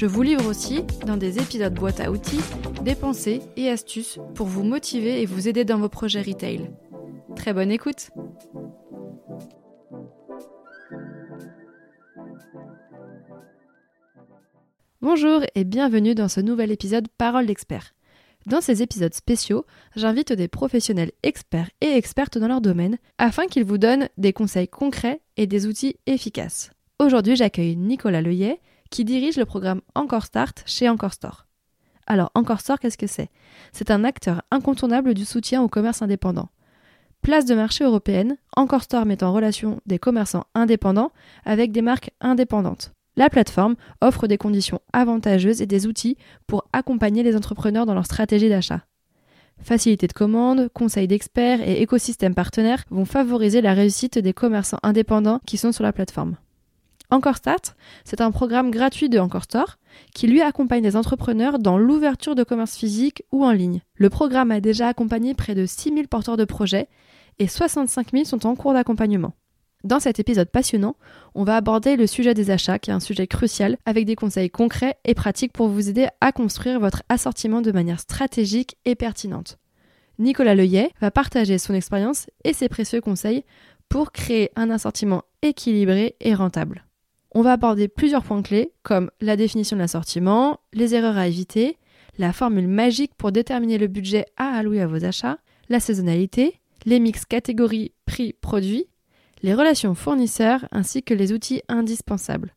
Je 0.00 0.06
vous 0.06 0.22
livre 0.22 0.46
aussi, 0.46 0.82
dans 1.06 1.18
des 1.18 1.36
épisodes 1.40 1.74
boîte 1.74 2.00
à 2.00 2.10
outils, 2.10 2.40
des 2.82 2.94
pensées 2.94 3.42
et 3.58 3.68
astuces 3.68 4.18
pour 4.34 4.46
vous 4.46 4.62
motiver 4.62 5.20
et 5.20 5.26
vous 5.26 5.46
aider 5.46 5.66
dans 5.66 5.76
vos 5.76 5.90
projets 5.90 6.22
retail. 6.22 6.70
Très 7.36 7.52
bonne 7.52 7.70
écoute 7.70 8.08
Bonjour 15.02 15.42
et 15.54 15.64
bienvenue 15.64 16.14
dans 16.14 16.28
ce 16.28 16.40
nouvel 16.40 16.70
épisode 16.70 17.08
Parole 17.18 17.44
d'expert. 17.44 17.92
Dans 18.46 18.62
ces 18.62 18.80
épisodes 18.80 19.12
spéciaux, 19.12 19.66
j'invite 19.96 20.32
des 20.32 20.48
professionnels 20.48 21.12
experts 21.22 21.68
et 21.82 21.88
expertes 21.88 22.38
dans 22.38 22.48
leur 22.48 22.62
domaine 22.62 22.96
afin 23.18 23.44
qu'ils 23.48 23.64
vous 23.64 23.76
donnent 23.76 24.08
des 24.16 24.32
conseils 24.32 24.66
concrets 24.66 25.20
et 25.36 25.46
des 25.46 25.66
outils 25.66 25.96
efficaces. 26.06 26.70
Aujourd'hui, 26.98 27.36
j'accueille 27.36 27.76
Nicolas 27.76 28.22
Leuillet 28.22 28.60
qui 28.90 29.04
dirige 29.04 29.36
le 29.36 29.46
programme 29.46 29.80
Encore 29.94 30.24
Start 30.24 30.62
chez 30.66 30.88
Encore 30.88 31.12
Store. 31.12 31.46
Alors, 32.06 32.30
Encore 32.34 32.60
Store, 32.60 32.78
qu'est-ce 32.78 32.98
que 32.98 33.06
c'est? 33.06 33.30
C'est 33.72 33.90
un 33.90 34.04
acteur 34.04 34.42
incontournable 34.50 35.14
du 35.14 35.24
soutien 35.24 35.62
au 35.62 35.68
commerce 35.68 36.02
indépendant. 36.02 36.48
Place 37.22 37.44
de 37.44 37.54
marché 37.54 37.84
européenne, 37.84 38.36
Encore 38.56 38.82
Store 38.82 39.06
met 39.06 39.22
en 39.22 39.32
relation 39.32 39.80
des 39.86 39.98
commerçants 39.98 40.44
indépendants 40.54 41.12
avec 41.44 41.70
des 41.70 41.82
marques 41.82 42.10
indépendantes. 42.20 42.92
La 43.16 43.28
plateforme 43.28 43.76
offre 44.00 44.26
des 44.26 44.38
conditions 44.38 44.80
avantageuses 44.92 45.60
et 45.60 45.66
des 45.66 45.86
outils 45.86 46.16
pour 46.46 46.64
accompagner 46.72 47.22
les 47.22 47.36
entrepreneurs 47.36 47.86
dans 47.86 47.94
leur 47.94 48.06
stratégie 48.06 48.48
d'achat. 48.48 48.86
Facilité 49.62 50.06
de 50.06 50.12
commande, 50.12 50.70
conseils 50.72 51.08
d'experts 51.08 51.60
et 51.60 51.82
écosystèmes 51.82 52.34
partenaires 52.34 52.84
vont 52.90 53.04
favoriser 53.04 53.60
la 53.60 53.74
réussite 53.74 54.18
des 54.18 54.32
commerçants 54.32 54.78
indépendants 54.82 55.40
qui 55.46 55.58
sont 55.58 55.72
sur 55.72 55.84
la 55.84 55.92
plateforme. 55.92 56.36
Encore 57.10 57.36
Start, 57.36 57.74
c'est 58.04 58.20
un 58.20 58.30
programme 58.30 58.70
gratuit 58.70 59.08
de 59.08 59.18
Encore 59.18 59.42
Store 59.42 59.78
qui 60.14 60.28
lui 60.28 60.42
accompagne 60.42 60.84
les 60.84 60.94
entrepreneurs 60.94 61.58
dans 61.58 61.76
l'ouverture 61.76 62.36
de 62.36 62.44
commerce 62.44 62.76
physique 62.76 63.24
ou 63.32 63.44
en 63.44 63.50
ligne. 63.50 63.80
Le 63.96 64.10
programme 64.10 64.52
a 64.52 64.60
déjà 64.60 64.86
accompagné 64.86 65.34
près 65.34 65.56
de 65.56 65.66
6000 65.66 66.06
porteurs 66.06 66.36
de 66.36 66.44
projets 66.44 66.88
et 67.40 67.48
65 67.48 68.12
000 68.12 68.24
sont 68.24 68.46
en 68.46 68.54
cours 68.54 68.74
d'accompagnement. 68.74 69.32
Dans 69.82 69.98
cet 69.98 70.20
épisode 70.20 70.50
passionnant, 70.50 70.94
on 71.34 71.42
va 71.42 71.56
aborder 71.56 71.96
le 71.96 72.06
sujet 72.06 72.34
des 72.34 72.50
achats, 72.50 72.78
qui 72.78 72.90
est 72.90 72.94
un 72.94 73.00
sujet 73.00 73.26
crucial, 73.26 73.78
avec 73.86 74.04
des 74.04 74.14
conseils 74.14 74.50
concrets 74.50 74.98
et 75.04 75.14
pratiques 75.14 75.54
pour 75.54 75.68
vous 75.68 75.88
aider 75.88 76.06
à 76.20 76.32
construire 76.32 76.78
votre 76.78 77.02
assortiment 77.08 77.62
de 77.62 77.72
manière 77.72 77.98
stratégique 77.98 78.76
et 78.84 78.94
pertinente. 78.94 79.58
Nicolas 80.18 80.54
Leuillet 80.54 80.92
va 81.00 81.10
partager 81.10 81.56
son 81.56 81.72
expérience 81.72 82.28
et 82.44 82.52
ses 82.52 82.68
précieux 82.68 83.00
conseils 83.00 83.44
pour 83.88 84.12
créer 84.12 84.50
un 84.54 84.70
assortiment 84.70 85.22
équilibré 85.40 86.14
et 86.20 86.34
rentable. 86.34 86.84
On 87.32 87.42
va 87.42 87.52
aborder 87.52 87.86
plusieurs 87.86 88.24
points 88.24 88.42
clés 88.42 88.72
comme 88.82 89.10
la 89.20 89.36
définition 89.36 89.76
de 89.76 89.80
l'assortiment, 89.80 90.60
les 90.72 90.94
erreurs 90.94 91.16
à 91.16 91.28
éviter, 91.28 91.78
la 92.18 92.32
formule 92.32 92.66
magique 92.66 93.14
pour 93.14 93.30
déterminer 93.30 93.78
le 93.78 93.86
budget 93.86 94.26
à 94.36 94.56
allouer 94.56 94.80
à 94.80 94.88
vos 94.88 95.04
achats, 95.04 95.38
la 95.68 95.78
saisonnalité, 95.78 96.60
les 96.86 96.98
mix 96.98 97.24
catégories 97.24 97.92
prix-produits, 98.04 98.86
les 99.42 99.54
relations 99.54 99.94
fournisseurs 99.94 100.66
ainsi 100.72 101.02
que 101.04 101.14
les 101.14 101.32
outils 101.32 101.62
indispensables. 101.68 102.54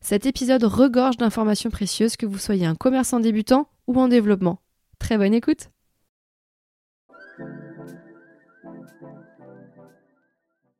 Cet 0.00 0.26
épisode 0.26 0.64
regorge 0.64 1.16
d'informations 1.16 1.70
précieuses 1.70 2.16
que 2.16 2.26
vous 2.26 2.38
soyez 2.38 2.66
un 2.66 2.74
commerçant 2.74 3.20
débutant 3.20 3.68
ou 3.86 4.00
en 4.00 4.08
développement. 4.08 4.58
Très 4.98 5.18
bonne 5.18 5.34
écoute 5.34 5.70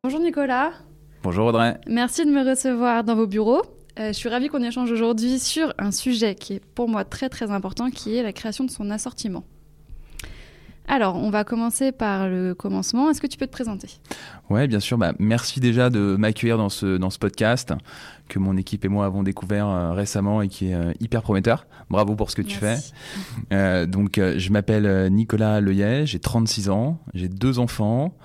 Bonjour 0.03 0.21
Nicolas. 0.21 0.73
Bonjour 1.23 1.47
Audrey. 1.47 1.79
Merci 1.87 2.25
de 2.25 2.31
me 2.31 2.49
recevoir 2.49 3.05
dans 3.05 3.15
vos 3.15 3.27
bureaux. 3.27 3.63
Euh, 3.99 4.09
je 4.09 4.13
suis 4.13 4.29
ravie 4.29 4.49
qu'on 4.49 4.63
échange 4.63 4.91
aujourd'hui 4.91 5.39
sur 5.39 5.75
un 5.79 5.91
sujet 5.91 6.35
qui 6.35 6.55
est 6.55 6.65
pour 6.65 6.89
moi 6.89 7.05
très 7.05 7.29
très 7.29 7.51
important, 7.51 7.91
qui 7.91 8.17
est 8.17 8.23
la 8.23 8.33
création 8.33 8.65
de 8.65 8.71
son 8.71 8.91
assortiment. 8.91 9.45
Alors, 10.93 11.15
on 11.15 11.31
va 11.31 11.45
commencer 11.45 11.93
par 11.93 12.29
le 12.29 12.53
commencement. 12.53 13.11
Est-ce 13.11 13.21
que 13.21 13.29
tu 13.29 13.39
peux 13.39 13.47
te 13.47 13.53
présenter? 13.53 13.87
Oui, 14.49 14.67
bien 14.67 14.81
sûr. 14.81 14.99
Bah, 14.99 15.13
merci 15.21 15.61
déjà 15.61 15.89
de 15.89 16.17
m'accueillir 16.19 16.59
dans 16.59 16.69
ce, 16.69 16.97
dans 16.97 17.11
ce 17.11 17.19
podcast 17.21 17.73
que 18.29 18.41
mon 18.41 18.57
équipe 18.57 18.85
et 18.85 18.89
moi 18.89 19.07
avons 19.07 19.23
découvert 19.23 19.69
euh, 19.69 19.93
récemment 19.93 20.43
et 20.43 20.49
qui 20.49 20.71
est 20.71 20.75
euh, 20.75 20.93
hyper 20.99 21.23
prometteur. 21.23 21.69
Bravo 21.91 22.17
pour 22.17 22.29
ce 22.29 22.35
que 22.35 22.43
tu 22.43 22.57
fais. 22.57 22.77
Euh, 23.53 23.87
donc, 23.87 24.17
je 24.19 24.51
m'appelle 24.51 25.13
Nicolas 25.13 25.61
Leuillet, 25.61 26.07
j'ai 26.07 26.19
36 26.19 26.71
ans, 26.71 26.99
j'ai 27.15 27.29
deux 27.29 27.61
enfants. 27.61 28.17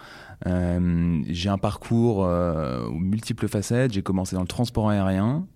J'ai 0.44 1.50
un 1.50 1.58
parcours 1.58 2.18
aux 2.18 3.00
multiples 3.00 3.48
facettes. 3.48 3.94
J'ai 3.94 4.02
commencé 4.02 4.36
dans 4.36 4.42
le 4.42 4.48
transport 4.48 4.90
aérien. 4.90 5.48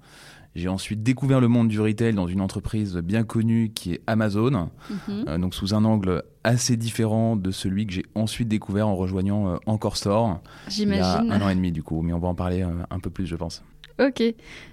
J'ai 0.55 0.67
ensuite 0.67 1.03
découvert 1.03 1.39
le 1.39 1.47
monde 1.47 1.67
du 1.67 1.79
retail 1.79 2.13
dans 2.13 2.27
une 2.27 2.41
entreprise 2.41 2.97
bien 2.97 3.23
connue 3.23 3.71
qui 3.73 3.93
est 3.93 4.01
Amazon, 4.07 4.69
mhm. 4.89 5.25
euh, 5.27 5.37
donc 5.37 5.53
sous 5.53 5.75
un 5.75 5.85
angle 5.85 6.23
assez 6.43 6.75
différent 6.75 7.35
de 7.35 7.51
celui 7.51 7.85
que 7.85 7.93
j'ai 7.93 8.05
ensuite 8.15 8.47
découvert 8.47 8.87
en 8.87 8.95
rejoignant 8.95 9.49
euh, 9.49 9.57
Encore 9.67 9.95
Store. 9.95 10.41
Il 10.75 10.89
y 10.89 10.99
a 10.99 11.19
un 11.19 11.41
an 11.41 11.49
et 11.49 11.55
demi 11.55 11.71
du 11.71 11.83
coup, 11.83 12.01
mais 12.01 12.13
on 12.13 12.19
va 12.19 12.29
en 12.29 12.35
parler 12.35 12.63
euh, 12.63 12.83
un 12.89 12.99
peu 12.99 13.09
plus, 13.09 13.27
je 13.27 13.35
pense. 13.35 13.63
Ok. 13.99 14.23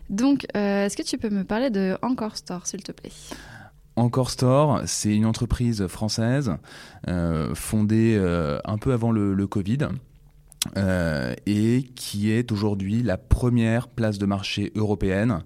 Donc, 0.08 0.46
est-ce 0.54 0.96
que 0.96 1.02
tu 1.02 1.18
peux 1.18 1.30
me 1.30 1.42
parler 1.42 1.68
de 1.68 1.98
Encore 2.00 2.36
Store, 2.36 2.64
s'il 2.66 2.82
te 2.82 2.92
plaît? 2.92 3.10
Encore 3.96 4.30
Store, 4.30 4.82
c'est 4.86 5.14
une 5.14 5.26
entreprise 5.26 5.86
française 5.86 6.56
fondée 7.54 8.16
un 8.64 8.78
peu 8.78 8.92
avant 8.92 9.10
le, 9.10 9.34
le 9.34 9.46
Covid, 9.46 9.88
euh, 10.76 11.34
et 11.46 11.84
qui 11.94 12.30
est 12.30 12.50
aujourd'hui 12.52 13.02
la 13.02 13.16
première 13.16 13.88
place 13.88 14.18
de 14.18 14.26
marché 14.26 14.72
européenne 14.74 15.42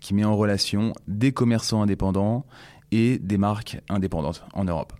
qui 0.00 0.14
met 0.14 0.24
en 0.24 0.36
relation 0.36 0.92
des 1.06 1.32
commerçants 1.32 1.82
indépendants 1.82 2.44
et 2.90 3.18
des 3.18 3.38
marques 3.38 3.80
indépendantes 3.88 4.44
en 4.52 4.64
Europe. 4.64 4.92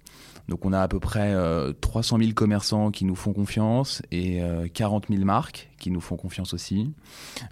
Donc 0.49 0.65
on 0.67 0.73
a 0.73 0.81
à 0.81 0.89
peu 0.89 1.01
près 1.01 1.35
300 1.81 2.17
euh, 2.17 2.21
000 2.21 2.33
commerçants 2.35 2.91
qui 2.91 3.05
nous 3.05 3.15
font 3.15 3.33
confiance 3.33 4.03
et 4.11 4.43
40 4.75 5.05
euh, 5.05 5.15
000 5.15 5.25
marques 5.25 5.71
qui 5.79 5.91
nous 5.91 6.01
font 6.01 6.17
confiance 6.17 6.55
aussi. 6.55 6.93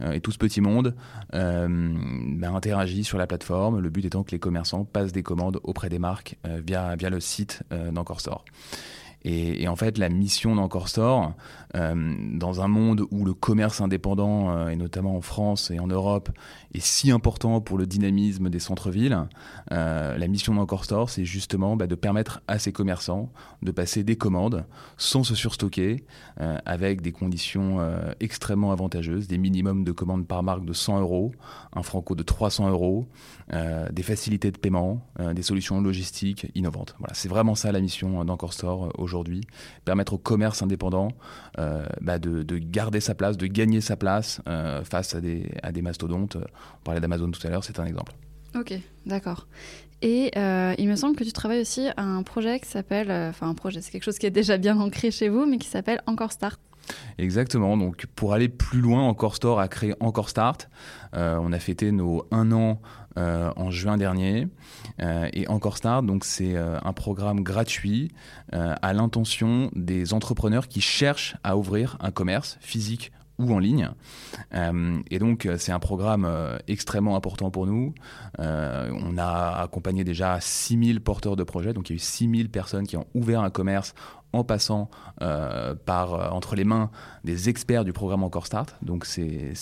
et 0.01 0.21
tout 0.21 0.31
ce 0.31 0.39
petit 0.39 0.61
monde 0.61 0.95
ben, 1.33 2.55
interagit 2.55 3.05
sur 3.05 3.19
la 3.19 3.27
plateforme, 3.27 3.81
le 3.81 3.91
but 3.91 4.05
étant 4.05 4.23
que 4.23 4.31
les 4.31 4.39
commerçants 4.39 4.85
passent 4.85 5.13
des 5.13 5.23
commandes 5.23 5.61
auprès 5.65 5.91
des 5.91 5.99
marques 5.99 6.37
via, 6.45 6.97
via 6.97 7.11
le 7.11 7.21
site 7.21 7.63
d'Encore 7.71 8.21
Store. 8.21 8.45
Et, 9.25 9.69
en 9.69 9.77
fait, 9.77 9.99
la 9.99 10.09
mission 10.09 10.57
d'Encore 10.57 10.89
Store, 10.89 11.35
euh, 11.77 12.15
dans 12.33 12.61
un 12.61 12.69
monde 12.69 13.07
où 13.11 13.25
le 13.25 13.35
commerce 13.35 13.81
indépendant, 13.81 14.51
euh, 14.51 14.69
et 14.69 14.77
notamment 14.77 15.17
en 15.17 15.21
France 15.21 15.71
et 15.71 15.79
en 15.79 15.87
Europe, 15.87 16.31
est 16.75 16.85
si 16.85 17.11
important 17.13 17.61
pour 17.61 17.79
le 17.79 17.87
dynamisme 17.87 18.51
des 18.51 18.59
centres-villes, 18.59 19.29
euh, 19.71 20.19
la 20.19 20.29
mission 20.29 20.55
d'Encore 20.55 20.85
Store, 20.85 21.09
c'est 21.09 21.25
justement 21.25 21.77
bah, 21.77 21.87
de 21.87 21.95
permettre 21.95 22.43
à 22.49 22.59
ces 22.59 22.73
commerçants 22.73 23.31
de 23.63 23.71
passer 23.71 24.03
des 24.03 24.17
commandes 24.17 24.65
sans 24.97 25.23
se 25.23 25.35
surstocker, 25.35 26.05
avec 26.65 27.03
des 27.03 27.13
conditions 27.13 27.79
extrêmement 28.21 28.73
avantageuses, 28.73 29.29
des 29.29 29.39
minimums 29.39 29.85
de 29.85 29.93
commandes 29.93 30.27
par 30.27 30.43
marque 30.43 30.65
de 30.65 30.73
100 30.73 31.01
euros, 31.01 31.33
un 31.73 31.83
franco 31.83 32.15
de 32.15 32.23
300 32.23 32.71
euros, 32.71 33.07
des 33.51 34.03
facilités 34.03 34.51
de 34.51 34.59
paiement, 34.59 35.07
des 35.35 35.43
solutions 35.43 35.81
logistiques 35.81 36.49
innovantes. 36.55 36.97
Voilà, 36.99 37.15
c'est 37.15 37.29
vraiment 37.29 37.55
ça 37.55 37.71
la 37.71 37.81
mission 37.81 38.25
d'Encore 38.25 38.53
Store 38.53 38.91
aujourd'hui 38.99 39.12
aujourd'hui, 39.13 39.43
permettre 39.85 40.15
au 40.15 40.19
commerce 40.19 40.63
indépendant 40.63 41.09
euh, 41.59 41.85
bah, 42.01 42.19
de, 42.19 42.59
garder 42.59 43.01
sa 43.01 43.15
place, 43.15 43.37
de 43.37 43.47
gagner 43.47 43.81
sa 43.81 43.97
place 43.97 44.41
euh, 44.49 44.83
face 44.85 45.15
à 45.15 45.21
des, 45.21 45.51
à 45.63 45.73
des 45.73 45.83
mastodontes. 45.83 46.37
On 46.37 46.85
parlait 46.85 47.01
d'Amazon 47.01 47.31
tout 47.31 47.47
à 47.47 47.51
l'heure, 47.51 47.65
c'est 47.65 47.79
un 47.79 47.85
exemple. 47.85 48.13
Ok, 48.55 48.75
d'accord. 49.07 49.47
Et 50.01 50.31
euh, 50.37 50.75
il 50.79 50.89
me 50.89 50.97
semble 50.97 51.15
que 51.15 51.25
tu 51.25 51.33
travailles 51.33 51.61
aussi 51.61 51.89
à 51.97 52.03
un 52.03 52.23
projet 52.23 52.59
qui 52.59 52.69
s'appelle, 52.69 53.11
enfin 53.11 53.49
un 53.49 53.55
projet, 53.55 53.81
c'est 53.81 53.91
quelque 53.91 54.05
chose 54.05 54.19
qui 54.19 54.27
est 54.27 54.31
déjà 54.31 54.57
bien 54.57 54.79
ancré 54.81 55.11
chez 55.11 55.29
vous, 55.29 55.47
mais 55.47 55.59
qui 55.59 55.69
s'appelle 55.69 56.01
Encore 56.07 56.33
Start. 56.33 56.61
Exactement. 57.19 57.77
Donc, 57.77 58.07
pour 58.17 58.33
aller 58.33 58.49
plus 58.49 58.81
loin, 58.81 59.03
Encore 59.03 59.37
Store 59.37 59.61
a 59.61 59.69
créé 59.69 59.95
Encore 60.01 60.29
Start. 60.29 60.69
on 61.13 61.53
a 61.53 61.59
fêté 61.59 61.93
nos 61.93 62.27
un 62.33 62.51
an 62.51 62.81
euh, 62.81 63.02
en 63.17 63.71
juin 63.71 63.97
dernier. 63.97 64.49
Euh, 65.01 65.29
et 65.33 65.49
Encore 65.49 65.77
Start, 65.77 66.05
donc 66.05 66.25
c'est 66.25 66.57
euh, 66.57 66.79
un 66.83 66.93
programme 66.93 67.43
gratuit 67.43 68.11
à 68.53 68.93
l'intention 68.93 69.71
des 69.75 70.13
entrepreneurs 70.13 70.69
qui 70.69 70.83
cherchent 70.83 71.37
à 71.43 71.57
ouvrir 71.57 71.97
un 72.01 72.11
commerce 72.11 72.59
physique 72.61 73.13
ou 73.39 73.53
en 73.53 73.59
ligne. 73.59 73.91
et 74.53 75.19
donc, 75.19 75.49
c'est 75.59 75.73
un 75.73 75.79
programme 75.79 76.29
extrêmement 76.69 77.17
important 77.17 77.51
pour 77.51 77.67
nous. 77.67 77.95
on 78.39 79.19
a 79.19 79.63
accompagné 79.63 80.05
déjà 80.05 80.41
6000 80.41 81.01
porteurs 81.01 81.37
de 81.37 81.45
projets, 81.45 81.73
donc 81.73 81.91
il 81.91 81.93
y 81.93 81.95
a 81.95 81.97
eu 81.97 81.99
6000 81.99 82.51
personnes 82.51 82.87
qui 82.87 82.97
ont 82.97 83.07
ouvert 83.15 83.41
un 83.41 83.51
commerce 83.51 83.95
en 84.33 84.45
passant 84.45 84.91
par 85.19 86.35
entre 86.35 86.55
les 86.55 86.65
mains 86.65 86.91
des 87.25 87.49
experts 87.49 87.85
du 87.85 87.93
programme 87.93 88.23
Encore 88.23 88.47
Start. 88.47 88.77
Donc 88.83 89.07
j'ai 89.07 89.55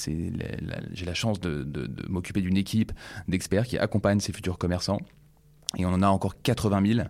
la 1.07 1.15
chance 1.15 1.41
de 1.41 1.91
m'occuper 2.09 2.41
d'une 2.41 2.57
équipe 2.57 2.93
d'experts 3.29 3.67
qui 3.67 3.79
accompagnent 3.79 4.21
ces 4.21 4.33
futurs 4.33 4.59
commerçants. 4.59 5.01
Et 5.77 5.87
on 5.87 5.91
en 5.91 6.03
a 6.03 6.09
encore 6.09 6.43
80 6.43 6.95
000 6.95 7.09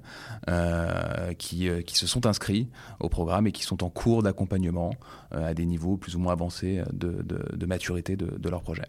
euh, 0.48 1.32
qui, 1.34 1.68
euh, 1.68 1.80
qui, 1.80 1.96
se 1.96 2.06
sont 2.06 2.26
inscrits 2.26 2.68
au 2.98 3.08
programme 3.08 3.46
et 3.46 3.52
qui 3.52 3.62
sont 3.62 3.82
en 3.82 3.88
cours 3.88 4.22
d'accompagnement 4.22 4.92
euh, 5.32 5.48
à 5.48 5.54
des 5.54 5.64
niveaux 5.64 5.96
plus 5.96 6.14
ou 6.14 6.18
moins 6.18 6.32
avancés 6.32 6.82
de, 6.92 7.22
de, 7.22 7.66
maturité 7.66 8.16
de, 8.16 8.26
de, 8.26 8.48
leur 8.50 8.60
projet. 8.60 8.84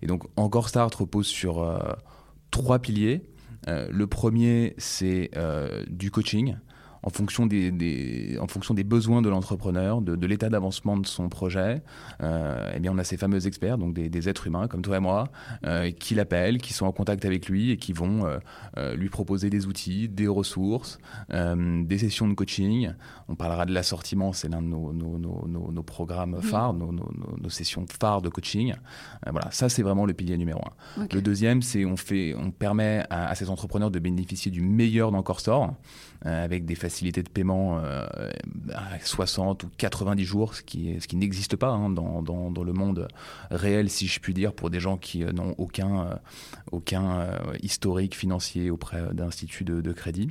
Et 0.00 0.06
donc 0.06 0.24
Encore 0.36 0.68
Start 0.70 0.94
repose 0.94 1.26
sur 1.26 1.78
trois 2.50 2.78
piliers. 2.78 3.22
le 3.66 4.06
premier, 4.06 4.74
c'est 4.78 5.30
du 5.88 6.10
coaching 6.10 6.56
en 7.02 7.10
fonction 7.10 7.46
des, 7.46 8.38
en 8.40 8.46
fonction 8.46 8.74
des 8.74 8.84
besoins 8.84 9.22
de 9.22 9.28
l'entrepreneur, 9.28 10.00
de, 10.00 10.26
l'état 10.26 10.48
d'avancement 10.48 10.96
de 10.96 11.06
son 11.06 11.28
projet, 11.28 11.82
euh, 12.22 12.72
eh 12.74 12.78
bien 12.78 12.92
on 12.92 12.98
a 12.98 13.04
ces 13.04 13.16
fameux 13.16 13.46
experts, 13.46 13.78
donc 13.78 13.94
des, 13.94 14.28
êtres 14.28 14.46
humains 14.46 14.68
comme 14.68 14.82
toi 14.82 14.98
et 14.98 15.00
moi, 15.00 15.28
euh, 15.66 15.90
qui 15.90 16.14
l'appellent, 16.14 16.58
qui 16.58 16.72
sont 16.72 16.86
en 16.86 16.92
contact 16.92 17.24
avec 17.24 17.48
lui 17.48 17.72
et 17.72 17.76
qui 17.76 17.92
vont 17.92 18.24
euh, 18.76 18.94
lui 18.94 19.08
proposer 19.08 19.50
des 19.50 19.66
outils, 19.66 20.08
des 20.08 20.28
ressources, 20.28 20.98
des 21.30 21.98
sessions 21.98 22.28
de 22.28 22.34
coaching. 22.34 22.92
On 23.28 23.34
parlera 23.34 23.66
de 23.66 23.72
l'assortiment, 23.72 24.32
c'est 24.32 24.48
l'un 24.48 24.62
de 24.62 24.66
nos, 24.66 24.92
nos, 24.92 25.18
nos, 25.18 25.72
nos 25.72 25.82
programmes 25.82 26.40
phares, 26.40 26.74
nos, 26.74 27.48
sessions 27.48 27.84
phares 28.00 28.22
de 28.22 28.28
coaching. 28.28 28.74
voilà, 29.28 29.50
ça 29.50 29.68
c'est 29.68 29.82
vraiment 29.82 30.06
le 30.06 30.14
pilier 30.14 30.36
numéro 30.36 30.60
un. 30.60 31.06
Le 31.12 31.20
deuxième, 31.20 31.62
c'est 31.62 31.84
on 31.84 31.96
fait, 31.96 32.34
on 32.34 32.50
permet 32.50 33.04
à, 33.10 33.28
à, 33.28 33.34
ces 33.34 33.50
entrepreneurs 33.50 33.90
de 33.90 33.98
bénéficier 33.98 34.50
du 34.50 34.62
meilleur 34.62 35.10
d'Encore 35.10 35.40
Store 35.40 35.74
avec 36.24 36.64
des 36.64 36.74
facilité 36.74 37.22
de 37.22 37.28
paiement 37.28 37.78
euh, 37.78 38.06
à 38.74 38.98
60 38.98 39.64
ou 39.64 39.70
90 39.76 40.24
jours, 40.24 40.54
ce 40.54 40.62
qui, 40.62 41.00
ce 41.00 41.06
qui 41.06 41.16
n'existe 41.16 41.56
pas 41.56 41.70
hein, 41.70 41.90
dans, 41.90 42.22
dans, 42.22 42.64
le 42.64 42.72
monde 42.72 43.08
réel, 43.50 43.88
si 43.88 44.06
je 44.08 44.20
puis 44.20 44.34
dire, 44.34 44.52
pour 44.52 44.70
des 44.70 44.80
gens 44.80 44.96
qui 44.96 45.22
euh, 45.22 45.32
n'ont 45.32 45.54
aucun, 45.58 46.06
euh, 46.06 46.14
aucun 46.72 47.28
historique 47.62 48.16
financier 48.16 48.70
auprès 48.70 49.14
d'instituts 49.14 49.64
de, 49.64 49.80
de 49.80 49.92
crédit. 49.92 50.30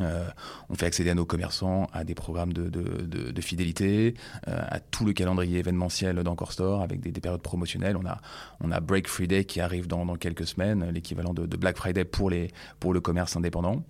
Euh, 0.00 0.24
on 0.70 0.74
fait 0.74 0.86
accéder 0.86 1.10
à 1.10 1.14
nos 1.14 1.26
commerçants 1.26 1.86
à 1.92 2.04
des 2.04 2.14
programmes 2.14 2.54
de, 2.54 2.70
de, 2.70 3.30
de, 3.30 3.40
fidélité, 3.42 4.14
euh, 4.48 4.58
à 4.68 4.80
tout 4.80 5.04
le 5.04 5.12
calendrier 5.12 5.58
événementiel 5.58 6.16
d'Encore 6.22 6.52
Store 6.52 6.80
avec 6.80 7.00
des, 7.00 7.10
des, 7.10 7.20
périodes 7.20 7.42
promotionnelles. 7.42 7.96
On 7.98 8.06
a, 8.06 8.20
on 8.60 8.70
a 8.70 8.80
Break 8.80 9.06
Friday 9.06 9.44
qui 9.44 9.60
arrive 9.60 9.88
dans, 9.88 10.06
dans 10.06 10.16
quelques 10.16 10.46
semaines, 10.46 10.90
l'équivalent 10.90 11.34
de, 11.34 11.56
Black 11.56 11.76
Friday 11.76 12.04
pour, 12.04 12.30
les, 12.30 12.50
pour 12.80 12.94
le 12.94 13.00
commerce 13.00 13.36
indépendant. 13.36 13.84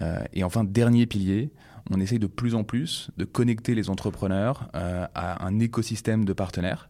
Euh, 0.00 0.18
et 0.32 0.44
enfin, 0.44 0.64
dernier 0.64 1.04
pilier, 1.04 1.50
on 1.90 2.00
essaye 2.00 2.18
de 2.18 2.26
plus 2.26 2.54
en 2.54 2.64
plus 2.64 3.10
de 3.18 3.26
connecter 3.26 3.74
les 3.74 3.90
entrepreneurs 3.90 4.70
à 4.72 5.44
un 5.44 5.60
écosystème 5.60 6.24
de 6.24 6.32
partenaires. 6.32 6.88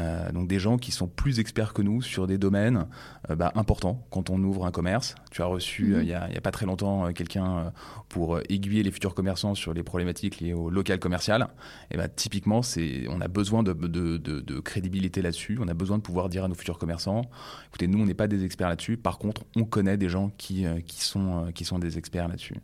Euh, 0.00 0.32
donc 0.32 0.48
des 0.48 0.58
gens 0.58 0.76
qui 0.76 0.90
sont 0.90 1.06
plus 1.06 1.38
experts 1.38 1.72
que 1.72 1.80
nous 1.80 2.02
sur 2.02 2.26
des 2.26 2.36
domaines 2.36 2.86
euh, 3.30 3.36
bah, 3.36 3.52
importants 3.54 4.04
quand 4.10 4.30
on 4.30 4.42
ouvre 4.42 4.66
un 4.66 4.72
commerce. 4.72 5.14
Tu 5.30 5.42
as 5.42 5.46
reçu 5.46 5.84
mhm. 5.84 5.94
euh, 5.94 6.02
il 6.02 6.06
n'y 6.06 6.14
a, 6.14 6.24
a, 6.24 6.40
pas 6.40 6.50
très 6.50 6.66
longtemps 6.66 7.12
quelqu'un 7.12 7.72
pour 8.08 8.40
aiguiller 8.48 8.82
les 8.82 8.90
futurs 8.90 9.14
commerçants 9.14 9.54
sur 9.54 9.72
les 9.72 9.82
problématiques 9.82 10.40
liées 10.40 10.52
au 10.52 10.68
local 10.70 10.98
commercial. 10.98 11.48
Et 11.90 11.96
bah, 11.96 12.08
typiquement, 12.08 12.62
c'est, 12.62 13.06
on 13.08 13.20
a 13.20 13.28
besoin 13.28 13.62
de, 13.62 13.72
de, 13.72 14.16
de, 14.16 14.40
de 14.40 14.60
crédibilité 14.60 15.22
là-dessus. 15.22 15.58
On 15.60 15.68
a 15.68 15.74
besoin 15.74 15.98
de 15.98 16.02
pouvoir 16.02 16.28
dire 16.28 16.44
à 16.44 16.48
nos 16.48 16.54
futurs 16.54 16.78
commerçants, 16.78 17.22
écoutez, 17.68 17.86
nous 17.86 18.00
on 18.00 18.06
n'est 18.06 18.14
pas 18.14 18.28
des 18.28 18.44
experts 18.44 18.68
là-dessus. 18.68 18.96
Par 18.96 19.18
contre, 19.18 19.42
on 19.56 19.64
connaît 19.64 19.96
des 19.96 20.08
gens 20.08 20.30
qui, 20.38 20.66
qui, 20.86 21.04
sont, 21.04 21.50
qui 21.54 21.64
sont 21.64 21.78
des 21.78 21.98
experts 21.98 22.28
là-dessus 22.28 22.56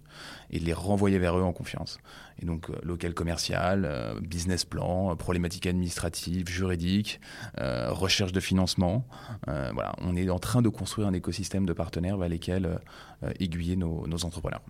et 0.50 0.58
de 0.58 0.64
les 0.64 0.72
renvoyer 0.72 1.18
vers 1.18 1.38
eux 1.38 1.42
en 1.42 1.52
confiance. 1.52 1.98
Et 2.40 2.46
donc 2.46 2.68
local 2.82 3.14
commercial, 3.14 3.88
business 4.22 4.64
plan, 4.64 5.14
problématiques 5.16 5.66
administratives, 5.66 6.48
juridiques, 6.48 7.20
euh, 7.58 7.90
recherche 7.90 8.32
de 8.32 8.40
financement. 8.40 9.06
Euh, 9.48 9.70
voilà, 9.74 9.94
on 10.00 10.16
est 10.16 10.28
en 10.30 10.38
train 10.38 10.62
de 10.62 10.68
construire 10.68 11.08
un 11.08 11.12
écosystème 11.12 11.66
de 11.66 11.72
partenaires 11.72 12.16
vers 12.16 12.28
lesquels 12.28 12.78
euh, 13.22 13.30
aiguiller 13.38 13.76
nos, 13.76 14.06
entrepreneurs. 14.24 14.62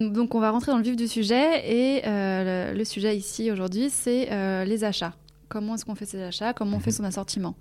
Donc 0.00 0.34
on 0.34 0.40
va 0.40 0.50
rentrer 0.50 0.72
dans 0.72 0.78
le 0.78 0.84
vif 0.84 0.96
du 0.96 1.08
sujet 1.08 1.68
et 1.68 2.02
le, 2.04 2.84
sujet 2.84 3.16
ici 3.16 3.50
aujourd'hui 3.50 3.88
c'est 3.90 4.64
les 4.64 4.84
achats. 4.84 5.14
Comment 5.48 5.76
est-ce 5.76 5.84
qu'on 5.84 5.94
fait 5.94 6.06
ses 6.06 6.22
achats? 6.22 6.52
Comment 6.52 6.78
on 6.78 6.80
fait 6.80 6.90
mhm. 6.90 6.96
son 6.96 7.04
assortiment? 7.04 7.56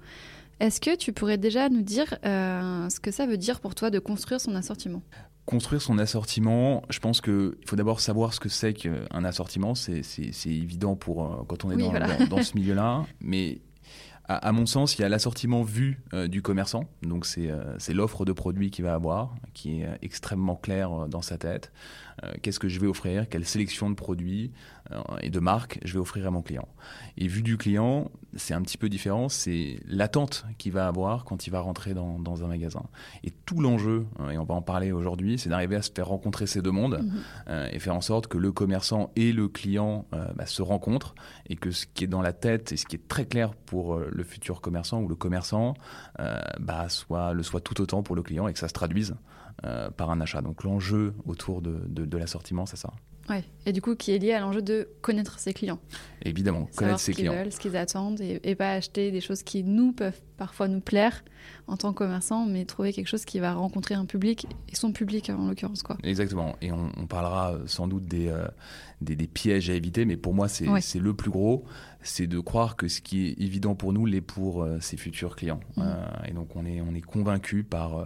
Est-ce 0.60 0.80
que 0.80 0.96
tu 0.96 1.14
pourrais 1.14 1.38
déjà 1.38 1.70
nous 1.70 1.82
dire 1.82 2.18
ce 2.24 3.00
que 3.00 3.12
ça 3.12 3.26
veut 3.26 3.38
dire 3.38 3.60
pour 3.60 3.76
toi 3.76 3.90
de 3.90 4.00
construire 4.00 4.40
son 4.42 4.56
assortiment? 4.56 5.02
Construire 5.46 5.82
son 5.82 6.00
assortiment, 6.00 6.82
je 6.90 7.00
pense 7.00 7.22
qu'il 7.22 7.54
faut 7.68 7.76
d'abord 7.76 8.00
savoir 8.00 8.34
ce 8.34 8.40
que 8.40 8.50
c'est 8.50 8.74
qu'un 8.74 9.24
assortiment. 9.24 9.76
C'est 9.76 10.02
évident 10.46 10.96
pour 10.96 11.46
quand 11.48 11.66
on 11.66 11.72
est 11.72 11.78
dans, 11.78 12.28
dans, 12.28 12.44
ce 12.44 12.56
milieu-là, 12.58 13.06
mais 13.20 13.60
à, 14.28 14.52
mon 14.52 14.66
sens, 14.66 14.98
il 14.98 15.02
y 15.02 15.06
a 15.06 15.10
l'assortiment 15.10 15.62
vu 15.62 16.02
euh, 16.14 16.28
du 16.28 16.42
commerçant. 16.42 16.86
Donc, 17.04 17.28
euh, 17.38 17.76
c'est 17.78 17.94
l'offre 17.94 18.26
de 18.26 18.32
produits 18.32 18.72
qu'il 18.72 18.84
va 18.84 18.96
avoir, 18.96 19.36
qui 19.54 19.82
est 19.82 19.86
euh, 19.86 19.96
extrêmement 20.02 20.56
claire 20.56 21.08
dans 21.08 21.22
sa 21.22 21.38
tête. 21.38 21.72
Qu'est-ce 22.42 22.60
que 22.60 22.68
je 22.68 22.80
vais 22.80 22.88
offrir 22.88 23.30
Quelle 23.30 23.46
sélection 23.46 23.90
de 23.90 23.96
produits 23.96 24.52
et 25.22 25.32
de 25.32 25.40
marques 25.40 25.80
je 25.84 25.94
vais 25.94 26.00
offrir 26.00 26.28
à 26.28 26.32
mon 26.32 26.44
client 26.44 26.68
Et 27.18 27.28
vu 27.28 27.42
du 27.42 27.58
client, 27.58 28.12
c'est 28.36 28.54
un 28.54 28.62
petit 28.62 28.78
peu 28.78 28.88
différent. 28.88 29.30
C'est 29.30 29.80
l'attente 29.88 30.46
qu'il 30.60 30.74
va 30.74 30.88
avoir 30.88 31.26
quand 31.26 31.48
il 31.48 31.50
va 31.50 31.60
rentrer 31.60 31.96
dans, 31.96 32.44
un 32.44 32.48
magasin. 32.48 32.84
Et 33.24 33.32
tout 33.46 33.60
l'enjeu, 33.60 34.06
et 34.32 34.38
on 34.38 34.44
va 34.44 34.54
en 34.54 34.62
parler 34.62 34.92
aujourd'hui, 34.92 35.40
c'est 35.40 35.50
d'arriver 35.50 35.76
à 35.78 35.82
se 35.82 35.92
faire 35.92 36.08
rencontrer 36.08 36.46
ces 36.46 36.62
deux 36.62 36.72
mondes 36.72 37.02
mhm. 37.02 37.70
et 37.72 37.80
faire 37.80 37.96
en 37.96 38.02
sorte 38.02 38.28
que 38.28 38.38
le 38.38 38.52
commerçant 38.52 39.12
et 39.16 39.32
le 39.32 39.48
client 39.48 40.06
bah, 40.12 40.46
se 40.46 40.62
rencontrent 40.62 41.16
et 41.50 41.56
que 41.56 41.72
ce 41.72 41.86
qui 41.88 42.04
est 42.04 42.08
dans 42.08 42.22
la 42.22 42.34
tête 42.34 42.72
et 42.72 42.78
ce 42.78 42.86
qui 42.86 42.96
est 42.96 43.08
très 43.08 43.26
clair 43.26 43.56
pour 43.56 43.98
le 43.98 44.24
futur 44.24 44.62
commerçant 44.62 45.02
ou 45.02 45.08
le 45.08 45.16
commerçant 45.16 45.74
euh, 46.20 46.40
bah, 46.60 46.90
soit, 46.90 47.34
le 47.34 47.44
soit 47.44 47.62
tout 47.62 47.82
autant 47.82 48.04
pour 48.04 48.16
le 48.16 48.24
client 48.24 48.48
et 48.48 48.54
que 48.54 48.60
ça 48.60 48.68
se 48.68 48.74
traduise 48.74 49.16
euh, 49.64 49.90
par 49.90 50.12
un 50.12 50.20
achat. 50.20 50.42
Donc 50.42 50.64
l'enjeu 50.64 51.14
autour 51.26 51.62
de, 51.62 51.80
de, 51.88 52.18
l'assortiment, 52.18 52.66
c'est 52.66 52.78
ça. 52.78 52.92
Ouais. 53.30 53.44
Et 53.66 53.72
du 53.72 53.82
coup, 53.82 53.96
qui 53.96 54.12
est 54.12 54.20
lié 54.20 54.34
à 54.34 54.40
l'enjeu 54.40 54.62
de 54.62 54.90
connaître 55.02 55.40
ses 55.40 55.54
clients. 55.54 55.80
Évidemment, 56.24 56.68
connaître 56.76 57.00
ses 57.00 57.14
clients. 57.14 57.32
Ce 57.32 57.36
qu'ils 57.36 57.44
veulent, 57.44 57.54
ce 57.54 57.60
qu'ils 57.60 57.78
attendent, 57.78 58.22
et, 58.22 58.56
pas 58.56 58.74
acheter 58.74 59.12
des 59.12 59.22
choses 59.22 59.44
qui 59.44 59.64
nous 59.64 59.94
peuvent 59.94 60.22
parfois 60.38 60.68
nous 60.68 60.80
plaire 60.80 61.24
en 61.68 61.78
tant 61.78 61.94
que 61.94 62.00
commerçant, 62.00 62.46
mais 62.46 62.66
trouver 62.66 62.94
quelque 62.94 63.08
chose 63.08 63.26
qui 63.26 63.40
va 63.40 63.54
rencontrer 63.54 63.96
un 63.96 64.06
public 64.06 64.48
et 64.70 64.76
son 64.76 64.92
public 64.92 65.30
en 65.30 65.48
l'occurrence 65.48 65.84
quoi. 65.84 65.98
Exactement. 66.04 66.56
Et 66.62 66.72
on, 66.72 67.08
parlera 67.08 67.54
euh, 67.54 67.64
sans 67.68 67.88
doute 67.88 68.06
des, 68.06 68.34
des, 69.02 69.16
des, 69.16 69.28
pièges 69.28 69.70
à 69.70 69.74
éviter, 69.74 70.06
mais 70.06 70.18
pour 70.18 70.34
moi 70.34 70.48
c'est 70.48 71.00
le 71.00 71.14
plus 71.14 71.32
gros 71.32 71.66
c'est 72.06 72.28
de 72.28 72.40
croire 72.40 72.76
que 72.76 72.88
ce 72.88 73.02
qui 73.02 73.28
est 73.28 73.42
évident 73.42 73.76
pour 73.76 73.92
nous 73.92 74.06
l'est 74.06 74.22
pour 74.22 74.64
euh, 74.64 74.80
ses 74.80 74.98
futurs 74.98 75.36
clients. 75.36 75.60
Mmh. 75.76 75.82
Euh, 75.82 76.06
et 76.28 76.32
donc 76.32 76.56
on 76.56 76.66
est, 76.66 76.82
on 76.82 76.94
est 76.94 77.02
convaincu 77.02 77.64
par 77.64 77.98
euh, 77.98 78.06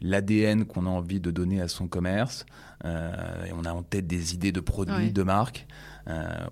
l'ADN 0.00 0.64
qu'on 0.64 0.86
a 0.86 0.90
envie 0.90 1.20
de 1.20 1.30
donner 1.30 1.60
à 1.60 1.68
son 1.68 1.88
commerce. 1.88 2.46
et 2.84 3.52
on 3.52 3.64
a 3.64 3.72
en 3.72 3.82
tête 3.82 4.06
des 4.06 4.34
idées 4.34 4.52
de 4.52 4.60
produits, 4.60 5.12
de 5.12 5.22
marques. 5.24 5.66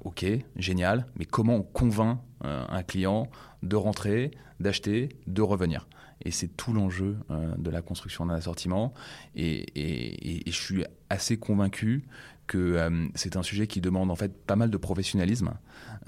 Ok, 0.05 0.27
génial. 0.57 1.07
Mais 1.19 1.25
comment 1.25 1.57
on 1.57 1.63
convainc 1.63 2.21
un 2.43 2.83
client 2.83 3.29
de 3.63 3.77
rentrer, 3.77 4.31
d'acheter, 4.61 5.09
de 5.27 5.43
revenir? 5.43 5.89
Et 6.23 6.31
c'est 6.31 6.49
tout 6.49 6.73
l'enjeu 6.73 7.17
de 7.31 7.71
la 7.71 7.83
construction 7.83 8.27
d'un 8.27 8.35
assortiment. 8.35 8.93
Et, 9.35 9.67
et, 9.77 10.51
je 10.51 10.57
suis 10.57 10.85
assez 11.11 11.37
convaincu 11.39 12.05
que 12.47 12.59
euh, 12.59 13.07
c'est 13.15 13.37
un 13.37 13.43
sujet 13.43 13.67
qui 13.67 13.81
demande 13.81 14.11
en 14.11 14.17
fait 14.17 14.33
pas 14.33 14.57
mal 14.57 14.71
de 14.71 14.77
professionnalisme. 14.77 15.53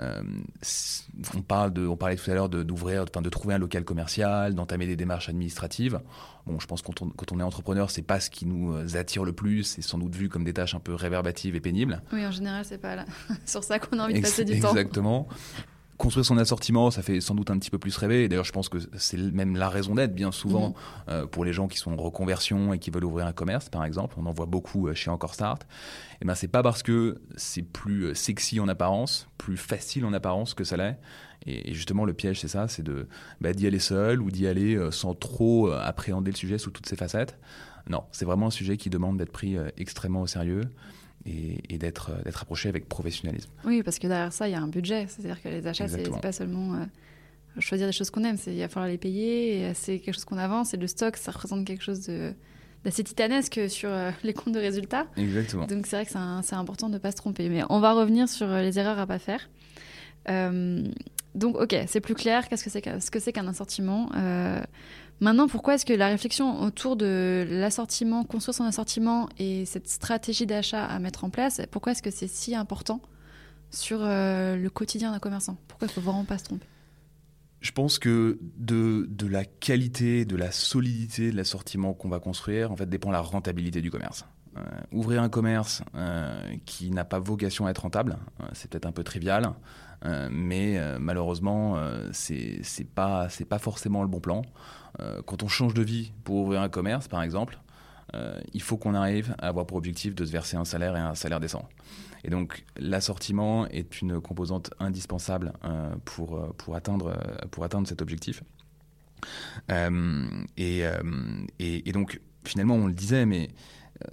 Euh, 0.00 0.22
on, 1.34 1.42
parle 1.42 1.72
de, 1.72 1.86
on 1.86 1.96
parlait 1.96 2.16
tout 2.16 2.30
à 2.30 2.34
l'heure 2.34 2.48
d'ouvrir, 2.48 3.04
de, 3.04 3.20
de, 3.20 3.28
trouver 3.28 3.54
un 3.54 3.58
local 3.58 3.84
commercial, 3.84 4.54
d'entamer 4.54 4.86
des 4.86 4.96
démarches 4.96 5.28
administratives. 5.28 6.00
Bon, 6.46 6.60
je 6.60 6.66
pense 6.66 6.82
que 6.82 6.86
quand 6.86 7.02
on, 7.02 7.10
quand 7.10 7.32
on 7.32 7.40
est 7.40 7.42
entrepreneur, 7.42 7.90
c'est 7.90 8.02
pas 8.02 8.20
ce 8.20 8.30
qui 8.30 8.46
nous 8.46 8.74
euh, 8.74 8.96
attire 8.96 9.24
le 9.24 9.32
plus. 9.32 9.64
C'est 9.64 9.82
sans 9.82 9.98
doute 9.98 10.14
vu 10.14 10.28
comme 10.28 10.44
des 10.44 10.54
tâches 10.54 10.74
un 10.74 10.80
peu 10.80 10.94
réverbatives 10.94 11.56
et 11.56 11.60
pénibles. 11.60 12.02
Oui, 12.12 12.24
en 12.24 12.30
général, 12.30 12.64
c'est 12.64 12.78
pas 12.78 12.94
là. 12.94 13.04
sur 13.44 13.64
ça 13.64 13.78
qu'on 13.78 13.98
a 13.98 14.04
envie 14.04 14.14
de 14.14 14.20
passer 14.20 14.44
du 14.44 14.60
temps. 14.60 14.70
Exactement 14.70 15.28
construire 15.98 16.24
son 16.24 16.38
assortiment, 16.38 16.90
ça 16.92 17.02
fait 17.02 17.20
sans 17.20 17.34
doute 17.34 17.50
un 17.50 17.58
petit 17.58 17.70
peu 17.70 17.78
plus 17.78 17.96
rêver. 17.96 18.28
D'ailleurs, 18.28 18.44
je 18.44 18.52
pense 18.52 18.68
que 18.68 18.78
c'est 18.96 19.18
même 19.18 19.56
la 19.56 19.68
raison 19.68 19.96
d'être, 19.96 20.14
bien 20.14 20.30
souvent, 20.30 20.68
mhm. 20.68 20.74
euh, 21.08 21.26
pour 21.26 21.44
les 21.44 21.52
gens 21.52 21.66
qui 21.66 21.76
sont 21.76 21.92
en 21.92 21.96
reconversion 21.96 22.72
et 22.72 22.78
qui 22.78 22.90
veulent 22.90 23.04
ouvrir 23.04 23.26
un 23.26 23.32
commerce, 23.32 23.68
par 23.68 23.84
exemple. 23.84 24.14
On 24.16 24.26
en 24.26 24.32
voit 24.32 24.46
beaucoup 24.46 24.86
euh, 24.86 24.94
chez 24.94 25.10
Encore 25.10 25.34
Start. 25.34 25.64
Et 25.64 25.66
eh 26.22 26.24
ben, 26.24 26.34
c'est 26.36 26.48
pas 26.48 26.62
parce 26.62 26.84
que 26.84 27.20
c'est 27.36 27.62
plus 27.62 28.04
euh, 28.04 28.14
sexy 28.14 28.60
en 28.60 28.68
apparence, 28.68 29.28
plus 29.38 29.56
facile 29.56 30.04
en 30.04 30.12
apparence 30.12 30.54
que 30.54 30.62
ça 30.62 30.76
l'est. 30.76 30.98
Et, 31.46 31.74
justement, 31.74 32.04
le 32.04 32.14
piège, 32.14 32.40
c'est 32.40 32.48
ça, 32.48 32.68
c'est 32.68 32.82
de 32.82 33.08
bah, 33.40 33.52
d'y 33.52 33.66
aller 33.66 33.78
seul 33.80 34.22
ou 34.22 34.30
d'y 34.30 34.46
aller 34.46 34.78
sans 34.90 35.14
trop 35.14 35.70
appréhender 35.70 36.30
le 36.32 36.36
sujet 36.36 36.58
sous 36.58 36.70
toutes 36.70 36.86
ses 36.86 36.96
facettes. 36.96 37.38
Non, 37.88 38.04
c'est 38.10 38.24
vraiment 38.24 38.48
un 38.48 38.50
sujet 38.50 38.76
qui 38.76 38.90
demande 38.90 39.18
d'être 39.18 39.32
pris 39.32 39.56
extrêmement 39.76 40.22
au 40.22 40.26
sérieux 40.26 40.62
et, 41.26 41.78
d'être 41.78 42.10
d'être 42.24 42.42
approché 42.42 42.68
avec 42.68 42.88
professionnalisme. 42.88 43.50
Oui, 43.64 43.82
parce 43.82 43.98
que 43.98 44.06
derrière 44.06 44.32
ça, 44.32 44.48
il 44.48 44.52
y 44.52 44.54
a 44.54 44.60
un 44.60 44.68
budget. 44.68 45.06
C'est-à-dire 45.08 45.42
que 45.42 45.48
les 45.48 45.66
achats, 45.66 45.88
c'est 45.88 46.08
pas 46.20 46.32
seulement 46.32 46.86
choisir 47.58 47.86
des 47.86 47.92
choses 47.92 48.10
qu'on 48.10 48.24
aime. 48.24 48.36
Il 48.46 48.58
va 48.58 48.68
falloir 48.68 48.88
les 48.88 48.98
payer. 48.98 49.72
C'est 49.74 49.98
quelque 49.98 50.14
chose 50.14 50.24
qu'on 50.24 50.38
avance. 50.38 50.74
Et 50.74 50.76
le 50.76 50.86
stock, 50.86 51.16
ça 51.16 51.32
représente 51.32 51.66
quelque 51.66 51.82
chose 51.82 52.10
d'assez 52.84 53.04
titanesque 53.04 53.68
sur 53.68 53.90
les 54.24 54.34
comptes 54.34 54.54
de 54.54 54.60
résultats. 54.60 55.06
Exactement. 55.16 55.66
Donc 55.66 55.86
c'est 55.86 55.96
vrai 55.96 56.06
que 56.06 56.12
c'est 56.42 56.54
important 56.56 56.88
de 56.88 56.94
ne 56.94 56.98
pas 56.98 57.10
se 57.10 57.16
tromper. 57.16 57.48
Mais 57.48 57.62
on 57.68 57.80
va 57.80 57.92
revenir 57.92 58.28
sur 58.28 58.46
les 58.48 58.78
erreurs 58.78 58.98
à 58.98 59.06
pas 59.06 59.18
faire. 59.18 59.48
donc 61.34 61.56
ok, 61.56 61.76
c'est 61.86 62.00
plus 62.00 62.14
clair. 62.14 62.48
Qu'est-ce 62.48 62.64
que 62.64 62.70
c'est 62.70 63.00
ce 63.00 63.10
que 63.10 63.18
c'est 63.18 63.32
qu'un 63.32 63.48
assortiment? 63.48 64.10
Maintenant, 65.20 65.48
pourquoi 65.48 65.74
est-ce 65.74 65.84
que 65.84 65.92
la 65.92 66.08
réflexion 66.08 66.62
autour 66.62 66.96
de 66.96 67.44
l'assortiment, 67.50 68.22
construire 68.24 68.54
son 68.54 68.64
assortiment 68.64 69.28
et 69.38 69.64
cette 69.64 69.88
stratégie 69.88 70.46
d'achat 70.46 70.84
à 70.84 70.98
mettre 71.00 71.24
en 71.24 71.30
place, 71.30 71.60
pourquoi 71.70 71.92
est-ce 71.92 72.02
que 72.02 72.10
c'est 72.10 72.28
si 72.28 72.54
important 72.54 73.00
sur 73.70 73.98
euh, 74.00 74.56
le 74.56 74.70
quotidien 74.70 75.10
d'un 75.10 75.18
commerçant? 75.18 75.58
Pourquoi 75.66 75.88
il 75.88 75.90
faut 75.90 76.00
vraiment 76.00 76.24
pas 76.24 76.38
se 76.38 76.44
tromper? 76.44 76.66
Je 77.60 77.72
pense 77.72 77.98
que 77.98 78.38
de, 78.56 79.06
de, 79.10 79.26
la 79.26 79.44
qualité, 79.44 80.24
de 80.24 80.36
la 80.36 80.52
solidité 80.52 81.32
de 81.32 81.36
l'assortiment 81.36 81.92
qu'on 81.94 82.08
va 82.08 82.20
construire, 82.20 82.70
en 82.70 82.76
fait, 82.76 82.88
dépend 82.88 83.10
la 83.10 83.20
rentabilité 83.20 83.80
du 83.80 83.90
commerce. 83.90 84.24
Euh, 84.56 84.60
ouvrir 84.92 85.20
un 85.22 85.28
commerce 85.28 85.82
euh, 85.96 86.40
qui 86.64 86.90
n'a 86.90 87.04
pas 87.04 87.18
vocation 87.18 87.66
à 87.66 87.70
être 87.70 87.82
rentable, 87.82 88.16
c'est 88.52 88.70
peut-être 88.70 88.86
un 88.86 88.92
peu 88.92 89.02
trivial, 89.02 89.52
mais 90.04 90.80
malheureusement, 90.98 91.76
c'est 92.12 92.62
pas 92.94 93.28
pas 93.48 93.58
forcément 93.58 94.02
le 94.02 94.08
bon 94.08 94.20
plan. 94.20 94.42
quand 95.26 95.42
on 95.42 95.48
change 95.48 95.74
de 95.74 95.82
vie 95.82 96.12
pour 96.24 96.36
ouvrir 96.36 96.60
un 96.60 96.68
commerce, 96.68 97.08
par 97.08 97.22
exemple, 97.22 97.58
il 98.52 98.62
faut 98.62 98.76
qu'on 98.76 98.94
arrive 98.94 99.34
à 99.38 99.48
avoir 99.48 99.66
pour 99.66 99.76
objectif 99.76 100.14
de 100.14 100.24
se 100.24 100.30
verser 100.30 100.56
un 100.56 100.64
salaire 100.64 100.96
et 100.96 101.00
un 101.00 101.14
salaire 101.14 101.40
décent. 101.40 101.68
Et 102.24 102.30
donc 102.30 102.64
l'assortiment 102.76 103.66
est 103.68 104.00
une 104.00 104.20
composante 104.20 104.70
indispensable 104.78 105.52
euh, 105.64 105.94
pour, 106.04 106.36
euh, 106.36 106.54
pour, 106.56 106.74
atteindre, 106.74 107.08
euh, 107.08 107.46
pour 107.50 107.64
atteindre 107.64 107.88
cet 107.88 108.02
objectif. 108.02 108.42
Et, 109.68 110.84
et, 111.58 111.92
donc 111.92 112.20
finalement 112.44 112.76
on 112.76 112.86
le 112.86 112.92
disait, 112.92 113.26
mais 113.26 113.48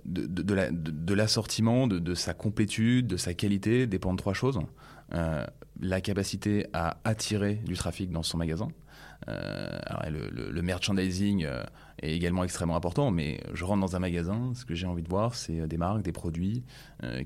de, 0.03 0.25
de, 0.25 1.13
l'assortiment, 1.13 1.85
de, 1.85 1.99
de, 1.99 2.15
sa 2.15 2.33
complétude, 2.33 3.05
de 3.05 3.17
sa 3.17 3.35
qualité 3.35 3.85
dépendent 3.85 4.17
trois 4.17 4.33
choses. 4.33 4.59
La 5.11 6.01
capacité 6.01 6.67
à 6.73 6.97
attirer 7.03 7.55
du 7.55 7.75
trafic 7.75 8.11
dans 8.11 8.23
son 8.23 8.37
magasin, 8.37 8.69
euh, 9.27 9.79
le, 10.09 10.61
merchandising 10.61 11.45
euh, 11.45 11.63
est 12.01 12.13
également 12.13 12.43
extrêmement 12.43 12.75
important, 12.75 13.11
mais 13.11 13.41
je 13.53 13.63
rentre 13.63 13.81
dans 13.81 13.95
un 13.95 13.99
magasin, 13.99 14.51
ce 14.53 14.65
que 14.65 14.75
j'ai 14.75 14.87
envie 14.87 15.03
de 15.03 15.09
voir, 15.09 15.35
c'est 15.35 15.61
euh, 15.61 15.67
des 15.67 15.77
marques, 15.77 16.01
des 16.01 16.11
produits 16.11 16.63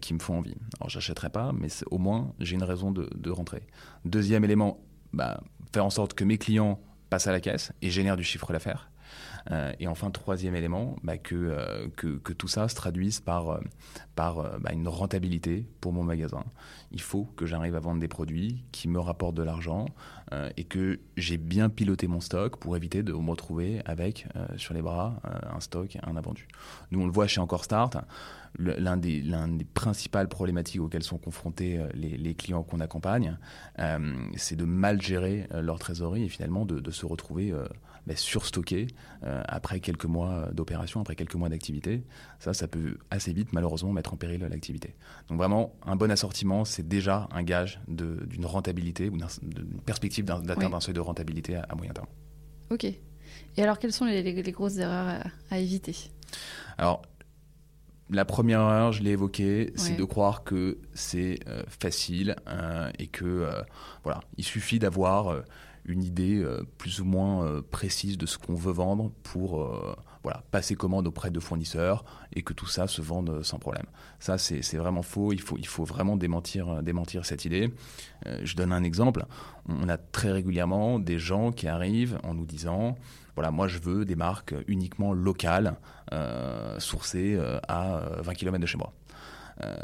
qui 0.01 0.13
me 0.13 0.19
font 0.19 0.39
envie. 0.39 0.55
Alors, 0.79 0.89
j'achèterai 0.89 1.29
pas, 1.29 1.51
mais 1.53 1.69
au 1.89 1.98
moins, 1.98 2.33
j'ai 2.39 2.55
une 2.55 2.63
raison 2.63 2.91
de, 2.91 3.29
rentrer. 3.29 3.63
Deuxième 4.05 4.43
élément, 4.43 4.83
bah, 5.13 5.41
faire 5.71 5.86
en 5.86 5.89
sorte 5.89 6.13
que 6.13 6.24
mes 6.24 6.38
clients 6.38 6.79
passent 7.09 7.27
à 7.27 7.31
la 7.31 7.39
caisse 7.39 7.71
et 7.81 7.89
génèrent 7.89 8.17
du 8.17 8.24
chiffre 8.24 8.51
d'affaires. 8.51 8.88
Euh, 9.51 9.73
et 9.79 9.87
enfin, 9.87 10.11
troisième 10.11 10.55
élément, 10.55 10.95
bah, 11.03 11.13
euh, 11.31 11.87
que, 11.95 12.17
que, 12.17 12.33
tout 12.33 12.47
ça 12.47 12.67
se 12.67 12.75
traduise 12.75 13.19
par, 13.19 13.49
euh, 13.49 13.59
par 14.15 14.59
bah, 14.59 14.71
une 14.73 14.87
rentabilité 14.87 15.65
pour 15.81 15.91
mon 15.91 16.03
magasin. 16.03 16.43
Il 16.91 17.01
faut 17.01 17.25
que 17.35 17.45
j'arrive 17.45 17.75
à 17.75 17.79
vendre 17.79 17.99
des 17.99 18.07
produits 18.07 18.63
qui 18.71 18.87
me 18.87 18.99
rapportent 18.99 19.35
de 19.35 19.43
l'argent 19.43 19.85
et 20.57 20.63
que 20.63 20.99
j'ai 21.17 21.37
bien 21.37 21.69
piloté 21.69 22.07
mon 22.07 22.19
stock 22.19 22.57
pour 22.57 22.77
éviter 22.77 23.01
de 23.01 23.13
me 23.13 23.31
retrouver 23.31 23.81
avec 23.85 24.27
sur 24.57 24.75
les 24.75 24.81
bras 24.83 25.19
un 25.51 25.59
stock, 25.59 25.97
un 26.03 26.15
invendu. 26.17 26.47
Nous, 26.91 27.01
on 27.01 27.05
le 27.07 27.11
voit 27.11 27.25
chez 27.25 27.41
Encore 27.41 27.63
Start 27.63 27.97
l'un 28.57 28.97
des, 28.97 29.21
des 29.21 29.65
principales 29.65 30.27
problématiques 30.27 30.81
auxquelles 30.81 31.03
sont 31.03 31.17
confrontés 31.17 31.79
les, 31.93 32.33
clients 32.33 32.63
qu'on 32.63 32.79
accompagne, 32.79 33.37
c'est 34.35 34.55
de 34.55 34.65
mal 34.65 35.01
gérer 35.01 35.47
leur 35.51 35.79
trésorerie 35.79 36.23
et 36.23 36.29
finalement 36.29 36.65
de, 36.65 36.79
de 36.79 36.91
se 36.91 37.05
retrouver 37.05 37.53
ben, 38.09 38.17
surstocké 38.17 38.87
euh, 39.23 39.43
après 39.47 39.79
quelques 39.79 40.05
mois 40.05 40.49
d'opération, 40.51 40.99
après 40.99 41.15
quelques 41.15 41.35
mois 41.35 41.49
d'activité. 41.49 42.03
Ça, 42.39 42.55
ça 42.55 42.67
peut 42.67 42.97
assez 43.11 43.33
vite, 43.33 43.53
malheureusement, 43.53 43.91
mettre 43.91 44.13
en 44.13 44.17
péril 44.17 44.41
l'activité. 44.49 44.95
Donc 45.27 45.37
vraiment, 45.37 45.75
un 45.85 45.95
bon 45.95 46.09
assortiment, 46.09 46.65
c'est 46.65 46.87
déjà 46.87 47.27
un 47.31 47.43
gage 47.43 47.79
d'une 47.87 48.47
rentabilité 48.47 49.09
ou 49.09 49.17
d'une 49.17 49.81
perspective 49.85 50.25
d'atteindre 50.25 50.75
un 50.75 50.79
seuil 50.79 50.95
de 50.95 50.99
rentabilité 50.99 51.55
à, 51.55 51.75
moyen 51.75 51.93
terme. 51.93 52.07
Ok. 52.71 52.85
Et 52.85 53.61
alors, 53.61 53.77
quelles 53.77 53.93
sont 53.93 54.05
les, 54.05 54.33
grosses 54.51 54.77
erreurs 54.77 55.23
à, 55.51 55.59
éviter? 55.59 55.95
Alors, 56.79 57.03
la 58.09 58.25
première 58.25 58.61
erreur, 58.61 58.91
je 58.91 59.03
l'ai 59.03 59.11
évoqué, 59.11 59.71
c'est 59.75 59.95
de 59.95 60.03
croire 60.03 60.43
que 60.43 60.79
c'est 60.93 61.39
euh, 61.47 61.63
facile 61.67 62.35
euh, 62.47 62.89
et 62.97 63.07
que 63.07 63.47
voilà, 64.03 64.21
il 64.37 64.43
suffit 64.43 64.79
d'avoir 64.79 65.43
une 65.89 66.03
idée 66.03 66.37
euh, 66.37 66.63
plus 66.77 67.01
ou 67.01 67.05
moins 67.05 67.43
euh, 67.43 67.61
précise 67.61 68.17
de 68.17 68.25
ce 68.25 68.37
qu'on 68.37 68.53
veut 68.53 68.71
vendre 68.71 69.11
pour 69.23 69.61
euh, 69.61 69.95
voilà, 70.23 70.43
passer 70.51 70.75
commande 70.75 71.07
auprès 71.07 71.31
de 71.31 71.39
fournisseurs 71.39 72.05
et 72.33 72.41
que 72.41 72.53
tout 72.53 72.67
ça 72.67 72.87
se 72.87 73.01
vende 73.01 73.43
sans 73.43 73.57
problème. 73.57 73.85
Ça, 74.19 74.37
c'est 74.37 74.77
vraiment 74.77 75.01
faux. 75.01 75.33
Il 75.33 75.41
faut, 75.41 75.57
il 75.57 75.67
faut 75.67 75.85
vraiment 75.85 76.17
démentir, 76.17 76.83
démentir 76.83 77.25
cette 77.25 77.45
idée. 77.45 77.73
je 78.43 78.55
donne 78.55 78.73
un 78.73 78.83
exemple. 78.83 79.25
On 79.69 79.87
a 79.87 79.97
très 79.97 80.31
régulièrement 80.31 80.99
des 80.99 81.19
gens 81.19 81.53
qui 81.53 81.69
arrivent 81.69 82.19
en 82.23 82.33
nous 82.33 82.45
disant 82.45 82.97
voilà, 83.36 83.51
moi 83.51 83.67
je 83.67 83.79
veux 83.79 84.05
des 84.05 84.15
marques 84.15 84.53
uniquement 84.67 85.13
locales, 85.13 85.75
sourcées 86.77 87.39
à 87.67 88.01
20 88.21 88.33
km 88.33 88.59
de 88.59 88.65
chez 88.65 88.77
moi. 88.77 88.93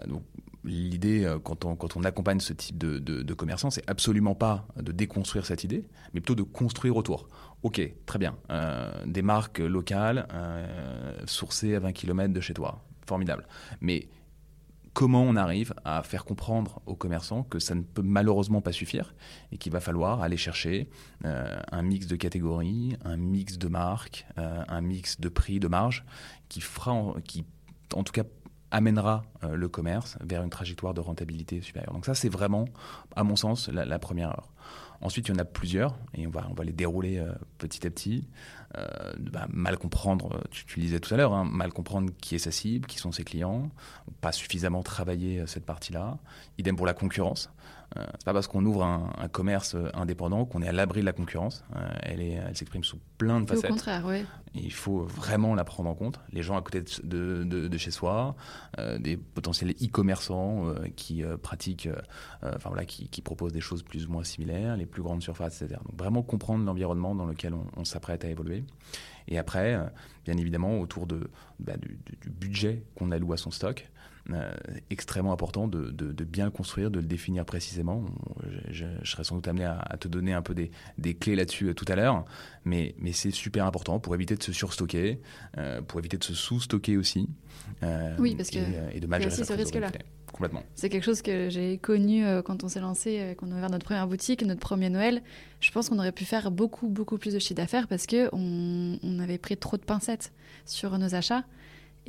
donc 0.08 0.24
l'idée, 0.66 1.24
euh, 1.24 1.40
quand 1.40 1.66
on, 1.66 1.76
quand 1.76 1.96
on 1.96 2.04
accompagne 2.04 2.40
ce 2.40 2.54
type 2.54 2.78
de, 2.78 3.00
de, 3.00 3.34
commerçants, 3.34 3.70
c'est 3.70 3.88
absolument 3.90 4.36
pas 4.36 4.68
de 4.78 4.92
déconstruire 4.92 5.46
cette 5.46 5.64
idée, 5.64 5.86
mais 6.14 6.22
plutôt 6.22 6.36
de 6.36 6.44
construire 6.44 6.96
autour. 6.98 7.28
Ok, 7.64 7.82
très 8.06 8.20
bien. 8.20 8.36
Euh, 8.50 8.92
des 9.06 9.22
marques 9.22 9.60
locales 9.60 10.28
euh, 10.34 11.18
sourcées 11.26 11.76
à 11.76 11.80
20 11.80 11.94
km 11.94 12.34
de 12.34 12.42
chez 12.42 12.54
toi. 12.54 12.84
Formidable. 13.08 13.48
Mais 13.82 14.08
comment 14.96 15.22
on 15.22 15.36
arrive 15.36 15.76
à 15.84 16.02
faire 16.02 16.26
comprendre 16.26 16.82
aux 16.88 16.96
commerçants 16.96 17.44
que 17.44 17.60
ça 17.60 17.76
ne 17.76 17.84
peut 17.84 18.02
malheureusement 18.02 18.62
pas 18.62 18.72
suffire 18.72 19.14
et 19.52 19.58
qu'il 19.58 19.72
va 19.72 19.80
falloir 19.80 20.24
aller 20.24 20.38
chercher 20.38 20.90
un 21.24 21.82
mix 21.84 22.08
de 22.08 22.16
catégories, 22.16 22.98
un 23.04 23.18
mix 23.18 23.60
de 23.60 23.68
marques, 23.68 24.26
un 24.38 24.82
mix 24.82 25.20
de 25.20 25.30
prix, 25.30 25.60
de 25.60 25.68
marge, 25.68 26.06
qui 26.50 26.62
fera, 26.62 27.14
qui 27.26 27.46
en 27.94 28.04
tout 28.04 28.14
cas 28.14 28.24
amènera 28.72 29.24
euh, 29.44 29.56
le 29.56 29.70
commerce 29.70 30.18
vers 30.22 30.44
une 30.44 30.50
trajectoire 30.50 30.94
de 30.94 31.02
rentabilité 31.02 31.62
supérieure. 31.62 31.94
Donc 31.94 32.06
ça, 32.06 32.14
c'est 32.14 32.30
vraiment, 32.30 32.66
à 33.16 33.24
mon 33.24 33.36
sens, 33.36 33.70
la, 33.70 34.00
première 34.00 34.30
heure. 34.30 34.52
Ensuite, 35.02 35.28
il 35.28 35.32
y 35.32 35.36
en 35.36 35.40
a 35.40 35.46
plusieurs, 35.46 35.98
et 36.14 36.28
on 36.28 36.30
va, 36.30 36.64
les 36.64 36.74
dérouler 36.74 37.18
euh, 37.18 37.32
petit 37.58 37.86
à 37.88 37.90
petit. 37.90 38.28
Euh, 38.78 39.14
bah, 39.20 39.48
mal 39.50 39.78
comprendre, 39.78 40.42
tu, 40.52 40.66
tu 40.66 40.80
le 40.80 40.86
disais 40.86 41.00
tout 41.00 41.14
à 41.14 41.18
l'heure, 41.18 41.34
hein, 41.34 41.46
mal 41.50 41.72
comprendre 41.72 42.12
qui 42.20 42.36
est 42.36 42.40
sa 42.40 42.52
cible, 42.52 42.88
qui 42.88 42.98
sont 42.98 43.12
ses 43.12 43.24
clients, 43.24 43.70
pas 44.22 44.32
suffisamment 44.32 44.84
travailler 44.84 45.46
cette 45.48 45.66
partie-là. 45.66 46.18
Idem 46.58 46.76
pour 46.76 46.86
la 46.86 46.94
concurrence. 46.94 47.50
Euh, 47.98 48.06
c'est 48.14 48.26
pas 48.26 48.34
parce 48.34 48.48
qu'on 48.48 48.66
ouvre 48.66 48.84
un, 48.84 49.28
commerce 49.32 49.76
indépendant 49.94 50.46
qu'on 50.46 50.62
est 50.62 50.68
à 50.68 50.72
l'abri 50.72 51.02
de 51.02 51.06
la 51.06 51.14
concurrence. 51.14 51.64
Euh, 51.76 51.88
elle, 52.02 52.22
est, 52.22 52.34
elle 52.34 52.56
s'exprime 52.56 52.84
sous 52.84 53.00
plein 53.18 53.42
de 53.42 53.48
facettes. 53.48 53.72
Au 53.72 53.74
contraire, 53.74 54.04
oui. 54.06 54.26
Il 54.54 54.72
faut 54.72 55.04
vraiment 55.04 55.54
la 55.56 55.66
prendre 55.66 55.90
en 55.90 55.96
compte. 55.96 56.20
Les 56.32 56.42
gens 56.42 56.56
à 56.56 56.62
côté 56.62 56.82
de, 57.04 57.44
de, 57.44 57.78
chez 57.78 57.92
soi, 57.92 58.36
euh, 58.80 58.98
des 58.98 59.18
potentiels 59.18 59.72
e-commerçants 59.72 60.74
qui 60.96 61.24
pratiquent, 61.42 61.90
enfin 62.42 62.70
voilà, 62.70 62.86
qui, 62.86 63.10
qui, 63.10 63.22
proposent 63.22 63.52
des 63.52 63.62
choses 63.62 63.84
plus 63.84 64.08
ou 64.08 64.12
moins 64.12 64.24
similaires, 64.24 64.78
les 64.78 64.86
plus 64.86 65.02
grandes 65.02 65.22
surfaces, 65.22 65.62
etc. 65.62 65.80
Donc 65.86 65.98
vraiment 65.98 66.24
comprendre 66.24 66.64
l'environnement 66.64 67.16
dans 67.16 67.26
lequel 67.26 67.54
on, 67.76 67.84
s'apprête 67.84 68.24
à 68.24 68.30
évoluer. 68.30 68.64
Et 69.28 69.38
après, 69.38 69.78
bien 70.24 70.38
évidemment, 70.38 70.80
autour 70.80 71.06
de, 71.06 71.30
bah, 71.60 71.76
du, 71.78 72.00
du, 72.22 72.30
budget 72.30 72.84
qu'on 72.96 73.12
alloue 73.12 73.34
à 73.34 73.38
son 73.38 73.52
stock, 73.52 73.90
euh, 73.95 73.95
extrêmement 74.90 75.32
important 75.32 75.68
de, 75.68 76.24
bien 76.24 76.46
le 76.46 76.52
construire, 76.52 76.90
de 76.92 77.00
le 77.00 77.06
définir 77.06 77.46
précisément. 77.46 78.04
Je, 78.70 78.86
serais 79.04 79.24
sans 79.24 79.36
doute 79.36 79.48
amené 79.48 79.66
à, 79.66 79.98
te 80.00 80.08
donner 80.08 80.34
un 80.34 80.42
peu 80.42 80.56
des, 80.56 81.14
clés 81.14 81.36
là-dessus 81.36 81.70
euh, 81.70 81.74
tout 81.74 81.86
à 81.88 81.96
l'heure, 81.96 82.26
mais, 82.64 82.96
c'est 83.14 83.32
super 83.32 83.66
important 83.66 84.00
pour 84.00 84.16
éviter 84.16 84.36
de 84.36 84.44
se 84.44 84.52
surstocker, 84.52 85.22
euh, 85.58 85.82
pour 85.82 86.00
éviter 86.00 86.18
de 86.18 86.24
se 86.24 86.34
sous-stocker 86.34 86.98
aussi. 86.98 87.30
oui, 88.20 88.36
parce 88.36 88.50
que 88.50 88.60
et, 88.94 89.00
de 89.00 89.08
mal 89.08 89.22
gérer 89.22 89.44
ce 89.44 89.54
risque-là. 89.54 89.92
Complètement. 90.32 90.64
C'est 90.74 90.90
quelque 90.90 91.06
chose 91.06 91.22
que 91.22 91.50
j'ai 91.50 91.78
connu 91.78 92.26
quand 92.44 92.66
on 92.66 92.68
s'est 92.68 92.82
lancé, 92.82 93.36
quand 93.38 93.48
on 93.48 93.54
a 93.54 93.56
ouvert 93.56 93.70
notre 93.70 93.86
première 93.86 94.08
boutique, 94.08 94.44
notre 94.44 94.60
premier 94.60 94.90
Noël. 94.90 95.22
Je 95.62 95.72
pense 95.72 95.88
qu'on 95.88 95.98
aurait 95.98 96.12
pu 96.12 96.26
faire 96.26 96.52
beaucoup, 96.52 96.90
beaucoup 96.90 97.18
plus 97.18 97.34
de 97.34 97.40
chiffre 97.40 97.56
d'affaires 97.56 97.88
parce 97.88 98.06
qu'on 98.06 99.00
on 99.02 99.20
avait 99.20 99.38
pris 99.38 99.56
trop 99.56 99.78
de 99.78 99.84
pincettes 99.84 100.34
sur 100.66 100.98
nos 100.98 101.16
achats. 101.16 101.46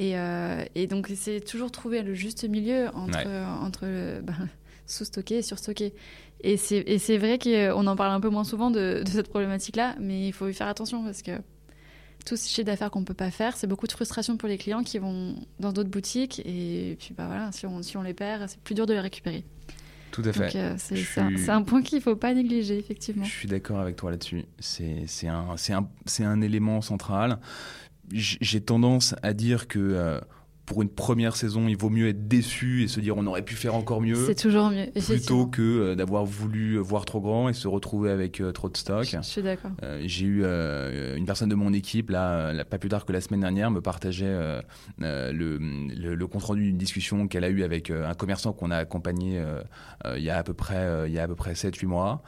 Euh, 0.00 0.65
et, 0.75 0.87
donc, 0.87 1.11
c'est 1.15 1.41
toujours 1.41 1.71
trouver 1.71 2.03
le 2.03 2.15
juste 2.15 2.49
milieu 2.49 2.88
entre, 2.95 3.26
entre 3.62 4.21
ben, 4.23 4.49
sous-stocker 4.87 5.38
et 5.38 5.43
surstocker. 5.43 5.95
Et 6.43 6.57
c'est 6.57 7.19
vrai 7.19 7.38
qu'on 7.38 7.87
en 7.87 7.97
parle 7.97 8.12
un 8.12 8.21
peu 8.21 8.29
moins 8.29 8.45
souvent 8.45 8.71
de, 8.71 9.03
cette 9.07 9.29
problématique-là, 9.29 9.97
mais 10.00 10.29
il 10.29 10.33
faut 10.33 10.49
y 10.49 10.55
faire 10.55 10.69
attention 10.69 11.03
parce 11.03 11.23
que 11.23 11.33
tout 12.25 12.37
ce 12.37 12.49
chiffre 12.49 12.67
d'affaires 12.67 12.91
qu'on 12.91 13.00
ne 13.00 13.05
peut 13.05 13.15
pas 13.15 13.31
faire, 13.31 13.57
c'est 13.57 13.67
beaucoup 13.67 13.87
de 13.87 13.93
frustration 13.93 14.37
pour 14.37 14.49
les 14.49 14.59
clients 14.59 14.83
qui 14.83 14.99
vont 14.99 15.37
dans 15.61 15.73
d'autres 15.73 15.91
boutiques. 15.91 16.41
Et 16.45 16.97
puis, 16.99 17.15
bah 17.17 17.26
voilà, 17.26 17.53
si 17.53 17.67
on, 17.67 17.83
si 17.83 17.97
on 17.97 18.03
les 18.03 18.15
perd, 18.15 18.49
c'est 18.49 18.61
plus 18.61 18.75
dur 18.75 18.87
de 18.87 18.93
les 18.93 19.00
récupérer. 19.00 19.45
Tout 20.11 20.23
à 20.25 20.33
fait. 20.33 20.76
c'est 20.79 21.50
un, 21.50 21.62
point 21.62 21.83
qu'il 21.83 21.99
ne 21.99 22.03
faut 22.03 22.17
pas 22.17 22.33
négliger, 22.33 22.79
effectivement. 22.79 23.25
Je 23.25 23.31
suis 23.31 23.49
d'accord 23.49 23.81
avec 23.81 23.97
toi 23.97 24.11
là-dessus. 24.11 24.45
C'est 24.59 25.29
un, 25.29 25.57
un, 25.71 26.25
un 26.25 26.41
élément 26.41 26.81
central. 26.81 27.38
J'ai 28.12 28.60
tendance 28.60 29.14
à 29.22 29.32
dire 29.32 29.68
que 29.68 30.20
pour 30.66 30.82
une 30.82 30.88
première 30.88 31.37
saison, 31.37 31.68
il 31.68 31.76
vaut 31.76 31.90
mieux 31.90 32.08
être 32.08 32.26
déçu 32.26 32.82
et 32.82 32.88
se 32.88 32.99
dire 32.99 33.16
on 33.16 33.25
aurait 33.26 33.44
pu 33.44 33.54
faire 33.54 33.76
encore 33.76 34.00
mieux. 34.00 34.26
C'est 34.26 34.35
toujours 34.35 34.70
mieux. 34.70 34.87
Plutôt 35.00 35.46
que 35.46 35.62
euh, 35.62 35.94
d'avoir 35.94 36.25
voulu 36.25 36.76
voir 36.78 37.04
trop 37.04 37.20
grand 37.20 37.49
et 37.49 37.52
se 37.52 37.68
retrouver 37.68 38.11
avec 38.11 38.40
euh, 38.40 38.50
trop 38.50 38.68
de 38.68 38.76
stock. 38.76 39.06
Je, 39.06 39.20
suis 39.23 39.42
d'accord. 39.42 39.70
Euh, 39.85 40.02
j'ai 40.04 40.26
eu 40.26 40.44
une 41.16 41.25
personne 41.25 41.49
de 41.49 41.54
mon 41.54 41.73
équipe, 41.73 42.11
là, 42.11 42.64
pas 42.64 42.78
plus 42.78 42.88
tard 42.88 43.04
que 43.04 43.12
la 43.12 43.20
semaine 43.20 43.40
dernière, 43.40 43.70
me 43.70 43.80
partageait 43.80 44.26
le, 44.99 45.58
le, 45.58 46.26
compte 46.26 46.42
rendu 46.42 46.64
d'une 46.64 46.76
discussion 46.76 47.28
qu'elle 47.28 47.44
a 47.44 47.49
eue 47.49 47.62
avec 47.62 47.90
un 47.90 48.14
commerçant 48.14 48.52
qu'on 48.52 48.73
a 48.73 48.76
accompagné 48.76 49.40
il 50.16 50.23
y 50.23 50.30
a 50.30 50.38
à 50.38 50.42
peu 50.42 50.54
près, 50.54 51.06
il 51.06 51.12
y 51.12 51.20
a 51.20 51.23
à 51.23 51.28
peu 51.28 51.37
près 51.37 51.52
7-8 51.52 51.87
mois. 51.87 52.23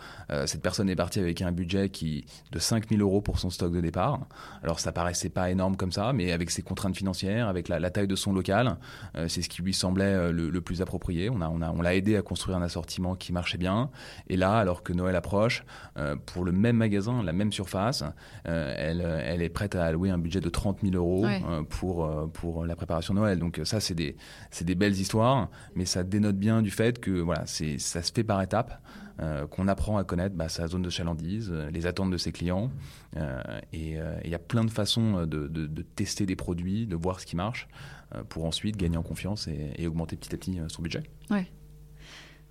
cette 0.47 0.62
personne 0.62 0.88
est 0.88 0.97
partie 0.97 1.18
avec 1.18 1.42
un 1.42 1.50
budget 1.50 1.88
qui, 1.88 2.25
de 2.52 2.59
5000 2.59 3.00
euros 3.00 3.21
pour 3.21 3.40
son 3.40 3.50
stock 3.50 3.73
de 3.73 3.80
départ. 3.80 4.21
Alors 4.62 4.78
ça 4.78 4.92
paraissait 4.92 5.28
pas 5.28 5.50
énorme 5.50 5.76
comme 5.76 5.92
ça, 5.92 6.12
mais 6.12 6.30
avec 6.30 6.50
ses 6.50 6.62
contraintes 6.62 6.97
financières, 6.97 7.49
avec 7.49 7.68
la, 7.68 7.80
la 7.80 7.90
taille 7.90 8.09
de 8.09 8.16
son 8.16 8.27
local. 8.32 8.76
Euh, 9.16 9.28
c'est 9.28 9.42
ce 9.42 9.49
qui 9.49 9.62
lui 9.62 9.75
semblait 9.75 10.04
euh, 10.04 10.32
le, 10.32 10.61
plus 10.61 10.82
approprié. 10.82 11.30
On, 11.30 11.40
a, 11.40 11.49
on, 11.49 11.62
a, 11.62 11.70
on 11.70 11.82
l'a 11.82 11.94
aidé 11.94 12.16
à 12.16 12.23
construire 12.23 12.56
un 12.56 12.62
assortiment 12.62 13.14
qui 13.14 13.32
marchait 13.32 13.58
bien. 13.58 13.90
Et 14.28 14.37
là, 14.37 14.56
alors 14.56 14.82
que 14.82 14.92
Noël 14.92 15.16
approche, 15.16 15.64
euh, 15.97 16.16
pour 16.16 16.44
le 16.44 16.52
même 16.52 16.76
magasin, 16.76 17.23
la 17.23 17.32
même 17.32 17.52
surface, 17.52 18.04
elle, 18.44 19.00
elle 19.00 19.42
est 19.42 19.49
prête 19.49 19.75
à 19.75 19.85
allouer 19.85 20.11
un 20.11 20.18
budget 20.18 20.40
de 20.40 20.49
30 20.49 20.80
000 20.82 20.94
euros 20.94 21.26
pour, 21.68 22.08
pour 22.32 22.64
la 22.64 22.76
préparation 22.76 23.14
de 23.14 23.20
Noël. 23.20 23.38
Donc 23.38 23.61
ça, 23.64 23.80
c'est 23.80 23.94
des, 23.94 24.16
des 24.61 24.75
belles 24.75 24.99
histoires, 24.99 25.49
mais 25.75 25.85
ça 25.85 26.02
dénote 26.02 26.37
bien 26.37 26.62
du 26.62 26.70
fait 26.70 26.99
que 27.00 27.11
voilà, 27.11 27.44
ça 27.47 28.02
se 28.02 28.12
fait 28.12 28.25
par 28.25 28.42
étapes. 28.42 28.80
qu'on 29.50 29.68
apprend 29.68 29.99
à 29.99 30.04
connaître 30.04 30.35
bah, 30.35 30.49
sa 30.49 30.66
zone 30.66 30.82
de 30.82 30.90
chalandise, 30.90 31.52
les 31.73 31.87
attentes 31.87 32.11
de 32.11 32.16
ses 32.16 32.32
clients. 32.32 32.70
et 33.73 33.97
il 34.25 34.30
y 34.30 34.35
a 34.35 34.38
plein 34.38 34.64
de 34.64 34.70
façons 34.70 35.26
de, 35.26 35.47
de, 35.47 35.66
de, 35.66 35.82
tester 35.82 36.26
des 36.26 36.37
produits, 36.37 36.87
de 36.87 36.97
voir 36.97 37.20
ce 37.20 37.26
qui 37.26 37.37
marche. 37.37 37.68
Euh, 38.15 38.23
pour 38.27 38.47
ensuite 38.47 38.79
gagner 38.79 38.97
en 38.97 39.03
confiance 39.03 39.49
et, 39.49 39.87
augmenter 39.87 40.17
petit 40.17 40.35
à 40.35 40.38
petit 40.38 40.59
euh, 40.59 40.65
son 40.69 40.81
budget. 40.81 41.03
Ouais. 41.31 41.47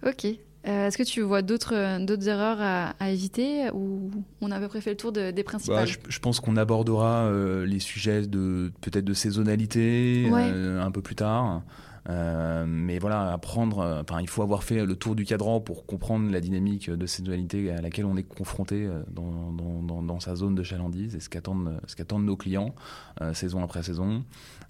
Ok. 0.06 0.26
Euh, 0.26 0.88
est-ce 0.88 1.00
que 1.00 1.04
tu 1.04 1.22
vois 1.22 1.42
d'autres, 1.42 2.00
d'autres 2.06 2.28
erreurs 2.28 2.60
à, 2.62 3.10
éviter 3.10 3.72
ou 3.74 4.12
on 4.42 4.52
a 4.52 4.58
à 4.58 4.60
peu 4.60 4.68
près 4.68 4.82
fait 4.82 4.92
le 4.92 4.98
tour 4.98 5.12
des 5.12 5.32
principales? 5.44 5.88
bah, 5.88 5.92
je, 6.08 6.20
pense 6.20 6.40
qu'on 6.40 6.58
abordera 6.58 7.32
les 7.66 7.80
sujets 7.80 8.28
de 8.28 8.72
peut-être 8.82 9.06
de 9.06 9.14
saisonnalité 9.14 10.30
un 10.30 10.92
peu 10.92 11.02
plus 11.02 11.16
tard. 11.16 11.64
Euh, 12.10 12.66
mais 12.68 13.00
voilà, 13.00 13.34
apprendre, 13.34 13.80
euh, 13.80 14.02
enfin, 14.02 14.22
il 14.22 14.30
faut 14.30 14.42
avoir 14.42 14.64
fait 14.64 14.86
le 14.86 14.96
tour 14.96 15.16
du 15.16 15.26
cadran 15.26 15.60
pour 15.60 15.86
comprendre 15.86 16.32
la 16.32 16.40
dynamique 16.40 16.90
de 16.90 17.06
saisonnalité 17.06 17.72
à 17.72 17.82
laquelle 17.82 18.06
on 18.06 18.16
est 18.16 18.24
confronté 18.24 18.86
euh, 18.86 19.02
dans, 19.12 19.52
dans, 19.52 20.02
dans, 20.02 20.20
sa 20.20 20.36
zone 20.36 20.56
de 20.56 20.64
chalandise 20.64 21.16
et 21.16 21.20
ce 21.20 21.28
qu'attendent, 21.28 21.80
ce 21.86 21.96
qu'attendent 21.96 22.26
nos 22.26 22.38
clients 22.38 22.74
saison 23.34 23.64
après 23.64 23.84
saison. 23.84 24.24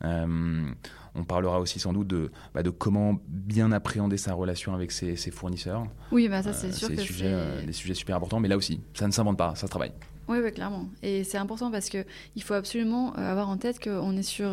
on 0.03 1.23
parlera 1.27 1.59
aussi 1.59 1.79
sans 1.79 1.93
doute 1.93 2.07
de, 2.07 2.31
bah, 2.53 2.63
de 2.63 2.69
comment 2.69 3.19
bien 3.27 3.71
appréhender 3.71 4.17
sa 4.17 4.33
relation 4.33 4.73
avec 4.73 4.91
ses, 4.91 5.15
ses 5.15 5.31
fournisseurs. 5.31 5.85
Oui, 6.11 6.27
bah 6.27 6.43
ça 6.43 6.53
c'est 6.53 6.71
sûr 6.71 6.89
que 6.89 6.95
c'est 6.95 7.65
des 7.65 7.73
sujets 7.73 7.93
super 7.93 8.17
importants, 8.17 8.39
mais 8.39 8.47
là 8.47 8.57
aussi, 8.57 8.81
ça 8.93 9.07
ne 9.07 9.11
s'invente 9.11 9.37
pas, 9.37 9.55
ça 9.55 9.67
se 9.67 9.71
travaille. 9.71 9.91
Oui, 10.27 10.39
oui, 10.43 10.51
clairement. 10.51 10.87
Et 11.03 11.23
c'est 11.23 11.37
important 11.37 11.71
parce 11.71 11.89
qu'il 11.89 12.43
faut 12.43 12.53
absolument 12.53 13.13
avoir 13.13 13.49
en 13.49 13.57
tête 13.57 13.81
qu'on 13.81 14.17
est 14.17 14.23
sur 14.23 14.49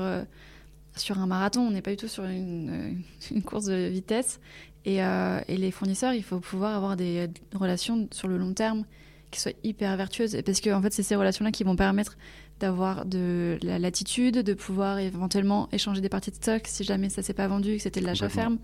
sur 0.96 1.18
un 1.18 1.26
marathon, 1.26 1.62
on 1.62 1.70
n'est 1.70 1.82
pas 1.82 1.90
du 1.90 1.96
tout 1.96 2.08
sur 2.08 2.24
une, 2.24 3.02
course 3.44 3.66
de 3.66 3.88
vitesse. 3.88 4.40
Euh, 4.86 5.40
et, 5.48 5.56
les 5.56 5.70
fournisseurs, 5.70 6.12
il 6.12 6.22
faut 6.22 6.40
pouvoir 6.40 6.76
avoir 6.76 6.96
des 6.96 7.28
relations 7.54 8.08
sur 8.10 8.28
le 8.28 8.36
long 8.36 8.52
terme 8.52 8.84
qui 9.30 9.40
soient 9.40 9.52
hyper 9.64 9.96
vertueuses. 9.96 10.36
Parce 10.44 10.60
que 10.60 10.70
en 10.70 10.80
fait, 10.82 10.92
c'est 10.92 11.02
ces 11.02 11.16
relations-là 11.16 11.50
qui 11.50 11.64
vont 11.64 11.76
permettre 11.76 12.16
d'avoir 12.60 13.04
de 13.04 13.58
la 13.62 13.78
latitude, 13.78 14.38
de 14.38 14.54
pouvoir 14.54 14.98
éventuellement 14.98 15.68
échanger 15.72 16.00
des 16.00 16.08
parties 16.08 16.30
de 16.30 16.36
stock 16.36 16.62
si 16.66 16.84
jamais 16.84 17.08
ça 17.08 17.22
s'est 17.22 17.34
pas 17.34 17.48
vendu, 17.48 17.76
que 17.76 17.82
c'était 17.82 18.00
de 18.00 18.06
l'achat 18.06 18.28
ferme. 18.28 18.58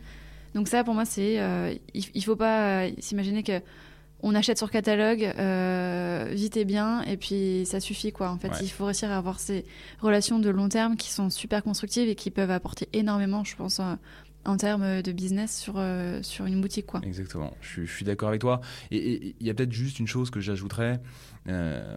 Donc 0.55 0.69
ça, 0.69 0.85
pour 0.85 0.95
moi, 0.95 1.05
c'est 1.05 1.40
euh, 1.40 1.75
il, 1.95 2.05
ne 2.14 2.21
faut 2.21 2.37
pas 2.37 2.85
euh, 2.85 2.90
s'imaginer 2.99 3.43
que 3.43 3.61
on 4.22 4.35
achète 4.35 4.59
sur 4.59 4.70
catalogue, 4.70 5.33
euh, 5.38 6.28
vite 6.33 6.56
et 6.56 6.64
bien, 6.64 7.02
et 7.02 7.16
puis 7.16 7.64
ça 7.66 7.80
suffit 7.80 8.12
quoi. 8.12 8.30
En 8.30 8.38
fait, 8.38 8.52
il 8.62 8.68
faut 8.68 8.85
réussir 8.85 9.11
à 9.11 9.16
avoir 9.16 9.40
ces 9.40 9.64
relations 10.00 10.38
de 10.38 10.50
long 10.50 10.68
terme 10.68 10.96
qui 10.96 11.11
sont 11.11 11.30
super 11.30 11.62
constructives 11.62 12.09
et 12.09 12.14
qui 12.14 12.30
peuvent 12.30 12.50
apporter 12.50 12.88
énormément, 12.92 13.44
je 13.44 13.56
pense, 13.56 13.80
en 14.44 14.56
termes 14.56 15.02
de 15.02 15.12
business 15.12 15.59
sur, 15.59 15.74
euh, 15.76 16.22
sur 16.22 16.46
une 16.46 16.61
boutique 16.61 16.87
quoi. 16.87 17.00
Exactement, 17.04 17.54
je, 17.61 17.85
suis 17.85 18.04
d'accord 18.04 18.28
avec 18.28 18.40
toi. 18.40 18.61
Et 18.90 19.35
il 19.38 19.46
y 19.46 19.50
a 19.50 19.54
peut-être 19.54 19.72
juste 19.72 19.98
une 19.98 20.06
chose 20.06 20.30
que 20.30 20.40
j'ajouterais. 20.40 21.00
Euh, 21.48 21.96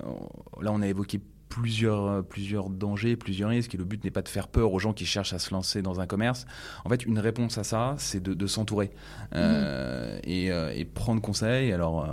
là, 0.62 0.71
on 0.71 0.81
a 0.81 0.88
évoqué 0.88 1.21
plusieurs, 1.54 2.06
euh, 2.08 2.22
plusieurs 2.24 2.70
dangers, 2.70 3.16
plusieurs 3.16 3.50
risques. 3.50 3.76
Et 3.76 3.78
le 3.78 3.84
but 3.84 4.04
n'est 4.04 4.12
pas 4.12 4.24
de 4.24 4.30
faire 4.30 4.48
peur 4.48 4.74
aux 4.74 4.80
gens 4.80 4.92
qui 4.92 5.06
cherchent 5.06 5.34
à 5.34 5.39
se 5.39 5.54
lancer 5.54 5.84
dans 5.84 6.00
un 6.00 6.08
commerce. 6.08 6.48
En 6.84 6.89
fait, 6.89 7.06
une 7.06 7.20
réponse 7.20 7.60
à 7.60 7.63
ça, 7.63 7.94
c'est 8.00 8.22
de, 8.24 8.48
s'entourer 8.48 8.92
euh, 9.36 10.20
et, 10.24 10.52
euh, 10.52 10.74
et, 10.76 10.84
prendre 10.84 11.22
conseil. 11.22 11.72
Alors, 11.72 12.08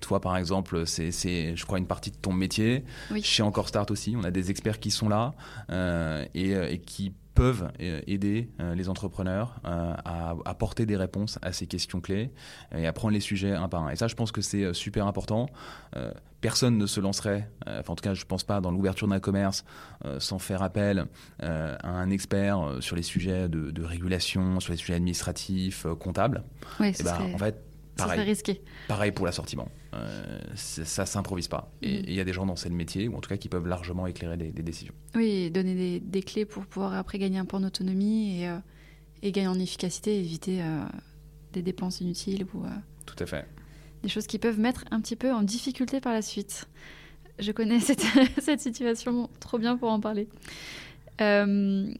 toi, 0.00 0.20
par 0.20 0.36
exemple, 0.36 0.86
c'est, 0.86 1.10
je 1.10 1.64
crois, 1.66 1.78
une 1.78 1.86
partie 1.86 2.10
de 2.10 2.16
ton 2.16 2.32
métier. 2.32 2.84
Chez 3.22 3.42
Encore 3.42 3.68
Start 3.68 3.90
aussi, 3.90 4.14
on 4.16 4.22
a 4.22 4.30
des 4.30 4.50
experts 4.50 4.78
qui 4.78 4.90
sont 4.90 5.08
là 5.08 5.34
et, 6.34 6.52
et 6.52 6.78
qui 6.78 7.12
peuvent 7.34 7.70
aider 7.78 8.48
les 8.74 8.88
entrepreneurs 8.88 9.60
à 9.64 10.34
apporter 10.44 10.86
des 10.86 10.96
réponses 10.96 11.38
à 11.42 11.52
ces 11.52 11.66
questions 11.66 12.00
clés 12.00 12.30
et 12.74 12.86
à 12.86 12.92
prendre 12.92 13.12
les 13.12 13.20
sujets 13.20 13.52
un 13.52 13.68
par 13.68 13.84
un. 13.84 13.90
Et 13.90 13.96
ça, 13.96 14.06
je 14.06 14.14
pense 14.14 14.30
que 14.30 14.40
c'est 14.40 14.72
super 14.72 15.06
important 15.06 15.48
personne 16.44 16.76
ne 16.76 16.84
se 16.84 17.00
lancerait, 17.00 17.48
euh, 17.68 17.80
enfin, 17.80 17.94
en 17.94 17.96
tout 17.96 18.02
cas 18.02 18.12
je 18.12 18.20
ne 18.20 18.26
pense 18.26 18.44
pas 18.44 18.60
dans 18.60 18.70
l'ouverture 18.70 19.08
d'un 19.08 19.18
commerce, 19.18 19.64
euh, 20.04 20.20
sans 20.20 20.38
faire 20.38 20.62
appel 20.62 21.06
euh, 21.42 21.74
à 21.82 21.88
un 21.88 22.10
expert 22.10 22.58
sur 22.80 22.96
les 22.96 23.02
sujets 23.02 23.48
de, 23.48 23.82
régulation, 23.82 24.60
sur 24.60 24.72
les 24.72 24.76
sujets 24.76 24.92
administratifs, 24.92 25.86
comptables. 25.98 26.44
Oui, 26.80 26.92
eh 27.00 27.02
ben, 27.02 27.16
en 27.32 27.38
fait, 27.38 27.64
pareil, 27.96 28.20
risqué. 28.20 28.60
pareil 28.88 29.12
pour 29.12 29.26
l'assortiment. 29.26 29.68
ça 30.54 31.06
s'improvise 31.06 31.48
pas. 31.48 31.72
Et 31.82 32.00
mm. 32.00 32.04
il 32.06 32.14
y 32.14 32.20
a 32.20 32.24
des 32.24 32.32
gens 32.32 32.46
dans 32.46 32.56
ce 32.56 32.68
métier, 32.68 33.08
ou 33.08 33.16
en 33.16 33.20
tout 33.20 33.28
cas 33.28 33.36
qui 33.36 33.48
peuvent 33.48 33.66
largement 33.66 34.06
éclairer 34.06 34.36
des, 34.36 34.50
décisions. 34.50 34.94
Oui, 35.14 35.50
donner 35.50 36.00
des, 36.00 36.22
clés 36.22 36.44
pour 36.44 36.66
pouvoir 36.66 36.94
après 36.94 37.18
gagner 37.18 37.38
un 37.38 37.44
peu 37.44 37.56
en 37.56 37.64
autonomie 37.64 38.42
et, 38.42 38.50
et 39.22 39.32
gagner 39.32 39.48
en 39.48 39.58
efficacité, 39.58 40.18
éviter 40.18 40.60
des 41.52 41.62
dépenses 41.62 42.00
inutiles. 42.00 42.46
Ou, 42.54 42.64
Tout 43.06 43.16
à 43.18 43.26
fait 43.26 43.46
des 44.04 44.10
choses 44.10 44.26
qui 44.26 44.38
peuvent 44.38 44.60
mettre 44.60 44.84
un 44.90 45.00
petit 45.00 45.16
peu 45.16 45.32
en 45.32 45.42
difficulté 45.42 46.00
par 46.00 46.12
la 46.12 46.22
suite. 46.22 46.66
Je 47.38 47.50
connais 47.50 47.80
cette, 47.80 48.04
cette 48.38 48.60
situation 48.60 49.28
trop 49.40 49.58
bien 49.58 49.76
pour 49.76 49.90
en 49.90 49.98
parler. 49.98 50.28
Euh, 51.20 51.92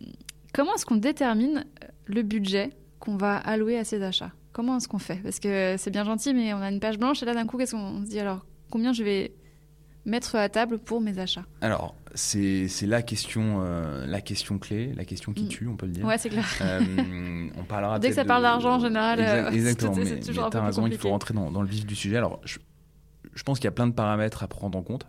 comment 0.52 0.74
est-ce 0.74 0.86
qu'on 0.86 0.96
détermine 0.96 1.64
le 2.06 2.22
budget 2.22 2.70
qu'on 3.00 3.16
va 3.16 3.36
allouer 3.36 3.78
à 3.78 3.84
ces 3.84 4.02
achats? 4.02 4.32
Comment 4.54 4.76
est-ce 4.76 4.86
qu'on 4.86 5.00
fait? 5.00 5.16
Parce 5.16 5.40
que 5.40 5.74
c'est 5.76 5.90
bien 5.90 6.04
gentil, 6.04 6.32
mais 6.32 6.54
on 6.54 6.62
a 6.62 6.70
une 6.70 6.78
page 6.78 6.96
blanche 6.96 7.22
et 7.22 7.26
là 7.26 7.34
d'un 7.34 7.44
coup, 7.44 7.58
qu'est-ce 7.58 7.72
qu'on 7.72 8.04
se 8.04 8.08
dit 8.08 8.20
alors 8.20 8.46
Combien 8.70 8.92
je 8.92 9.02
vais 9.02 9.34
mettre 10.04 10.36
à 10.36 10.48
table 10.48 10.78
pour 10.78 11.00
mes 11.00 11.18
achats? 11.18 11.44
Alors, 11.60 11.96
c'est 12.14 12.68
la 12.82 13.02
question, 13.02 13.62
euh, 13.64 14.06
la 14.06 14.20
question 14.20 14.58
clé, 14.58 14.92
la 14.94 15.04
question 15.04 15.32
qui 15.32 15.44
mm. 15.44 15.48
tue, 15.48 15.66
on 15.66 15.76
peut 15.76 15.86
le 15.86 15.92
dire. 15.92 16.06
Ouais, 16.06 16.18
c'est 16.18 16.28
clair. 16.28 16.46
Euh, 16.60 16.80
on 17.58 17.64
parlera 17.64 17.98
Dès 17.98 18.10
que 18.10 18.14
ça 18.14 18.24
parle 18.24 18.42
d'argent, 18.42 18.76
en 18.76 18.80
général, 18.80 19.18
euh, 19.20 19.50
exactement. 19.52 19.96
mais, 19.96 20.20
tu 20.20 20.38
as 20.38 20.64
raison, 20.64 20.86
il 20.86 20.96
faut 20.96 21.10
rentrer 21.10 21.34
dans, 21.34 21.60
le 21.60 21.68
vif 21.68 21.84
du 21.84 21.96
sujet. 21.96 22.16
Alors, 22.16 22.40
je, 22.44 22.58
pense 23.44 23.58
qu'il 23.58 23.64
y 23.64 23.68
a 23.68 23.72
plein 23.72 23.88
de 23.88 23.92
paramètres 23.92 24.44
à 24.44 24.46
prendre 24.46 24.78
en 24.78 24.82
compte. 24.82 25.08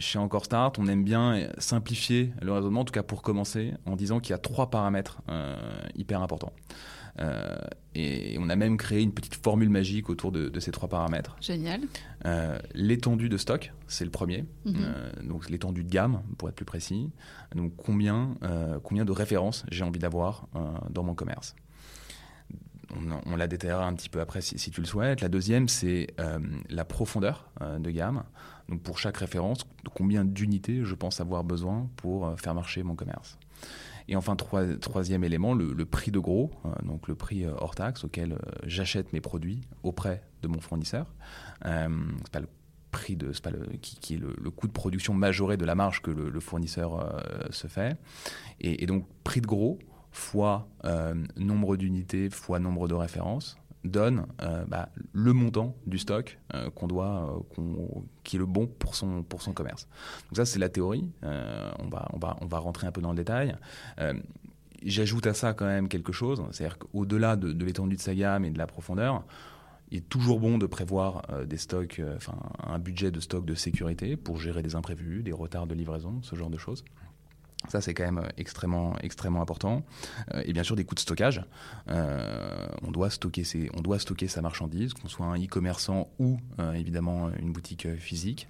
chez 0.00 0.18
Encore 0.18 0.44
Start, 0.44 0.76
on 0.80 0.88
aime 0.88 1.04
bien 1.04 1.48
simplifier 1.58 2.32
le 2.42 2.52
raisonnement, 2.52 2.80
en 2.80 2.84
tout 2.84 2.92
cas 2.92 3.04
pour 3.04 3.22
commencer, 3.22 3.74
en 3.86 3.94
disant 3.94 4.18
qu'il 4.18 4.32
y 4.32 4.34
a 4.34 4.38
trois 4.38 4.70
paramètres 4.70 5.22
hyper 5.94 6.20
importants. 6.20 6.52
Euh, 7.20 7.56
et 7.94 8.36
on 8.40 8.48
a 8.48 8.56
même 8.56 8.76
créé 8.76 9.02
une 9.02 9.12
petite 9.12 9.36
formule 9.36 9.68
magique 9.68 10.10
autour 10.10 10.32
de, 10.32 10.60
ces 10.60 10.72
trois 10.72 10.88
paramètres. 10.88 11.36
Génial. 11.40 11.82
Euh, 12.26 12.58
l'étendue 12.74 13.28
de 13.28 13.36
stock, 13.36 13.72
c'est 13.86 14.04
le 14.04 14.10
premier. 14.10 14.44
Mhm. 14.64 14.74
Euh, 14.76 15.10
donc 15.22 15.48
l'étendue 15.48 15.84
de 15.84 15.90
gamme, 15.90 16.22
pour 16.38 16.48
être 16.48 16.56
plus 16.56 16.64
précis. 16.64 17.10
Donc 17.54 17.74
combien, 17.76 18.34
combien 18.82 19.04
de 19.04 19.12
références 19.12 19.64
j'ai 19.70 19.84
envie 19.84 20.00
d'avoir 20.00 20.48
dans 20.90 21.04
mon 21.04 21.14
commerce? 21.14 21.54
On, 23.26 23.34
la 23.34 23.48
détaillera 23.48 23.86
un 23.86 23.94
petit 23.94 24.08
peu 24.08 24.20
après 24.20 24.40
si, 24.40 24.56
si 24.58 24.70
tu 24.70 24.80
le 24.80 24.86
souhaites. 24.86 25.20
La 25.20 25.28
deuxième, 25.28 25.68
c'est 25.68 26.08
la 26.68 26.84
profondeur 26.84 27.50
de 27.78 27.90
gamme. 27.90 28.24
Donc 28.68 28.82
pour 28.82 28.98
chaque 28.98 29.16
référence, 29.18 29.64
combien 29.94 30.24
d'unités 30.24 30.84
je 30.84 30.94
pense 30.94 31.20
avoir 31.20 31.44
besoin 31.44 31.88
pour 31.96 32.38
faire 32.40 32.54
marcher 32.54 32.82
mon 32.82 32.96
commerce? 32.96 33.38
Et 34.08 34.16
enfin, 34.16 34.36
troisième 34.36 35.24
élément, 35.24 35.54
le, 35.54 35.84
prix 35.86 36.10
de 36.10 36.18
gros, 36.18 36.50
euh, 36.66 36.68
donc 36.84 37.08
le 37.08 37.14
prix 37.14 37.44
euh, 37.44 37.52
hors 37.58 37.74
taxe 37.74 38.04
auquel 38.04 38.32
euh, 38.32 38.38
j'achète 38.64 39.12
mes 39.12 39.20
produits 39.20 39.62
auprès 39.82 40.22
de 40.42 40.48
mon 40.48 40.60
fournisseur. 40.60 41.06
Euh, 41.64 41.88
c'est 42.18 42.32
pas 42.32 42.40
le 42.40 42.48
prix 42.90 43.16
de, 43.16 43.32
pas 43.42 43.50
qui, 43.80 44.14
est 44.14 44.18
le, 44.18 44.50
coût 44.50 44.68
de 44.68 44.72
production 44.72 45.14
majoré 45.14 45.56
de 45.56 45.64
la 45.64 45.74
marge 45.74 46.02
que 46.02 46.10
le, 46.10 46.40
fournisseur 46.40 47.20
se 47.50 47.66
fait. 47.66 47.96
Et, 48.60 48.86
donc, 48.86 49.04
prix 49.24 49.40
de 49.40 49.46
gros 49.46 49.80
fois 50.12 50.68
nombre 51.36 51.76
d'unités 51.76 52.30
fois 52.30 52.60
nombre 52.60 52.86
de 52.86 52.94
références 52.94 53.56
donne 53.84 54.26
bah, 54.68 54.88
le 55.12 55.32
montant 55.32 55.76
du 55.86 55.98
stock 55.98 56.38
qu'on 56.74 56.86
doit, 56.86 57.42
qui 58.22 58.36
est 58.36 58.38
le 58.38 58.46
bon 58.46 58.66
pour 58.66 58.94
son, 58.94 59.22
pour 59.22 59.42
son 59.42 59.52
commerce. 59.52 59.86
Donc 60.30 60.36
ça, 60.36 60.44
c'est 60.44 60.58
la 60.58 60.68
théorie. 60.68 61.08
on, 61.22 61.88
va, 61.88 62.08
on, 62.12 62.18
va, 62.18 62.36
on 62.40 62.46
va 62.46 62.58
rentrer 62.58 62.86
un 62.86 62.92
peu 62.92 63.00
dans 63.00 63.10
le 63.10 63.16
détail. 63.16 63.56
J'ajoute 64.84 65.26
à 65.26 65.34
ça 65.34 65.54
quand 65.54 65.66
même 65.66 65.88
quelque 65.88 66.12
chose, 66.12 66.42
c'est-à-dire 66.50 66.78
qu'au-delà 66.78 67.36
de, 67.36 67.52
de 67.52 67.64
l'étendue 67.64 67.96
de 67.96 68.00
sa 68.00 68.14
gamme 68.14 68.44
et 68.44 68.50
de 68.50 68.58
la 68.58 68.66
profondeur, 68.66 69.24
il 69.90 69.98
est 69.98 70.08
toujours 70.08 70.40
bon 70.40 70.58
de 70.58 70.66
prévoir 70.66 71.22
euh, 71.30 71.44
des 71.44 71.56
stocks, 71.56 72.00
euh, 72.00 72.16
enfin 72.16 72.36
un 72.62 72.78
budget 72.78 73.10
de 73.10 73.20
stock 73.20 73.44
de 73.44 73.54
sécurité 73.54 74.16
pour 74.16 74.38
gérer 74.38 74.62
des 74.62 74.74
imprévus, 74.74 75.22
des 75.22 75.32
retards 75.32 75.66
de 75.66 75.74
livraison, 75.74 76.20
ce 76.22 76.34
genre 76.36 76.50
de 76.50 76.58
choses. 76.58 76.84
Ça, 77.68 77.80
c'est 77.80 77.94
quand 77.94 78.04
même 78.04 78.18
euh, 78.18 78.28
extrêmement, 78.36 78.96
extrêmement 78.98 79.40
important. 79.40 79.82
et 80.44 80.52
bien 80.52 80.62
sûr, 80.62 80.76
des 80.76 80.84
coûts 80.84 80.94
de 80.94 81.00
stockage. 81.00 81.42
on, 81.88 82.90
doit 82.90 83.10
stocker 83.10 83.44
on 83.74 83.80
doit 83.80 83.98
stocker 83.98 84.28
sa 84.28 84.42
marchandise, 84.42 84.94
qu'on 84.94 85.08
soit 85.08 85.26
un 85.26 85.38
e-commerçant 85.42 86.08
ou 86.18 86.38
évidemment 86.74 87.30
une 87.38 87.52
boutique 87.52 87.88
physique, 87.96 88.48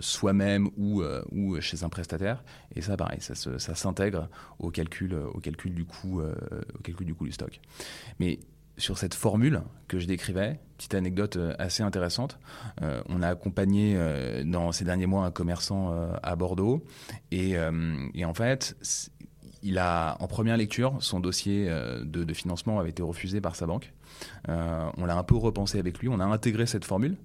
soi-même 0.00 0.68
ou, 0.76 1.02
ou 1.32 1.60
chez 1.60 1.84
un 1.84 1.88
prestataire. 1.88 2.42
Et 2.74 2.82
ça, 2.82 2.96
pareil, 2.96 3.20
ça, 3.20 3.34
ça 3.34 3.74
s'intègre 3.74 4.28
au 4.58 4.70
calcul, 4.70 5.14
au 5.14 5.40
calcul 5.40 5.74
du 5.74 5.84
coût, 5.84 6.20
au 6.22 6.82
calcul 6.82 7.06
du 7.06 7.14
coût 7.14 7.24
du 7.24 7.32
stock. 7.32 7.60
Mais 8.18 8.38
sur 8.78 8.98
cette 8.98 9.14
formule 9.14 9.62
que 9.88 9.98
je 9.98 10.06
décrivais, 10.06 10.58
petite 10.76 10.94
anecdote 10.94 11.36
euh, 11.36 11.54
assez 11.58 11.82
intéressante. 11.82 12.38
Euh, 12.82 13.02
on 13.08 13.22
a 13.22 13.28
accompagné 13.28 13.94
euh, 13.96 14.44
dans 14.44 14.72
ces 14.72 14.84
derniers 14.84 15.06
mois 15.06 15.24
un 15.24 15.30
commerçant 15.30 15.94
à 16.22 16.36
Bordeaux 16.36 16.84
et, 17.30 17.56
en 17.58 18.34
fait, 18.34 18.76
il 19.62 19.78
a 19.78 20.16
en 20.20 20.26
première 20.26 20.56
lecture 20.56 20.96
son 21.00 21.20
dossier 21.20 21.68
de, 22.02 22.32
financement 22.34 22.78
avait 22.78 22.90
été 22.90 23.02
refusé 23.02 23.40
par 23.40 23.56
sa 23.56 23.66
banque. 23.66 23.92
on 24.48 25.04
l'a 25.04 25.16
un 25.16 25.22
peu 25.22 25.36
repensé 25.36 25.78
avec 25.78 25.98
lui, 25.98 26.08
on 26.08 26.20
a 26.20 26.24
intégré 26.24 26.66
cette 26.66 26.84
formule 26.84 27.16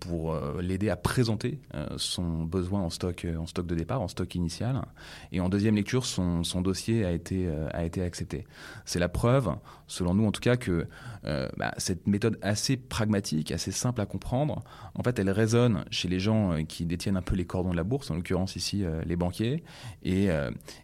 pour 0.00 0.32
euh, 0.32 0.60
l'aider 0.60 0.90
à 0.90 0.96
présenter 0.96 1.60
euh, 1.74 1.86
son 1.96 2.42
besoin 2.42 2.80
en 2.80 2.90
stock, 2.90 3.24
en 3.38 3.46
stock 3.46 3.66
de 3.66 3.74
départ, 3.76 4.00
en 4.00 4.08
stock 4.08 4.34
initial. 4.34 4.82
Et 5.30 5.40
en 5.40 5.48
deuxième 5.48 5.76
lecture, 5.76 6.04
son, 6.04 6.42
son 6.42 6.60
dossier 6.60 7.04
a 7.04 7.12
été, 7.12 7.48
a 7.72 7.84
été 7.84 8.02
accepté. 8.02 8.46
C'est 8.84 8.98
la 8.98 9.08
preuve, 9.08 9.54
selon 9.86 10.14
nous 10.14 10.26
en 10.26 10.32
tout 10.32 10.40
cas, 10.40 10.56
que 10.56 10.86
bah, 11.22 11.72
cette 11.78 12.06
méthode 12.06 12.38
assez 12.42 12.76
pragmatique, 12.76 13.52
assez 13.52 13.70
simple 13.70 14.00
à 14.00 14.06
comprendre, 14.06 14.62
en 14.94 15.02
fait, 15.02 15.18
elle 15.18 15.30
résonne 15.30 15.84
chez 15.90 16.08
les 16.08 16.18
gens 16.18 16.64
qui 16.64 16.84
détiennent 16.84 17.16
un 17.16 17.22
peu 17.22 17.36
les 17.36 17.44
cordons 17.44 17.70
de 17.70 17.76
la 17.76 17.84
bourse, 17.84 18.10
en 18.10 18.16
l'occurrence 18.16 18.56
ici 18.56 18.84
les 19.06 19.16
banquiers, 19.16 19.62
et, 20.02 20.28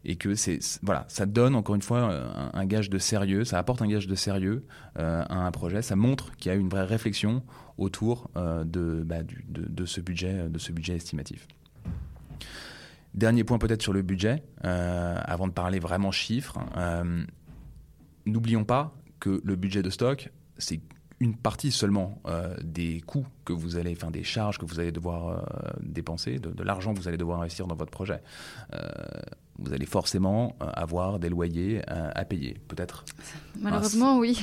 et 0.05 0.17
que 0.17 0.35
c'est 0.35 0.59
voilà, 0.83 1.05
ça 1.09 1.27
donne 1.27 1.55
encore 1.55 1.75
une 1.75 1.83
fois 1.83 2.01
un, 2.01 2.51
un, 2.53 2.67
gage 2.67 2.91
de 2.91 2.99
sérieux, 2.99 3.45
ça 3.45 3.59
apporte 3.59 3.83
un 3.83 3.89
gage 3.89 4.07
de 4.07 4.15
sérieux 4.15 4.65
à 4.95 5.47
un 5.47 5.51
projet, 5.51 5.83
ça 5.83 5.97
montre 5.97 6.35
qu'il 6.37 6.53
y 6.53 6.55
a 6.55 6.59
une 6.59 6.69
vraie 6.69 6.85
réflexion 6.85 7.43
autour 7.79 8.29
euh, 8.37 8.65
bah, 9.05 9.19
de, 9.49 9.87
ce 9.87 10.01
budget, 10.01 10.49
de 10.49 10.59
ce 10.59 10.73
budget 10.73 10.97
estimatif. 10.97 11.47
Dernier 13.15 13.45
point 13.45 13.59
peut-être 13.59 13.83
sur 13.83 13.93
le 13.93 14.03
budget, 14.03 14.43
euh, 14.65 15.17
avant 15.25 15.47
de 15.47 15.53
parler 15.53 15.79
vraiment 15.79 16.11
chiffres. 16.11 16.59
Euh, 16.77 17.25
n'oublions 18.27 18.65
pas 18.65 18.95
que 19.21 19.41
le 19.45 19.57
budget 19.57 19.83
de 19.83 19.91
stock, 19.91 20.31
c'est 20.59 20.81
une 21.21 21.35
partie 21.35 21.73
seulement 21.73 22.23
des 22.63 23.01
coûts 23.01 23.27
que 23.45 23.53
vous 23.53 23.77
allez, 23.77 23.91
enfin 23.91 24.13
des 24.13 24.23
charges 24.23 24.57
que 24.57 24.65
vous 24.65 24.79
allez 24.79 24.93
devoir 24.93 25.75
dépenser, 25.81 26.39
de, 26.39 26.63
l'argent 26.63 26.95
que 26.95 27.01
vous 27.01 27.09
allez 27.09 27.17
devoir 27.17 27.41
investir 27.41 27.67
dans 27.67 27.75
votre 27.75 27.91
projet. 27.91 28.23
vous 29.59 29.73
allez 29.73 29.87
forcément 29.87 30.55
avoir 30.61 31.19
des 31.19 31.29
loyers 31.29 31.83
à 31.89 32.25
payer, 32.25 32.61
peut-être. 32.69 33.05
Malheureusement, 33.59 34.19
oui. 34.19 34.41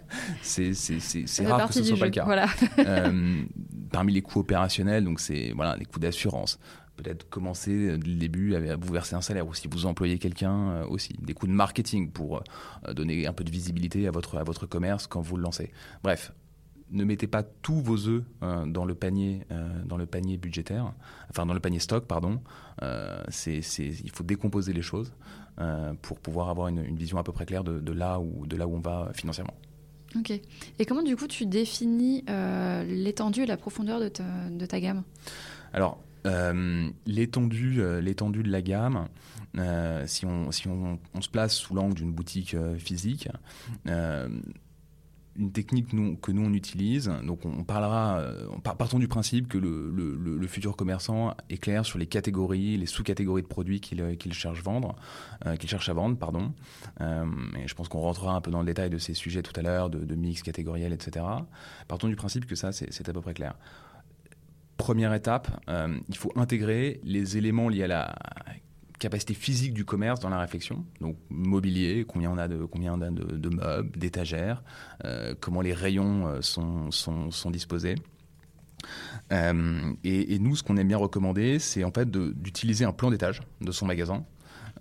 c'est 0.42 1.46
rare 1.46 1.68
que 1.68 1.74
ce 1.74 1.84
soit 1.84 1.98
pas 1.98 2.06
le 2.06 2.10
cas. 2.10 2.26
Euh, 2.78 3.44
parmi 3.90 4.12
les 4.12 4.22
coûts 4.22 4.40
opérationnels, 4.40 5.04
donc 5.04 5.20
c'est 5.20 5.52
voilà, 5.54 5.76
les 5.76 5.84
coûts 5.84 5.98
d'assurance. 5.98 6.58
Peut-être 6.96 7.28
commencer 7.28 7.96
dès 7.98 8.08
le 8.08 8.16
début 8.16 8.54
à 8.54 8.76
vous 8.76 8.92
verser 8.92 9.14
un 9.14 9.20
salaire 9.20 9.46
ou 9.46 9.54
si 9.54 9.68
vous 9.68 9.86
employez 9.86 10.18
quelqu'un 10.18 10.70
euh, 10.70 10.86
aussi. 10.86 11.14
Des 11.20 11.34
coûts 11.34 11.46
de 11.46 11.52
marketing 11.52 12.10
pour 12.10 12.42
euh, 12.86 12.92
donner 12.92 13.26
un 13.26 13.32
peu 13.32 13.44
de 13.44 13.50
visibilité 13.50 14.06
à 14.06 14.10
votre, 14.10 14.38
à 14.38 14.42
votre 14.42 14.66
commerce 14.66 15.06
quand 15.06 15.20
vous 15.20 15.36
le 15.36 15.42
lancez. 15.42 15.70
Bref, 16.02 16.32
ne 16.90 17.04
mettez 17.04 17.26
pas 17.26 17.42
tous 17.42 17.80
vos 17.80 18.06
œufs 18.06 18.22
dans 18.66 18.84
le 18.84 18.94
panier 18.94 19.46
dans 19.86 19.96
le 19.96 20.04
panier 20.04 20.36
budgétaire, 20.36 20.92
enfin 21.30 21.46
dans 21.46 21.54
le 21.54 21.60
panier 21.60 21.78
stock 21.78 22.06
pardon. 22.06 22.42
il 22.82 24.10
faut 24.12 24.24
décomposer 24.24 24.74
les 24.74 24.82
choses 24.82 25.14
pour 26.02 26.20
pouvoir 26.20 26.50
avoir 26.50 26.68
une, 26.68 26.94
vision 26.94 27.16
à 27.16 27.22
peu 27.22 27.32
près 27.32 27.46
claire 27.46 27.64
de, 27.64 27.80
de, 27.80 27.92
là 27.92 28.20
où 28.20 28.44
de 28.46 28.58
là 28.58 28.66
où 28.66 28.74
on 28.74 28.80
va 28.80 29.10
financièrement. 29.14 29.54
Ok. 30.18 30.32
Et 30.78 30.86
comment 30.86 31.02
du 31.02 31.16
coup 31.16 31.26
tu 31.26 31.46
définis 31.46 32.24
euh, 32.28 32.84
l'étendue 32.84 33.42
et 33.42 33.46
la 33.46 33.56
profondeur 33.56 34.00
de 34.00 34.08
ta, 34.08 34.24
de 34.50 34.66
ta 34.66 34.80
gamme? 34.80 35.02
Alors, 35.72 36.02
euh, 36.26 36.88
l'étendue, 37.06 37.80
euh, 37.80 38.00
l'étendue 38.00 38.42
de 38.42 38.50
la 38.50 38.62
gamme, 38.62 39.08
si, 40.06 40.26
on, 40.26 40.50
si 40.50 40.68
on, 40.68 40.98
se 41.20 41.28
place 41.28 41.54
sous 41.54 41.74
l'angle 41.74 41.94
d'une 41.94 42.12
boutique 42.12 42.56
physique, 42.78 43.28
une 45.36 45.52
technique 45.52 45.88
que 45.88 46.32
nous 46.32 46.44
on 46.44 46.52
utilise. 46.52 47.10
Donc 47.24 47.44
on 47.44 47.64
parlera, 47.64 48.18
euh, 48.18 48.46
partons 48.62 48.98
du 48.98 49.08
principe 49.08 49.48
que 49.48 49.58
le, 49.58 50.46
futur 50.46 50.76
commerçant 50.76 51.34
est 51.48 51.56
clair 51.56 51.86
sur 51.86 51.98
les 51.98 52.06
catégories, 52.06 52.76
les 52.76 52.86
sous-catégories 52.86 53.42
de 53.42 53.46
produits 53.46 53.80
qu'il 53.80 54.02
euh, 54.02 54.14
cherche 54.32 54.62
vendre, 54.62 54.96
euh, 55.46 55.56
qu'il 55.56 55.68
cherche 55.68 55.88
à 55.88 55.94
vendre, 55.94 56.18
pardon. 56.18 56.52
et 57.00 57.66
je 57.66 57.74
pense 57.74 57.88
qu'on 57.88 58.00
rentrera 58.00 58.34
un 58.34 58.40
peu 58.40 58.50
dans 58.50 58.60
le 58.60 58.66
détail 58.66 58.90
de 58.90 58.98
ces 58.98 59.14
sujets 59.14 59.42
tout 59.42 59.58
à 59.58 59.62
l'heure, 59.62 59.88
de, 59.88 60.14
mix 60.14 60.42
catégoriel, 60.42 60.92
etc. 60.92 61.24
Partons 61.88 62.08
du 62.08 62.16
principe 62.16 62.46
que 62.46 62.54
ça 62.54 62.72
c'est 62.72 63.08
à 63.08 63.12
peu 63.12 63.20
près 63.20 63.34
clair. 63.34 63.54
Première 64.76 65.14
étape, 65.14 65.48
il 66.08 66.16
faut 66.16 66.32
intégrer 66.36 67.00
les 67.04 67.36
éléments 67.36 67.68
liés 67.68 67.84
à 67.84 67.88
la 67.88 68.14
capacité 69.02 69.34
physique 69.34 69.74
du 69.74 69.84
commerce 69.84 70.20
dans 70.20 70.28
la 70.28 70.38
réflexion. 70.38 70.84
Donc 71.00 71.16
mobilier, 71.28 72.04
combien 72.06 72.30
on 72.30 72.38
a 72.38 72.46
de, 72.46 72.64
combien 72.64 72.94
a 72.94 73.10
de, 73.10 73.48
meubles, 73.48 73.98
d'étagères, 73.98 74.62
euh, 75.04 75.34
comment 75.40 75.60
les 75.60 75.74
rayons 75.74 76.28
euh, 76.28 76.40
sont, 76.40 76.90
sont, 76.92 77.32
sont 77.32 77.50
disposés. 77.50 77.96
Euh, 79.32 79.92
et, 80.04 80.34
et, 80.34 80.38
nous, 80.38 80.54
ce 80.54 80.62
qu'on 80.62 80.76
aime 80.76 80.88
bien 80.88 80.98
recommander, 80.98 81.58
c'est 81.58 81.82
en 81.82 81.90
fait 81.90 82.10
d'utiliser 82.10 82.84
un 82.84 82.92
plan 82.92 83.10
d'étage 83.10 83.42
de 83.60 83.72
son 83.72 83.86
magasin 83.86 84.24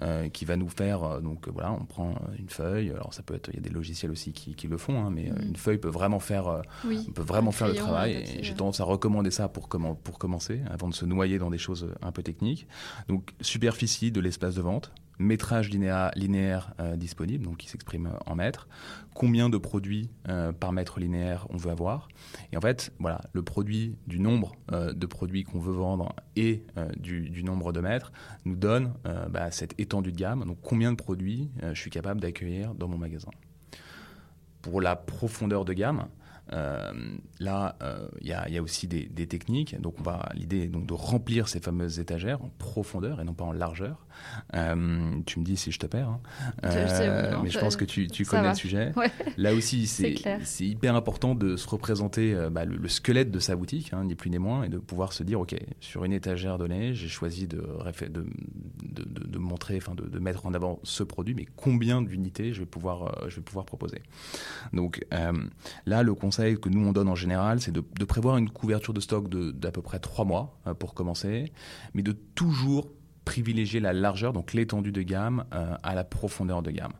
euh, 0.01 0.29
qui 0.29 0.45
va 0.45 0.57
nous 0.57 0.69
faire 0.69 1.03
euh, 1.03 1.21
donc 1.21 1.47
euh, 1.47 1.51
voilà 1.51 1.71
on 1.71 1.85
prend 1.85 2.15
une 2.37 2.49
feuille. 2.49 2.89
Alors 2.91 3.13
ça 3.13 3.23
peut 3.23 3.35
être 3.35 3.49
il 3.49 3.55
y 3.55 3.59
a 3.59 3.61
des 3.61 3.69
logiciels 3.69 4.11
aussi 4.11 4.33
qui, 4.33 4.55
qui 4.55 4.67
le 4.67 4.77
font 4.77 5.03
hein, 5.03 5.09
mais 5.11 5.29
mm. 5.29 5.49
une 5.49 5.55
feuille 5.55 5.77
peut 5.77 5.89
vraiment 5.89 6.19
faire 6.19 6.61
peut 7.13 7.21
vraiment 7.21 7.51
faire 7.51 7.67
le 7.67 7.75
travail. 7.75 8.13
et 8.13 8.43
j'ai 8.43 8.53
tendance 8.53 8.79
à 8.79 8.83
recommander 8.83 9.31
ça 9.31 9.47
pour 9.47 9.69
comment 9.69 9.95
pour 9.95 10.17
commencer 10.17 10.61
avant 10.69 10.89
de 10.89 10.93
se 10.93 11.05
noyer 11.05 11.37
dans 11.37 11.49
des 11.49 11.57
choses 11.57 11.89
un 12.01 12.11
peu 12.11 12.23
techniques. 12.23 12.67
Donc 13.09 13.33
superficie 13.41 14.11
de 14.11 14.19
l'espace 14.19 14.55
de 14.55 14.61
vente 14.61 14.91
métrage 15.19 15.69
linéaire 15.69 16.73
euh, 16.79 16.95
disponible, 16.95 17.45
donc 17.45 17.57
qui 17.57 17.69
s'exprime 17.69 18.11
en 18.25 18.35
mètres, 18.35 18.67
combien 19.13 19.49
de 19.49 19.57
produits 19.57 20.09
euh, 20.29 20.51
par 20.51 20.71
mètre 20.71 20.99
linéaire 20.99 21.47
on 21.49 21.57
veut 21.57 21.71
avoir. 21.71 22.07
Et 22.51 22.57
en 22.57 22.61
fait, 22.61 22.91
voilà, 22.99 23.21
le 23.33 23.43
produit 23.43 23.95
du 24.07 24.19
nombre 24.19 24.53
euh, 24.71 24.93
de 24.93 25.05
produits 25.05 25.43
qu'on 25.43 25.59
veut 25.59 25.73
vendre 25.73 26.15
et 26.35 26.63
du, 26.97 27.43
nombre 27.43 27.73
de 27.73 27.81
mètres 27.81 28.11
nous 28.45 28.55
donne 28.55 28.93
bah, 29.29 29.51
cette 29.51 29.79
étendue 29.79 30.11
de 30.11 30.17
gamme, 30.17 30.45
donc 30.45 30.57
combien 30.61 30.91
de 30.91 30.97
produits 30.97 31.49
je 31.61 31.79
suis 31.79 31.89
capable 31.89 32.21
d'accueillir 32.21 32.73
dans 32.75 32.87
mon 32.87 32.97
magasin? 32.97 33.29
Pour 34.61 34.81
la 34.81 34.95
profondeur 34.95 35.65
de 35.65 35.73
gamme, 35.73 35.99
euh, 35.99 36.20
là, 36.51 37.75
euh, 37.81 38.07
il 38.21 38.27
y, 38.27 38.33
a 38.33 38.61
aussi 38.61 38.87
des, 38.87 39.27
techniques. 39.27 39.79
Donc, 39.79 39.95
on 39.99 40.03
va 40.03 40.29
l'idée 40.33 40.67
donc 40.67 40.85
de 40.85 40.93
remplir 40.93 41.47
ces 41.47 41.59
fameuses 41.59 41.99
étagères 41.99 42.41
en 42.43 42.49
profondeur 42.57 43.21
et 43.21 43.23
non 43.23 43.33
pas 43.33 43.45
en 43.45 43.51
largeur. 43.51 44.05
Euh, 44.55 45.19
tu 45.25 45.39
me 45.39 45.45
dis 45.45 45.57
si 45.57 45.71
je 45.71 45.79
te 45.79 45.85
perds, 45.85 46.09
hein. 46.09 46.19
mais 47.43 47.49
je 47.49 47.59
pense 47.59 47.75
que 47.75 47.85
tu, 47.85 48.07
connais 48.25 48.49
le 48.49 48.55
sujet. 48.55 48.91
Là 49.37 49.53
aussi, 49.53 49.87
c'est 50.43 50.65
hyper 50.65 50.95
important 50.95 51.35
de 51.35 51.55
se 51.55 51.67
représenter 51.67 52.35
bah, 52.51 52.65
le, 52.65 52.87
squelette 52.87 53.31
de 53.31 53.39
sa 53.39 53.55
boutique, 53.55 53.93
hein, 53.93 54.03
ni 54.03 54.15
plus 54.15 54.29
ni 54.29 54.39
moins, 54.39 54.63
et 54.63 54.69
de 54.69 54.77
pouvoir 54.77 55.13
se 55.13 55.23
dire, 55.23 55.39
ok, 55.39 55.55
sur 55.79 56.03
une 56.03 56.13
étagère 56.13 56.57
donnée, 56.57 56.93
j'ai 56.93 57.07
choisi 57.07 57.47
de, 57.47 57.65
de, 58.09 58.25
de, 59.05 59.37
montrer, 59.39 59.77
enfin 59.77 59.95
de, 59.95 60.19
mettre 60.19 60.45
en 60.45 60.53
avant 60.53 60.79
ce 60.83 61.03
produit, 61.03 61.33
mais 61.33 61.47
combien 61.55 62.01
d'unités 62.01 62.53
je 62.53 62.59
vais 62.59 62.65
pouvoir, 62.65 63.29
je 63.29 63.37
vais 63.37 63.41
pouvoir 63.41 63.65
proposer. 63.65 64.01
Donc 64.73 65.05
là, 65.85 66.03
le 66.03 66.13
conseil 66.13 66.40
que 66.59 66.69
nous 66.69 66.85
on 66.85 66.91
donne 66.91 67.09
en 67.09 67.15
général, 67.15 67.61
c'est 67.61 67.71
de, 67.71 68.05
prévoir 68.05 68.37
une 68.37 68.49
couverture 68.49 68.93
de 68.93 68.99
stock 68.99 69.29
d'à 69.29 69.71
peu 69.71 69.81
près 69.81 69.99
trois 69.99 70.25
mois 70.25 70.57
euh, 70.67 70.73
pour 70.73 70.93
commencer, 70.93 71.51
mais 71.93 72.03
de 72.03 72.11
toujours 72.11 72.89
privilégier 73.25 73.79
la 73.79 73.93
largeur, 73.93 74.33
donc 74.33 74.53
l'étendue 74.53 74.91
de 74.91 75.01
gamme, 75.01 75.45
euh, 75.53 75.75
à 75.83 75.95
la 75.95 76.03
profondeur 76.03 76.63
de 76.63 76.71
gamme. 76.71 76.93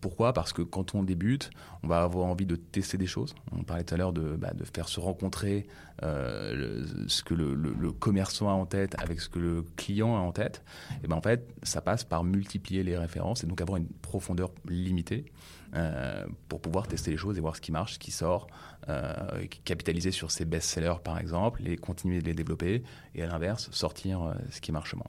pourquoi? 0.00 0.32
Parce 0.32 0.52
que 0.52 0.62
quand 0.62 0.94
on 0.94 1.02
débute, 1.02 1.50
on 1.82 1.88
va 1.88 2.02
avoir 2.02 2.26
envie 2.26 2.46
de 2.46 2.56
tester 2.56 2.98
des 2.98 3.06
choses. 3.06 3.34
On 3.52 3.62
parlait 3.62 3.84
tout 3.84 3.94
à 3.94 3.98
l'heure 3.98 4.12
de, 4.12 4.36
bah, 4.36 4.52
faire 4.74 4.88
se 4.88 5.00
rencontrer 5.00 5.66
ce 6.00 7.22
que 7.22 7.34
le, 7.34 7.54
le, 7.54 7.92
commerçant 7.92 8.48
a 8.48 8.54
en 8.54 8.66
tête 8.66 8.96
avec 8.98 9.20
ce 9.20 9.28
que 9.28 9.38
le 9.38 9.64
client 9.76 10.16
a 10.16 10.20
en 10.20 10.32
tête. 10.32 10.64
Et 11.04 11.06
ben 11.06 11.16
en 11.16 11.20
fait, 11.20 11.48
ça 11.62 11.80
passe 11.80 12.04
par 12.04 12.24
multiplier 12.24 12.82
les 12.82 12.96
références 12.96 13.44
et 13.44 13.46
donc 13.46 13.60
avoir 13.60 13.76
une 13.76 13.86
profondeur 13.86 14.50
limitée. 14.66 15.26
Euh, 15.74 16.26
pour 16.48 16.60
pouvoir 16.60 16.86
tester 16.86 17.10
les 17.10 17.16
choses 17.16 17.38
et 17.38 17.40
voir 17.40 17.56
ce 17.56 17.60
qui 17.62 17.72
marche, 17.72 17.94
ce 17.94 17.98
qui 17.98 18.10
sort, 18.10 18.46
euh, 18.90 19.46
capitaliser 19.64 20.10
sur 20.10 20.30
ces 20.30 20.44
best-sellers 20.44 21.00
par 21.02 21.18
exemple, 21.18 21.66
et 21.66 21.78
continuer 21.78 22.20
de 22.20 22.26
les 22.26 22.34
développer, 22.34 22.82
et 23.14 23.22
à 23.22 23.26
l'inverse, 23.26 23.70
sortir 23.70 24.20
euh, 24.22 24.34
ce 24.50 24.60
qui 24.60 24.70
marche 24.70 24.94
moins. 24.94 25.06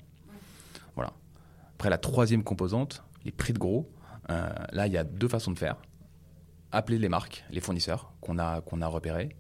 Voilà. 0.96 1.12
Après, 1.74 1.90
la 1.90 1.98
troisième 1.98 2.46
composante, 2.46 3.04
les 3.26 3.34
prix 3.34 3.52
de 3.52 3.60
gros, 3.60 3.92
là, 4.30 4.88
il 4.88 4.94
y 4.94 4.98
a 4.98 5.04
deux 5.04 5.28
façons 5.28 5.52
de 5.52 5.60
faire. 5.60 5.76
Appeler 6.72 6.98
les 6.98 7.10
marques, 7.10 7.44
les 7.52 7.60
fournisseurs 7.60 8.14
qu'on 8.22 8.40
a, 8.40 8.62
qu'on 8.62 8.82
a 8.82 8.88
repérés, 8.88 9.36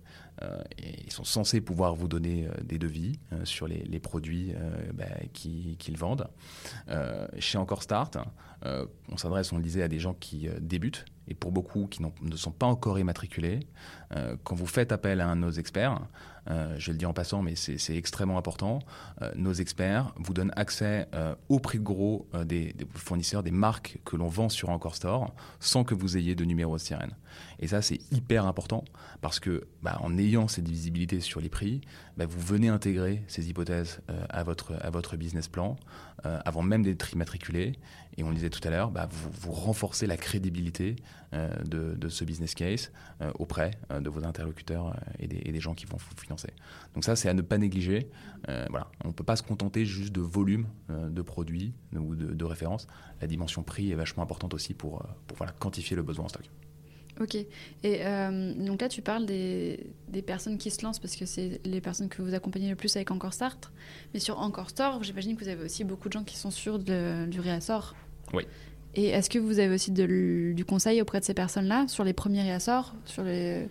ils 0.78 1.12
sont 1.12 1.24
censés 1.24 1.62
pouvoir 1.62 1.96
vous 1.96 2.10
donner 2.10 2.50
des 2.64 2.78
devis 2.78 3.18
sur 3.46 3.66
les, 3.66 3.84
les 3.84 4.00
produits 4.00 4.54
bah, 4.94 5.06
qu'ils 5.32 5.98
vendent. 5.98 6.28
chez 7.40 7.58
Encore 7.58 7.82
Start, 7.82 8.18
on 8.66 9.16
s'adresse, 9.16 9.54
on 9.54 9.58
le 9.58 9.64
disait, 9.64 9.84
à 9.84 9.88
des 9.88 10.00
gens 10.00 10.14
qui 10.16 10.50
débutent, 10.60 11.06
et 11.28 11.34
pour 11.34 11.52
beaucoup 11.52 11.88
qui 11.88 12.02
ne 12.02 12.36
sont 12.36 12.52
pas 12.52 12.66
encore 12.66 13.00
immatriculés, 13.00 13.62
euh, 14.16 14.36
quand 14.44 14.56
vous 14.56 14.66
faites 14.66 14.92
appel 14.92 15.22
à 15.22 15.28
un 15.28 15.36
de 15.36 15.42
nos 15.42 15.52
experts, 15.52 16.00
euh, 16.50 16.76
je 16.78 16.92
le 16.92 16.98
dire 16.98 17.10
en 17.10 17.14
passant, 17.14 17.42
mais 17.42 17.56
c'est 17.56 17.96
extrêmement 17.96 18.38
important, 18.38 18.80
euh, 19.22 19.32
nos 19.36 19.54
experts 19.54 20.14
vous 20.18 20.34
donnent 20.34 20.52
accès 20.56 21.08
au 21.50 21.60
prix 21.60 21.80
gros 21.80 22.28
des, 22.46 22.76
fournisseurs, 22.96 23.44
des 23.44 23.52
marques 23.52 24.00
que 24.06 24.16
l'on 24.16 24.28
vend 24.28 24.50
sur 24.50 24.70
Encore 24.70 24.96
Store, 24.96 25.34
sans 25.60 25.84
que 25.84 25.96
vous 25.96 26.18
ayez 26.18 26.36
de 26.36 26.44
numéro 26.44 26.76
de 26.76 26.82
sirène. 26.82 27.16
Et 27.60 27.68
ça, 27.68 27.82
c'est 27.82 28.00
hyper 28.12 28.46
important, 28.46 28.84
parce 29.22 29.40
que 29.40 29.68
bah, 29.82 29.98
en 30.02 30.18
ayant 30.18 30.48
cette 30.48 30.68
visibilité 30.68 31.20
sur 31.22 31.40
les 31.40 31.50
prix, 31.50 31.82
bah, 32.17 32.26
vous 32.26 32.39
venez 32.39 32.69
intégrer 32.69 33.23
ces 33.28 33.49
hypothèses 33.49 34.02
à, 34.30 34.43
votre, 34.43 34.73
à 34.82 34.89
votre 34.89 35.17
business 35.17 35.47
plan, 35.47 35.76
avant 36.23 36.62
même 36.62 36.84
d'être 36.84 37.12
immatriculé, 37.13 37.73
et 38.17 38.23
on 38.23 38.30
le 38.30 38.36
disait 38.36 38.49
tout 38.49 38.65
à 38.67 38.69
l'heure, 38.69 38.91
bah, 38.91 39.08
vous, 39.10 39.30
vous, 39.41 39.52
renforcez 39.52 40.06
la 40.08 40.17
crédibilité 40.17 40.95
euh, 41.34 41.49
de, 41.63 42.10
ce 42.10 42.23
business 42.23 42.54
case 42.54 42.91
euh, 43.21 43.32
auprès 43.39 43.71
euh, 43.91 43.99
de 43.99 44.10
vos 44.10 44.23
interlocuteurs 44.23 44.95
et 45.19 45.28
des, 45.28 45.60
gens 45.60 45.73
qui 45.73 45.86
vont 45.86 45.97
vous 45.97 46.21
financer. 46.21 46.49
Donc 46.93 47.04
ça, 47.04 47.15
c'est 47.15 47.30
à 47.30 47.34
ne 47.34 47.41
pas 47.41 47.58
négliger. 47.58 48.10
voilà. 48.69 48.88
On 49.04 49.10
ne 49.10 49.13
peut 49.13 49.23
pas 49.23 49.36
se 49.36 49.43
contenter 49.43 49.86
juste 49.86 50.12
de 50.12 50.21
volume 50.21 50.67
de 50.89 51.21
produits 51.21 51.73
ou 51.95 52.15
de, 52.15 52.34
de 52.34 52.45
références. 52.45 52.88
La 53.21 53.28
dimension 53.28 53.63
prix 53.63 53.91
est 53.91 53.95
vachement 53.95 54.23
importante 54.23 54.54
aussi 54.54 54.73
pour, 54.73 55.06
pour 55.28 55.38
voilà, 55.38 55.54
quantifier 55.54 55.95
le 55.95 56.04
besoin 56.04 56.26
en 56.26 56.30
stock. 56.30 56.49
Ok. 57.21 57.36
Et 57.84 57.99
donc 58.58 58.82
là, 58.82 58.89
tu 58.89 59.02
parles 59.02 59.26
des, 59.26 59.88
des, 60.08 60.21
personnes 60.21 60.58
qui 60.58 60.71
se 60.71 60.84
lancent 60.84 60.99
parce 60.99 61.15
que 61.15 61.26
c'est 61.26 61.62
les 61.63 61.82
personnes 61.82 62.10
que 62.10 62.21
vous 62.21 62.34
accompagnez 62.34 62.69
le 62.69 62.76
plus 62.76 62.95
avec 62.95 63.12
Encore 63.12 63.34
Start. 63.34 63.71
Mais 64.13 64.19
sur 64.19 64.39
Encore 64.39 64.69
Store, 64.69 65.04
j'imagine 65.04 65.36
que 65.36 65.43
vous 65.43 65.49
avez 65.49 65.63
aussi 65.63 65.84
beaucoup 65.84 66.08
de 66.08 66.13
gens 66.13 66.23
qui 66.23 66.38
sont 66.38 66.52
sûrs 66.52 66.80
de, 66.80 67.26
du 67.28 67.39
réassort. 67.39 67.95
Oui. 68.34 68.43
Et 68.95 69.08
est-ce 69.08 69.30
que 69.30 69.39
vous 69.39 69.60
avez 69.60 69.73
aussi 69.73 69.91
du 69.91 70.65
conseil 70.67 71.02
auprès 71.02 71.19
de 71.19 71.26
ces 71.26 71.34
personnes-là 71.34 71.88
sur 71.88 72.04
les 72.04 72.13
premiers 72.13 72.43
réassorts 72.43 72.95
sur 73.06 73.23
les... 73.23 73.67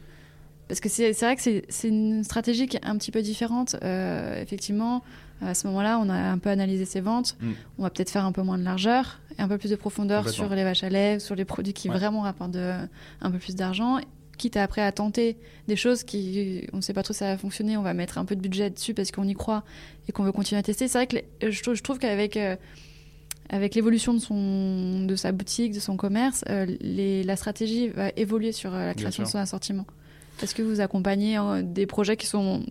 Parce 0.68 0.80
que 0.80 0.88
c'est 0.88 1.12
vrai 1.12 1.36
que 1.36 1.42
c'est 1.42 1.88
une 1.88 2.24
stratégie 2.24 2.66
qui 2.66 2.76
est 2.76 2.84
un 2.84 2.96
petit 2.96 3.10
peu 3.10 3.20
différente. 3.20 3.76
Euh, 3.82 4.40
effectivement, 4.40 5.02
à 5.42 5.54
ce 5.54 5.66
moment-là, 5.66 5.98
on 5.98 6.08
a 6.08 6.14
un 6.14 6.38
peu 6.38 6.50
analysé 6.50 6.84
ses 6.84 7.00
ventes. 7.00 7.36
Mm. 7.40 7.50
On 7.78 7.82
va 7.82 7.90
peut-être 7.90 8.10
faire 8.10 8.24
un 8.24 8.32
peu 8.32 8.42
moins 8.42 8.58
de 8.58 8.64
largeur 8.64 9.20
et 9.38 9.42
un 9.42 9.48
peu 9.48 9.58
plus 9.58 9.70
de 9.70 9.76
profondeur 9.76 10.28
sur 10.28 10.48
les 10.48 10.64
vaches 10.64 10.84
à 10.84 10.88
lait, 10.88 11.18
sur 11.18 11.34
les 11.34 11.44
produits 11.44 11.72
qui 11.72 11.88
vraiment 11.88 12.22
rapportent 12.22 12.56
un 12.56 13.30
peu 13.30 13.38
plus 13.38 13.54
d'argent. 13.54 13.98
Quitte 14.38 14.56
à, 14.56 14.62
après 14.62 14.82
à 14.82 14.92
tenter 14.92 15.36
des 15.68 15.76
choses 15.76 16.04
qui, 16.04 16.66
on 16.72 16.78
ne 16.78 16.82
sait 16.82 16.94
pas 16.94 17.02
trop 17.02 17.12
si 17.12 17.18
ça 17.18 17.26
va 17.26 17.36
fonctionner, 17.36 17.76
on 17.76 17.82
va 17.82 17.92
mettre 17.92 18.18
un 18.18 18.24
peu 18.24 18.34
de 18.34 18.40
budget 18.40 18.70
dessus 18.70 18.94
parce 18.94 19.10
qu'on 19.10 19.28
y 19.28 19.34
croit 19.34 19.62
et 20.08 20.12
qu'on 20.12 20.24
veut 20.24 20.32
continuer 20.32 20.58
à 20.58 20.62
tester. 20.62 20.88
C'est 20.88 20.98
vrai 20.98 21.06
que 21.06 21.50
je, 21.50 21.82
trouve 21.82 21.98
qu'avec... 21.98 22.36
Euh, 22.36 22.56
avec 23.50 23.74
l'évolution 23.74 24.14
de, 24.14 24.18
son, 24.18 25.04
de 25.04 25.14
sa 25.14 25.30
boutique, 25.30 25.72
de 25.72 25.80
son 25.80 25.96
commerce, 25.96 26.42
euh, 26.48 26.64
les, 26.80 27.22
la 27.22 27.36
stratégie 27.36 27.88
va 27.88 28.08
évoluer 28.16 28.50
sur 28.50 28.70
la 28.70 28.94
création 28.94 29.24
de 29.24 29.28
son 29.28 29.38
assortiment. 29.38 29.86
Est-ce 30.40 30.54
que 30.54 30.62
vous 30.62 30.80
accompagnez 30.80 31.38
euh, 31.38 31.62
des 31.62 31.86
projets 31.86 32.16
qui 32.16 32.26
sont 32.26 32.64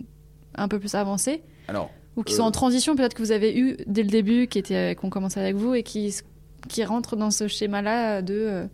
un 0.56 0.67
peu 0.67 0.80
plus 0.80 0.95
avancés 0.95 1.43
Alors, 1.67 1.91
Ou 2.15 2.24
qui 2.24 2.34
sont 2.34 2.43
en 2.43 2.52
transition, 2.52 2.95
peut-être 2.95 3.13
que 3.13 3.21
vous 3.21 3.32
avez 3.32 3.58
eu 3.58 3.78
dès 3.88 4.04
le 4.04 4.10
début, 4.10 4.47
qui 4.47 4.60
était, 4.60 4.95
qu'on 4.95 5.10
commence 5.10 5.38
avec 5.38 5.56
vous 5.56 5.74
et 5.74 5.84
qui, 5.84 6.15
qui 6.67 6.84
rentrent 6.84 7.15
dans 7.15 7.32
ce 7.32 7.47
schéma-là 7.47 8.21
de 8.21 8.67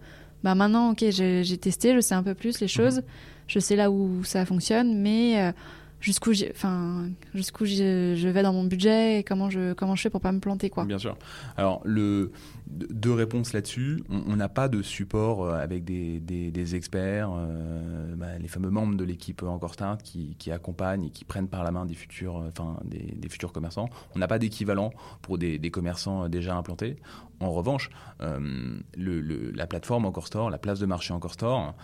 bah 0.43 0.53
maintenant, 0.53 0.91
ok, 0.91 1.03
j'ai 1.09 1.57
testé, 1.57 1.95
je 1.95 1.99
sais 1.99 2.13
un 2.13 2.21
peu 2.21 2.35
plus 2.35 2.59
les 2.59 2.65
mhm. 2.65 2.69
choses, 2.69 3.01
je 3.47 3.59
sais 3.59 3.75
là 3.75 3.89
où 3.89 4.23
ça 4.23 4.45
fonctionne, 4.45 4.99
mais 4.99 5.53
jusqu'où 5.99 6.31
enfin 6.51 7.09
jusqu'où 7.33 7.65
je 7.65 8.27
vais 8.27 8.43
dans 8.43 8.53
mon 8.53 8.63
budget 8.63 9.19
et 9.19 9.23
comment 9.23 9.49
je 9.49 9.73
comment 9.73 9.95
je 9.95 10.03
fais 10.03 10.09
pour 10.09 10.21
pas 10.21 10.31
me 10.31 10.39
planter 10.39 10.69
quoi. 10.69 10.85
Bien 10.85 10.99
sûr. 10.99 11.17
Alors 11.57 11.81
le 11.83 12.31
deux 12.69 13.13
réponses 13.13 13.53
là-dessus. 13.53 14.03
On 14.09 14.35
n'a 14.35 14.49
pas 14.49 14.67
de 14.67 14.81
support 14.81 15.43
euh, 15.43 15.59
avec 15.59 15.83
des, 15.83 16.19
des, 16.19 16.75
experts, 16.75 17.31
euh, 17.33 18.15
bah, 18.15 18.37
les 18.39 18.47
fameux 18.47 18.69
membres 18.69 18.95
de 18.95 19.03
l'équipe 19.03 19.43
Encore 19.43 19.73
Start 19.73 20.01
qui, 20.01 20.35
qui, 20.37 20.51
accompagnent 20.51 21.05
et 21.05 21.09
qui 21.09 21.25
prennent 21.25 21.47
par 21.47 21.63
la 21.63 21.71
main 21.71 21.85
des 21.85 21.93
futurs, 21.93 22.37
euh, 22.37 22.49
enfin 22.49 22.77
des, 22.83 23.13
des 23.15 23.29
futurs 23.29 23.53
commerçants. 23.53 23.89
On 24.15 24.19
n'a 24.19 24.27
pas 24.27 24.39
d'équivalent 24.39 24.91
pour 25.21 25.37
des, 25.37 25.59
commerçants 25.71 26.29
déjà 26.29 26.55
implantés. 26.55 26.97
En 27.39 27.51
revanche, 27.51 27.91
le, 28.19 29.51
la 29.51 29.67
plateforme 29.67 30.05
Encore 30.05 30.25
Store, 30.25 30.49
la 30.49 30.57
place 30.57 30.79
de 30.79 30.87
marché 30.87 31.13
Encore 31.13 31.33
Store, 31.33 31.75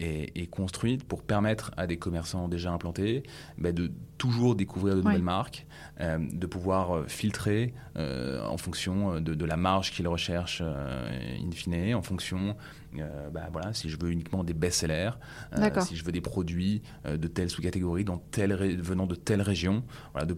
est, 0.00 0.36
est, 0.36 0.46
construite 0.48 1.04
pour 1.04 1.22
permettre 1.22 1.70
à 1.76 1.86
des 1.86 1.98
commerçants 1.98 2.48
déjà 2.48 2.72
implantés 2.72 3.22
bah, 3.58 3.70
de 3.70 3.92
toujours 4.18 4.56
découvrir 4.56 4.96
de 4.96 5.02
nouvelles 5.02 5.22
marques, 5.22 5.66
de 6.00 6.46
pouvoir 6.46 7.04
filtrer 7.06 7.74
en 7.94 8.56
fonction 8.56 9.20
de, 9.20 9.34
de 9.34 9.44
la 9.44 9.56
marque 9.56 9.69
qu'ils 9.78 10.08
recherchent 10.08 10.62
euh, 10.64 11.38
in 11.38 11.50
fine 11.52 11.94
en 11.94 12.02
fonction 12.02 12.56
euh, 12.98 13.30
bah, 13.30 13.48
voilà, 13.52 13.72
si 13.72 13.88
je 13.88 13.96
veux 14.00 14.10
uniquement 14.10 14.42
des 14.42 14.52
best-sellers, 14.52 15.12
euh, 15.56 15.80
si 15.80 15.94
je 15.94 16.04
veux 16.04 16.10
des 16.10 16.20
produits 16.20 16.82
de 17.04 17.28
telle 17.28 17.48
sous-catégorie 17.48 18.04
dans 18.04 18.18
telle 18.18 18.52
venant 18.80 19.06
de 19.06 19.14
telle 19.14 19.42
région. 19.42 19.84
Voilà, 20.12 20.34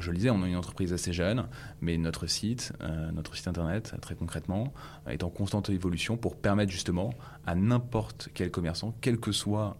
je 0.00 0.10
le 0.10 0.16
disais, 0.16 0.30
on 0.30 0.44
est 0.44 0.48
une 0.48 0.56
entreprise 0.56 0.92
assez 0.92 1.12
jeune, 1.12 1.46
mais 1.80 1.96
notre 1.96 2.26
site, 2.26 2.72
notre 3.12 3.36
site 3.36 3.46
internet, 3.46 3.94
très 4.00 4.16
concrètement, 4.16 4.72
est 5.06 5.22
en 5.22 5.30
constante 5.30 5.70
évolution 5.70 6.16
pour 6.16 6.36
permettre 6.36 6.72
justement 6.72 7.14
à 7.46 7.54
n'importe 7.54 8.28
quel 8.34 8.50
commerçant, 8.50 8.94
quel 9.00 9.18
que 9.18 9.32
soit 9.32 9.76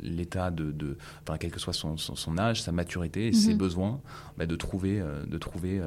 l'état 0.00 0.50
de, 0.50 0.72
de, 0.72 0.96
enfin, 1.22 1.38
quel 1.38 1.50
que 1.50 1.60
soit 1.60 1.72
son, 1.72 1.96
son, 1.96 2.38
âge, 2.38 2.62
sa 2.62 2.72
maturité 2.72 3.28
et 3.28 3.32
ses 3.32 3.52
mhm. 3.52 3.58
besoins, 3.58 4.00
bah, 4.36 4.46
de 4.46 4.56
trouver, 4.56 5.02
de 5.26 5.38
trouver 5.38 5.80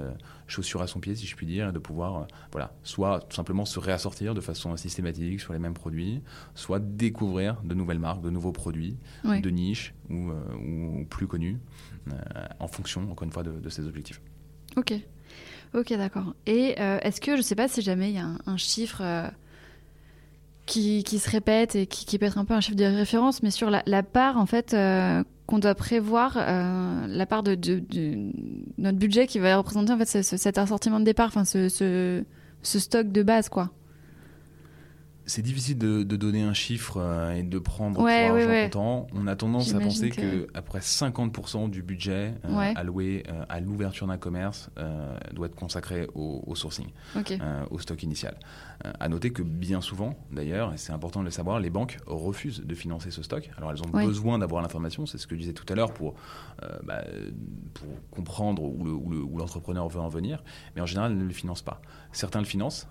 chaussure 0.47 0.81
à 0.81 0.87
son 0.87 0.99
pied, 0.99 1.15
si 1.15 1.25
je 1.25 1.35
puis 1.35 1.45
dire, 1.45 1.73
de 1.73 1.79
pouvoir, 1.79 2.15
euh, 2.15 2.25
voilà, 2.51 2.73
soit 2.83 3.21
tout 3.21 3.35
simplement 3.35 3.65
se 3.65 3.79
réassortir 3.79 4.33
de 4.33 4.41
façon 4.41 4.75
systématique 4.77 5.41
sur 5.41 5.53
les 5.53 5.59
mêmes 5.59 5.73
produits, 5.73 6.21
soit 6.53 6.79
découvrir 6.79 7.61
de 7.63 7.73
nouvelles 7.73 7.99
marques, 7.99 8.21
de 8.21 8.29
nouveaux 8.29 8.51
produits, 8.51 8.97
de 9.23 9.49
niche 9.49 9.93
ou, 10.09 10.29
euh, 10.29 10.99
ou 10.99 11.05
plus 11.05 11.27
connus, 11.27 11.59
euh, 12.11 12.13
en 12.59 12.67
fonction, 12.67 13.11
encore 13.11 13.25
une 13.25 13.31
fois, 13.31 13.43
de, 13.43 13.69
ces 13.69 13.87
objectifs. 13.87 14.21
Ok, 14.77 14.93
ok, 15.73 15.89
d'accord. 15.93 16.35
Et 16.45 16.75
est-ce 16.77 17.19
que, 17.19 17.31
je 17.31 17.37
ne 17.37 17.41
sais 17.41 17.55
pas 17.55 17.67
si 17.67 17.81
jamais 17.81 18.11
il 18.11 18.15
y 18.15 18.19
a 18.19 18.29
un, 18.45 18.57
chiffre 18.57 19.01
qui, 20.65 21.03
qui, 21.03 21.19
se 21.19 21.29
répète 21.29 21.75
et 21.75 21.87
qui, 21.87 22.05
qui, 22.05 22.17
peut 22.17 22.25
être 22.25 22.37
un 22.37 22.45
peu 22.45 22.53
un 22.53 22.61
chiffre 22.61 22.77
de 22.77 22.85
référence, 22.85 23.43
mais 23.43 23.51
sur 23.51 23.69
la, 23.69 23.83
la 23.85 24.03
part, 24.03 24.37
en 24.37 24.45
fait, 24.45 24.75
qu'on 25.45 25.59
doit 25.59 25.75
prévoir 25.75 26.37
euh, 26.37 27.07
la 27.07 27.25
part 27.25 27.43
de, 27.43 27.57
notre 28.77 28.97
budget 28.97 29.27
qui 29.27 29.39
va 29.39 29.57
représenter 29.57 29.93
en 29.93 29.97
fait 29.97 30.23
cet 30.23 30.57
assortiment 30.57 30.99
de 30.99 31.05
départ, 31.05 31.27
enfin 31.27 31.45
ce, 31.45 31.69
ce, 31.69 32.23
stock 32.79 33.11
de 33.11 33.23
base 33.23 33.49
quoi 33.49 33.71
c'est 35.27 35.41
difficile 35.41 35.77
de, 35.79 36.03
donner 36.03 36.43
un 36.43 36.53
chiffre 36.53 36.97
euh, 36.99 37.33
et 37.33 37.41
de 37.41 37.57
prendre 37.57 37.99
ouais, 37.99 38.29
tout 38.29 38.35
l'argent 38.35 38.63
comptant. 38.63 39.07
On 39.15 39.25
a 39.25 39.35
tendance 39.35 39.73
à 39.73 39.79
penser 39.79 40.09
que... 40.11 40.47
après 40.53 40.79
50% 40.79 41.69
du 41.69 41.81
budget 41.81 42.35
euh, 42.45 42.73
alloué 42.75 43.23
euh, 43.27 43.43
à 43.49 43.59
l'ouverture 43.59 44.05
d'un 44.05 44.17
commerce 44.17 44.69
doit 45.33 45.47
être 45.47 45.55
consacré 45.55 46.07
au, 46.13 46.53
sourcing, 46.55 46.87
au 47.71 47.79
stock 47.79 48.03
initial. 48.03 48.37
À 48.83 49.09
noter 49.09 49.31
que 49.31 49.41
bien 49.41 49.81
souvent, 49.81 50.15
d'ailleurs, 50.31 50.73
et 50.73 50.77
c'est 50.77 50.91
important 50.91 51.21
de 51.21 51.25
le 51.25 51.31
savoir, 51.31 51.59
les 51.59 51.69
banques 51.69 51.97
refusent 52.05 52.61
de 52.61 52.75
financer 52.75 53.09
ce 53.09 53.23
stock. 53.23 53.49
Alors 53.57 53.71
elles 53.71 53.81
ont 53.81 54.05
besoin 54.05 54.37
d'avoir 54.37 54.61
l'information, 54.61 55.05
c'est 55.05 55.17
ce 55.17 55.27
que 55.27 55.35
je 55.35 55.41
disais 55.41 55.53
tout 55.53 55.65
à 55.69 55.75
l'heure, 55.75 55.93
pour, 55.93 56.15
bah, 56.83 57.03
pour 57.73 57.87
comprendre 58.11 58.63
où 58.63 59.37
l'entrepreneur 59.37 59.87
veut 59.87 60.01
en 60.01 60.09
venir, 60.09 60.43
mais 60.75 60.81
en 60.81 60.85
général, 60.85 61.11
elles 61.11 61.17
ne 61.17 61.23
le 61.23 61.33
financent 61.33 61.61
pas. 61.61 61.81
Certains 62.11 62.39
le 62.39 62.45
financent, 62.45 62.87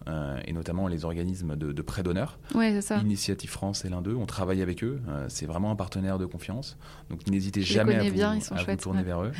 et 0.47 0.53
notamment 0.53 0.89
les 0.89 1.05
organismes 1.05 1.57
de, 1.57 1.73
de 1.73 1.83
prêt 1.83 2.03
d'honneur 2.03 2.39
ça. 2.81 2.99
Initiative 2.99 3.51
France 3.51 3.85
est 3.85 3.91
l'un 3.91 4.03
d'eux. 4.03 4.15
On 4.15 4.27
travaille 4.27 4.63
avec 4.63 4.83
eux. 4.85 5.01
Euh, 5.09 5.27
c'est 5.29 5.47
vraiment 5.47 5.71
un 5.71 5.77
partenaire 5.77 6.19
de 6.19 6.27
confiance. 6.27 6.77
Donc 7.11 7.27
n'hésitez 7.27 7.63
jamais 7.63 7.97
à 7.97 8.05
vous, 8.05 8.13
bien, 8.13 8.39
tourner 8.77 9.01
ouais. 9.01 9.05
vers 9.05 9.23
eux. 9.23 9.33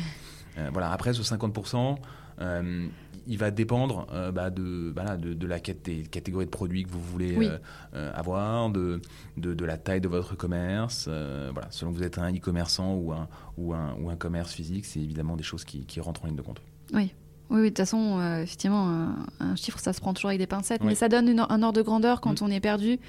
Euh, 0.57 0.69
voilà. 0.71 0.91
Après, 0.91 1.13
ce 1.13 1.21
50%, 1.21 1.97
euh, 2.41 2.87
il 3.27 3.37
va 3.37 3.51
dépendre 3.51 4.07
euh, 4.11 4.31
bah, 4.31 4.49
de, 4.49 4.93
de, 5.19 5.33
de 5.33 5.47
la 5.47 5.59
cat- 5.59 5.73
des 5.83 6.03
catégories 6.03 6.45
de 6.45 6.51
produits 6.51 6.83
que 6.83 6.89
vous 6.89 7.01
voulez 7.01 7.35
Oui. 7.37 7.47
euh, 7.47 7.57
euh, 7.95 8.11
avoir, 8.13 8.69
de, 8.69 9.01
de, 9.37 9.53
de 9.53 9.65
la 9.65 9.77
taille 9.77 10.01
de 10.01 10.07
votre 10.07 10.35
commerce. 10.35 11.07
voilà. 11.07 11.67
Selon 11.71 11.91
que 11.91 11.97
vous 11.97 12.03
êtes 12.03 12.17
un 12.17 12.31
e-commerçant 12.33 12.93
ou 12.95 13.11
un, 13.13 13.27
ou, 13.57 13.73
un, 13.73 13.95
ou 14.01 14.09
un 14.09 14.15
commerce 14.15 14.53
physique, 14.53 14.85
c'est 14.85 14.99
évidemment 14.99 15.35
des 15.35 15.43
choses 15.43 15.63
qui, 15.65 15.85
qui 15.85 15.99
rentrent 15.99 16.23
en 16.23 16.27
ligne 16.27 16.35
de 16.35 16.41
compte. 16.41 16.61
Oui, 16.93 17.13
oui, 17.49 17.61
de 17.61 17.67
toute 17.69 17.77
façon, 17.79 18.19
euh, 18.19 18.41
effectivement, 18.43 18.87
un, 18.89 19.15
un 19.39 19.55
chiffre, 19.55 19.79
ça 19.79 19.93
se 19.93 20.01
prend 20.01 20.13
toujours 20.13 20.29
avec 20.29 20.39
des 20.39 20.47
pincettes, 20.47 20.81
Oui. 20.81 20.87
mais 20.89 20.95
ça 20.95 21.09
donne 21.09 21.27
une- 21.27 21.45
un 21.47 21.63
ordre 21.63 21.73
de 21.77 21.81
grandeur 21.83 22.21
quand 22.21 22.41
Mm. 22.41 22.45
on 22.45 22.49
est 22.51 22.59
perdu, 22.59 22.99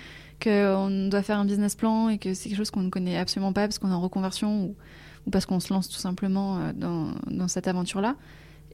qu'on 0.42 1.08
doit 1.08 1.22
faire 1.22 1.38
un 1.38 1.44
business 1.44 1.74
plan 1.74 2.08
et 2.08 2.18
que 2.18 2.34
c'est 2.34 2.48
quelque 2.48 2.58
chose 2.58 2.70
qu'on 2.70 2.82
ne 2.82 2.90
connaît 2.90 3.16
absolument 3.16 3.52
pas 3.52 3.62
parce 3.62 3.78
qu'on 3.78 3.90
est 3.90 3.94
en 3.94 4.00
reconversion 4.00 4.64
ou, 4.64 4.76
ou 5.26 5.30
parce 5.30 5.46
qu'on 5.46 5.60
se 5.60 5.72
lance 5.72 5.88
tout 5.88 5.96
simplement 5.98 6.72
dans, 6.74 7.12
dans 7.30 7.48
cette 7.48 7.68
aventure-là. 7.68 8.16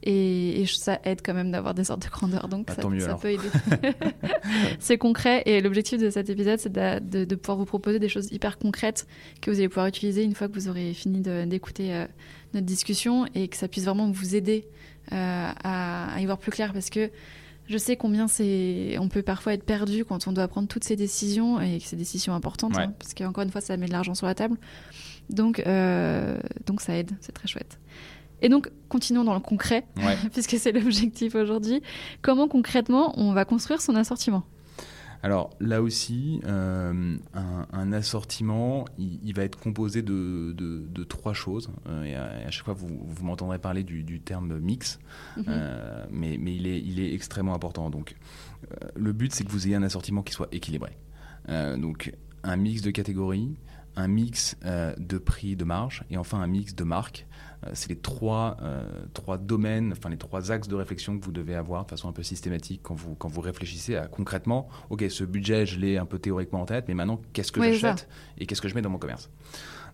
Et, 0.05 0.61
et 0.61 0.65
ça 0.65 0.99
aide 1.05 1.21
quand 1.23 1.33
même 1.33 1.49
d'avoir 1.51 1.73
des 1.73 1.89
ordres 1.89 2.05
de 2.05 2.11
grandeur, 2.11 2.49
donc 2.49 2.67
Bah, 2.67 2.73
ça, 2.75 2.87
mieux 2.89 3.07
peut 3.21 3.31
aider. 3.31 3.49
c'est 4.79 4.97
concret 4.97 5.43
et 5.45 5.61
l'objectif 5.61 5.99
de 5.99 6.09
cet 6.09 6.29
épisode, 6.29 6.59
c'est 6.59 6.71
de, 6.71 6.99
de- 6.99 7.25
de 7.25 7.35
pouvoir 7.35 7.57
vous 7.57 7.65
proposer 7.65 7.99
des 7.99 8.09
choses 8.09 8.31
hyper 8.31 8.57
concrètes 8.57 9.07
que 9.41 9.49
vous 9.49 9.57
allez 9.59 9.69
pouvoir 9.69 9.87
utiliser 9.87 10.23
une 10.23 10.35
fois 10.35 10.47
que 10.47 10.53
vous 10.53 10.67
aurez 10.67 10.93
fini 10.93 11.21
d'écouter 11.47 11.93
euh, 11.93 12.05
notre 12.53 12.65
discussion 12.65 13.25
et 13.33 13.47
que 13.47 13.55
ça 13.57 13.67
puisse 13.67 13.85
vraiment 13.85 14.09
vous 14.11 14.35
aider 14.35 14.67
euh, 15.11 15.15
à, 15.63 16.13
à 16.15 16.19
y 16.21 16.25
voir 16.25 16.37
plus 16.37 16.51
clair 16.51 16.73
parce 16.73 16.89
que 16.89 17.09
je 17.69 17.77
sais 17.77 17.95
combien 17.95 18.27
c'est 18.27 18.97
on 18.99 19.07
peut 19.07 19.21
parfois 19.21 19.53
être 19.53 19.63
perdu 19.63 20.03
quand 20.03 20.27
on 20.27 20.33
doit 20.33 20.49
prendre 20.49 20.67
toutes 20.67 20.83
ces 20.83 20.97
décisions 20.97 21.61
et 21.61 21.77
que 21.79 21.85
ces 21.85 21.95
décisions 21.95 22.33
importantes 22.33 22.75
Ouais. 22.75 22.83
hein, 22.83 22.93
parce 22.99 23.13
qu'encore 23.13 23.43
une 23.45 23.51
fois 23.51 23.61
ça 23.61 23.77
met 23.77 23.87
de 23.87 23.93
l'argent 23.93 24.15
sur 24.15 24.27
la 24.27 24.35
table 24.35 24.57
donc 25.29 25.63
euh, 25.65 26.37
donc 26.65 26.81
ça 26.81 26.97
aide 26.97 27.11
c'est 27.21 27.31
très 27.31 27.47
chouette 27.47 27.79
et 28.43 28.49
donc 28.49 28.69
continuons 28.89 29.23
dans 29.23 29.33
le 29.33 29.39
concret 29.39 29.85
Ouais. 29.97 30.15
puisque 30.33 30.57
c'est 30.59 30.71
l'objectif 30.71 31.33
aujourd'hui 31.33 31.81
comment 32.21 32.47
concrètement 32.47 33.13
on 33.19 33.33
va 33.33 33.45
construire 33.45 33.81
son 33.81 33.95
assortiment? 33.95 34.43
Alors 35.25 35.51
là 35.61 35.81
aussi, 35.81 36.41
euh, 36.45 37.15
un, 37.33 37.65
un 37.71 37.93
assortiment, 37.93 38.83
il, 38.97 39.19
il 39.23 39.33
va 39.33 39.43
être 39.45 39.57
composé 39.57 40.01
de, 40.01 40.51
de- 40.51 40.85
de 40.85 41.03
trois 41.05 41.31
choses. 41.33 41.69
Euh, 41.87 42.03
et, 42.03 42.13
à, 42.13 42.51
chaque 42.51 42.65
fois, 42.65 42.73
vous, 42.73 42.89
vous 43.07 43.23
m'entendrez 43.25 43.57
parler 43.57 43.83
du, 43.83 44.03
du 44.03 44.19
terme 44.19 44.59
mix, 44.59 44.99
Mhm. 45.37 45.45
Euh, 45.47 46.05
mais, 46.11 46.37
mais 46.37 46.53
il, 46.57 46.67
est, 46.67 46.81
il 46.81 46.99
est 46.99 47.13
extrêmement 47.13 47.55
important. 47.55 47.89
Donc, 47.89 48.15
euh, 48.73 48.87
le 48.95 49.13
but, 49.13 49.33
c'est 49.33 49.45
que 49.45 49.49
vous 49.51 49.65
ayez 49.65 49.75
un 49.77 49.83
assortiment 49.83 50.23
qui 50.23 50.33
soit 50.33 50.49
équilibré. 50.51 50.91
Donc, 51.47 52.13
un 52.43 52.57
mix 52.57 52.81
de 52.81 52.91
catégories, 52.91 53.55
un 53.95 54.09
mix 54.09 54.57
de 54.97 55.17
prix, 55.17 55.55
de 55.55 55.63
marge, 55.63 56.03
et 56.09 56.17
enfin 56.17 56.41
un 56.41 56.47
mix 56.47 56.75
de 56.75 56.83
marques. 56.83 57.27
Euh, 57.63 57.71
c'est 57.73 57.89
les 57.89 57.97
trois, 57.97 58.57
euh, 58.61 58.83
trois 59.13 59.37
domaines, 59.37 59.91
enfin 59.91 60.09
les 60.09 60.17
trois 60.17 60.51
axes 60.51 60.67
de 60.67 60.75
réflexion 60.75 61.17
que 61.17 61.23
vous 61.23 61.31
devez 61.31 61.55
avoir 61.55 61.85
de 61.85 61.89
façon 61.89 62.09
un 62.09 62.11
peu 62.11 62.23
systématique 62.23 62.81
quand 62.83 62.95
vous, 62.95 63.15
quand 63.15 63.27
vous 63.27 63.41
réfléchissez 63.41 63.95
à 63.95 64.07
concrètement, 64.07 64.67
ok, 64.89 65.05
ce 65.09 65.23
budget, 65.23 65.65
je 65.65 65.79
l'ai 65.79 65.97
un 65.97 66.05
peu 66.05 66.19
théoriquement 66.19 66.61
en 66.61 66.65
tête, 66.65 66.85
mais 66.87 66.93
maintenant, 66.93 67.21
qu'est-ce 67.33 67.51
que 67.51 67.59
Oui, 67.59 67.73
j'achète 67.73 68.07
et 68.37 68.45
qu'est-ce 68.45 68.61
que 68.61 68.67
je 68.67 68.75
mets 68.75 68.81
dans 68.81 68.89
mon 68.89 68.97
commerce? 68.97 69.29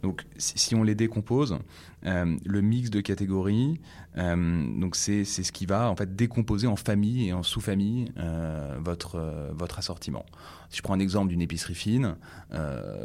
Donc, 0.01 0.25
si, 0.37 0.75
on 0.75 0.83
les 0.83 0.95
décompose, 0.95 1.57
euh, 2.05 2.37
le 2.45 2.61
mix 2.61 2.89
de 2.89 3.01
catégories, 3.01 3.81
euh, 4.17 4.79
donc 4.79 4.95
c'est 4.95 5.25
c'est 5.25 5.43
ce 5.43 5.51
qui 5.51 5.65
va 5.65 5.89
en 5.89 5.95
fait 5.95 6.15
décomposer 6.15 6.67
en 6.67 6.77
famille 6.77 7.27
et 7.27 7.33
en 7.33 7.43
sous-famille 7.43 8.13
euh, 8.17 8.77
votre 8.79 9.51
votre 9.53 9.77
assortiment. 9.77 10.25
Si 10.69 10.77
je 10.77 10.83
prends 10.83 10.93
un 10.93 10.99
exemple 10.99 11.29
d'une 11.29 11.41
épicerie 11.41 11.75
fine, 11.75 12.15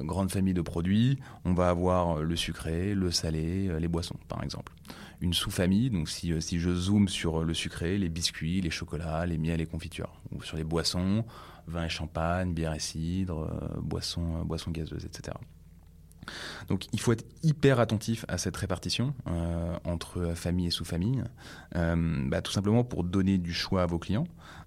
grande 0.03 0.31
famille 0.31 0.55
de 0.55 0.61
produits, 0.61 1.19
on 1.45 1.55
va 1.55 1.69
avoir 1.69 2.23
le 2.23 2.37
sucré, 2.37 2.95
le 2.95 3.11
salé, 3.11 3.71
les 3.81 3.89
boissons, 3.89 4.17
par 4.29 4.45
exemple. 4.45 4.54
Une 5.21 5.33
sous-famille, 5.33 5.91
donc 5.91 6.09
si, 6.09 6.33
euh, 6.33 6.41
si 6.41 6.59
je 6.59 6.75
zoome 6.75 7.09
sur 7.09 7.45
le 7.45 7.55
sucré, 7.55 7.99
les 7.99 8.09
biscuits, 8.09 8.61
les 8.61 8.71
chocolats, 8.71 9.27
les 9.27 9.39
miels 9.39 9.61
et 9.61 9.67
confitures, 9.67 10.13
ou 10.33 10.43
sur 10.43 10.57
les 10.57 10.65
boissons, 10.65 11.25
vin 11.67 11.85
et 11.85 11.89
champagne, 11.89 12.53
bière 12.53 12.75
et 12.75 12.81
cidre, 12.81 13.51
euh, 13.51 13.81
boissons, 13.81 14.41
euh, 14.41 14.45
boissons 14.45 14.71
gazeuses, 14.71 15.05
etc. 15.05 15.37
Donc 16.69 16.87
il 16.93 17.01
faut 17.01 17.13
être 17.13 17.25
hyper 17.43 17.81
attentif 17.81 18.25
à 18.29 18.39
cette 18.39 18.57
répartition 18.57 19.15
euh, 19.29 19.77
entre 19.85 20.33
famille 20.35 20.67
et 20.67 20.71
sous-famille, 20.71 21.23
euh, 21.77 22.29
bah, 22.29 22.43
tout 22.43 22.53
simplement 22.53 22.85
pour 22.85 23.05
donner 23.05 23.39
du 23.39 23.53
choix 23.53 23.83
à 23.83 23.87
vos 23.87 23.99
clients. 23.99 24.27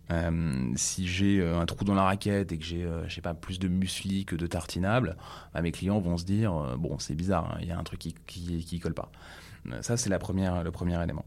Euh, 0.09 0.71
si 0.75 1.05
j'ai 1.05 1.41
euh, 1.41 1.59
un 1.59 1.65
trou 1.65 1.83
dans 1.83 1.93
la 1.93 2.03
raquette 2.03 2.53
et 2.53 2.57
que 2.57 2.63
j'ai, 2.63 2.85
euh, 2.85 3.09
sais 3.09 3.19
pas, 3.19 3.33
plus 3.33 3.59
de 3.59 3.67
muesli 3.67 4.23
que 4.23 4.35
de 4.35 4.47
tartinables, 4.47 5.17
bah, 5.53 5.61
mes 5.61 5.71
clients 5.71 5.99
vont 5.99 6.17
se 6.17 6.23
dire 6.23 6.55
euh, 6.55 6.77
bon 6.77 6.97
c'est 6.99 7.15
bizarre, 7.15 7.51
hein, 7.51 7.57
il 7.61 7.67
y 7.67 7.71
a 7.71 7.77
un 7.77 7.83
truc 7.83 7.99
qui 7.99 8.15
qui, 8.25 8.63
qui 8.63 8.79
colle 8.79 8.93
pas. 8.93 9.11
Ça 9.81 9.97
c'est 9.97 10.09
la 10.09 10.19
première, 10.19 10.63
le 10.63 10.71
premier 10.71 11.01
élément. 11.01 11.25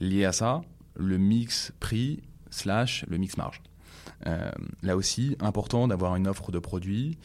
Lié 0.00 0.24
à 0.24 0.32
ça, 0.32 0.62
le 0.94 1.18
mix 1.18 1.72
prix 1.80 2.22
slash 2.50 3.04
le 3.08 3.18
mix 3.18 3.36
marge. 3.36 3.62
Euh, 4.26 4.50
là 4.82 4.96
aussi, 4.96 5.36
important 5.40 5.88
d'avoir 5.88 6.16
une 6.16 6.26
offre 6.26 6.50
de 6.50 6.58
produits, 6.58 7.18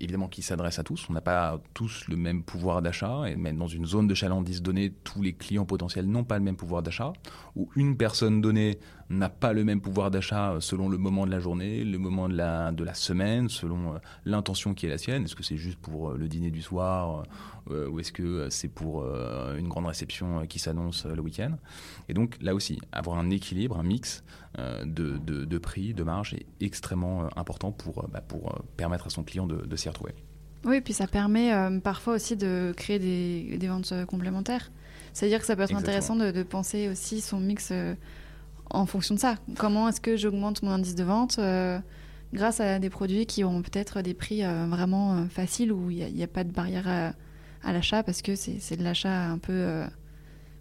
évidemment 0.00 0.28
qui 0.28 0.42
s'adresse 0.42 0.78
à 0.78 0.82
tous. 0.82 1.06
On 1.10 1.12
n'a 1.12 1.20
pas 1.20 1.60
tous 1.74 2.06
le 2.08 2.16
même 2.16 2.42
pouvoir 2.42 2.82
d'achat, 2.82 3.24
et 3.28 3.36
même 3.36 3.56
dans 3.56 3.66
une 3.66 3.86
zone 3.86 4.06
de 4.06 4.14
chalandise 4.14 4.62
donnée, 4.62 4.92
tous 5.04 5.22
les 5.22 5.32
clients 5.32 5.64
potentiels 5.64 6.06
n'ont 6.06 6.24
pas 6.24 6.38
le 6.38 6.44
même 6.44 6.56
pouvoir 6.56 6.82
d'achat, 6.82 7.12
ou 7.56 7.68
une 7.76 7.96
personne 7.96 8.40
donnée 8.40 8.78
n'a 9.10 9.28
pas 9.28 9.52
le 9.52 9.64
même 9.64 9.80
pouvoir 9.80 10.10
d'achat 10.10 10.56
selon 10.60 10.88
le 10.88 10.98
moment 10.98 11.26
de 11.26 11.30
la 11.30 11.38
journée, 11.38 11.84
le 11.84 11.98
moment 11.98 12.28
de 12.28 12.34
la, 12.34 12.94
semaine, 12.94 13.48
selon 13.48 13.94
euh, 13.94 13.98
l'intention 14.24 14.74
qui 14.74 14.86
est 14.86 14.88
la 14.88 14.98
sienne. 14.98 15.24
Est-ce 15.24 15.36
que 15.36 15.42
c'est 15.42 15.56
juste 15.56 15.78
pour 15.78 16.10
euh, 16.10 16.16
le 16.16 16.28
dîner 16.28 16.50
du 16.50 16.62
soir, 16.62 17.24
euh, 17.70 17.88
ou 17.88 18.00
est-ce 18.00 18.12
que 18.12 18.22
euh, 18.22 18.50
c'est 18.50 18.68
pour 18.68 19.02
euh, 19.02 19.56
une 19.56 19.68
grande 19.68 19.86
réception 19.86 20.40
euh, 20.40 20.44
qui 20.46 20.58
s'annonce 20.58 21.06
euh, 21.06 21.14
le 21.14 21.22
week-end? 21.22 21.56
Et 22.08 22.14
donc 22.14 22.36
là 22.40 22.54
aussi, 22.54 22.80
avoir 22.92 23.18
un 23.18 23.30
équilibre, 23.30 23.78
un 23.78 23.82
mix 23.82 24.24
euh, 24.58 24.84
de, 24.84 25.58
prix, 25.58 25.94
de 25.94 26.02
marge 26.02 26.34
est 26.34 26.44
extrêmement 26.60 27.24
euh, 27.24 27.28
important 27.36 27.72
pour, 27.72 28.04
euh, 28.04 28.08
bah, 28.12 28.20
pour 28.20 28.50
euh, 28.50 28.58
permettre 28.76 29.06
à 29.06 29.10
son 29.10 29.22
client 29.22 29.31
de, 29.40 29.66
de 29.66 29.76
s'y 29.76 29.88
retrouver. 29.88 30.14
Oui, 30.64 30.80
puis 30.80 30.92
ça 30.92 31.06
permet 31.06 31.52
euh, 31.52 31.80
parfois 31.80 32.14
aussi 32.14 32.36
de 32.36 32.72
créer 32.76 32.98
des, 32.98 33.58
des 33.58 33.68
ventes 33.68 33.90
euh, 33.92 34.04
complémentaires. 34.06 34.70
C'est-à-dire 35.12 35.40
que 35.40 35.46
ça 35.46 35.56
peut 35.56 35.62
être 35.62 35.70
Exactement. 35.70 35.90
intéressant 35.90 36.16
de, 36.16 36.30
de 36.30 36.42
penser 36.42 36.88
aussi 36.88 37.20
son 37.20 37.40
mix 37.40 37.70
euh, 37.72 37.94
en 38.70 38.86
fonction 38.86 39.14
de 39.14 39.20
ça. 39.20 39.36
Comment 39.58 39.88
est-ce 39.88 40.00
que 40.00 40.16
j'augmente 40.16 40.62
mon 40.62 40.70
indice 40.70 40.94
de 40.94 41.04
vente 41.04 41.38
euh, 41.38 41.78
grâce 42.32 42.60
à 42.60 42.78
des 42.78 42.90
produits 42.90 43.26
qui 43.26 43.44
ont 43.44 43.60
peut-être 43.60 44.00
des 44.02 44.14
prix 44.14 44.42
vraiment 44.42 45.26
faciles 45.28 45.70
où 45.70 45.90
il 45.90 46.14
n'y 46.14 46.22
a, 46.22 46.26
pas 46.26 46.44
de 46.44 46.50
barrière 46.50 46.88
à, 46.88 47.12
à 47.62 47.72
l'achat 47.74 48.02
parce 48.02 48.22
que 48.22 48.34
c'est 48.36 48.76
de 48.76 48.82
l'achat 48.82 49.26
un 49.26 49.36
peu, 49.36 49.82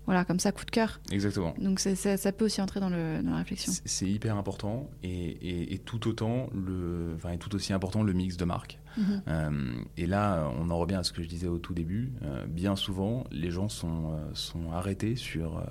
voilà, 0.06 0.26
comme 0.26 0.40
ça, 0.40 0.52
coup 0.52 0.66
de 0.66 0.72
cœur. 0.72 1.00
Exactement. 1.12 1.54
Donc 1.60 1.80
ça, 1.80 1.96
ça 2.18 2.32
peut 2.32 2.46
aussi 2.46 2.62
entrer 2.62 2.80
dans, 2.80 2.90
le, 2.90 3.22
dans 3.24 3.32
la 3.32 3.38
réflexion. 3.38 3.72
C'est 3.86 4.08
hyper 4.10 4.36
important 4.38 4.90
et, 5.04 5.10
et- 5.10 5.74
et 5.74 5.78
tout 5.78 6.08
autant 6.08 6.48
le, 6.54 7.14
enfin, 7.16 7.32
et 7.32 7.38
tout 7.38 7.54
aussi 7.56 7.72
important 7.74 8.02
le 8.04 8.14
mix 8.14 8.36
de 8.38 8.46
marques. 8.46 8.80
Mhm. 8.98 9.22
Euh, 9.28 9.72
et 9.98 10.06
là, 10.08 10.52
on 10.60 10.70
en 10.70 10.78
revient 10.78 10.96
à 10.96 11.04
ce 11.04 11.12
que 11.14 11.22
je 11.24 11.28
disais 11.30 11.48
au 11.48 11.60
tout 11.60 11.74
début. 11.74 12.12
Euh, 12.24 12.46
bien 12.48 12.76
souvent, 12.76 13.26
les 13.32 13.52
gens 13.52 13.70
sont, 13.70 14.14
euh, 14.14 14.30
sont 14.34 14.72
arrêtés 14.72 15.16
sur 15.16 15.64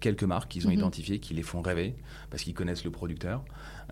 quelques 0.00 0.24
marques 0.24 0.50
qu'ils 0.50 0.66
ont 0.66 0.70
Mhm. 0.70 0.76
identifiées, 0.78 1.18
qui 1.20 1.32
les 1.32 1.42
font 1.42 1.62
rêver 1.62 1.94
parce 2.30 2.42
qu'ils 2.42 2.52
connaissent 2.54 2.84
le 2.84 2.90
producteur. 2.90 3.44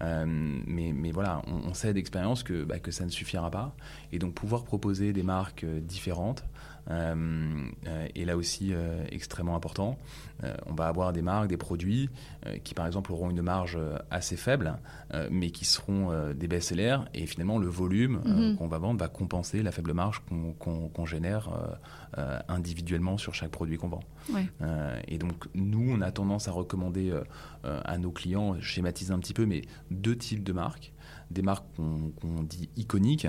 Euh, 0.02 0.26
mais, 0.26 0.92
mais 0.92 1.12
voilà, 1.12 1.40
on, 1.46 1.68
on 1.70 1.74
sait 1.74 1.94
d'expérience 1.94 2.42
que, 2.42 2.64
bah, 2.64 2.78
que 2.78 2.90
ça 2.90 3.04
ne 3.07 3.11
suffira 3.11 3.50
pas. 3.50 3.74
Et 4.12 4.18
donc, 4.18 4.35
pouvoir 4.35 4.64
proposer 4.64 5.12
des 5.14 5.22
marques 5.22 5.64
différentes 5.64 6.44
est 6.90 8.25
là 8.25 8.37
aussi 8.37 8.73
euh, 8.73 9.05
extrêmement 9.11 9.57
important. 9.57 9.99
Euh, 10.42 10.55
on 10.66 10.75
va 10.75 10.88
avoir 10.88 11.12
des 11.12 11.23
marques, 11.23 11.49
des 11.49 11.57
produits 11.57 12.11
euh, 12.47 12.59
qui, 12.62 12.75
par 12.75 12.87
exemple, 12.87 13.12
auront 13.12 13.31
une 13.31 13.42
marge 13.42 13.77
euh, 13.77 13.97
assez 14.11 14.37
faible, 14.37 14.77
euh, 15.14 15.29
mais 15.31 15.51
qui 15.51 15.64
seront 15.64 16.11
euh, 16.11 16.35
des 16.35 16.49
best-sellers. 16.49 16.99
Et 17.14 17.27
finalement, 17.27 17.59
le 17.59 17.68
volume 17.68 18.20
euh, 18.27 18.51
Mhm. 18.51 18.57
qu'on 18.57 18.68
va 18.68 18.79
vendre 18.79 18.99
va 19.01 19.09
compenser 19.09 19.62
la 19.62 19.70
faible 19.73 19.92
marge 19.94 20.23
qu'on 20.59 21.07
génère 21.07 21.49
euh, 21.49 21.75
euh, 22.18 22.38
individuellement 22.49 23.16
sur 23.16 23.35
chaque 23.35 23.51
produit 23.51 23.77
qu'on 23.79 23.88
vend. 23.88 24.01
Ouais. 24.33 24.47
Euh, 24.62 24.99
et 25.09 25.18
donc, 25.18 25.47
nous, 25.55 25.87
on 25.90 26.01
a 26.01 26.11
tendance 26.11 26.49
à 26.49 26.53
recommander 26.53 27.11
euh, 27.11 27.23
euh, 27.64 27.81
à 27.85 27.97
nos 27.99 28.11
clients, 28.11 28.57
je 28.59 28.66
schématise 28.66 29.12
un 29.12 29.18
petit 29.18 29.35
peu, 29.35 29.47
mais 29.47 29.62
deux 29.90 30.16
types 30.16 30.42
de 30.42 30.53
marques. 30.53 30.92
Des 31.31 31.42
marques 31.42 31.64
qu'on 31.77 32.11
qu'on 32.20 32.42
dit 32.42 32.68
iconiques, 32.77 33.27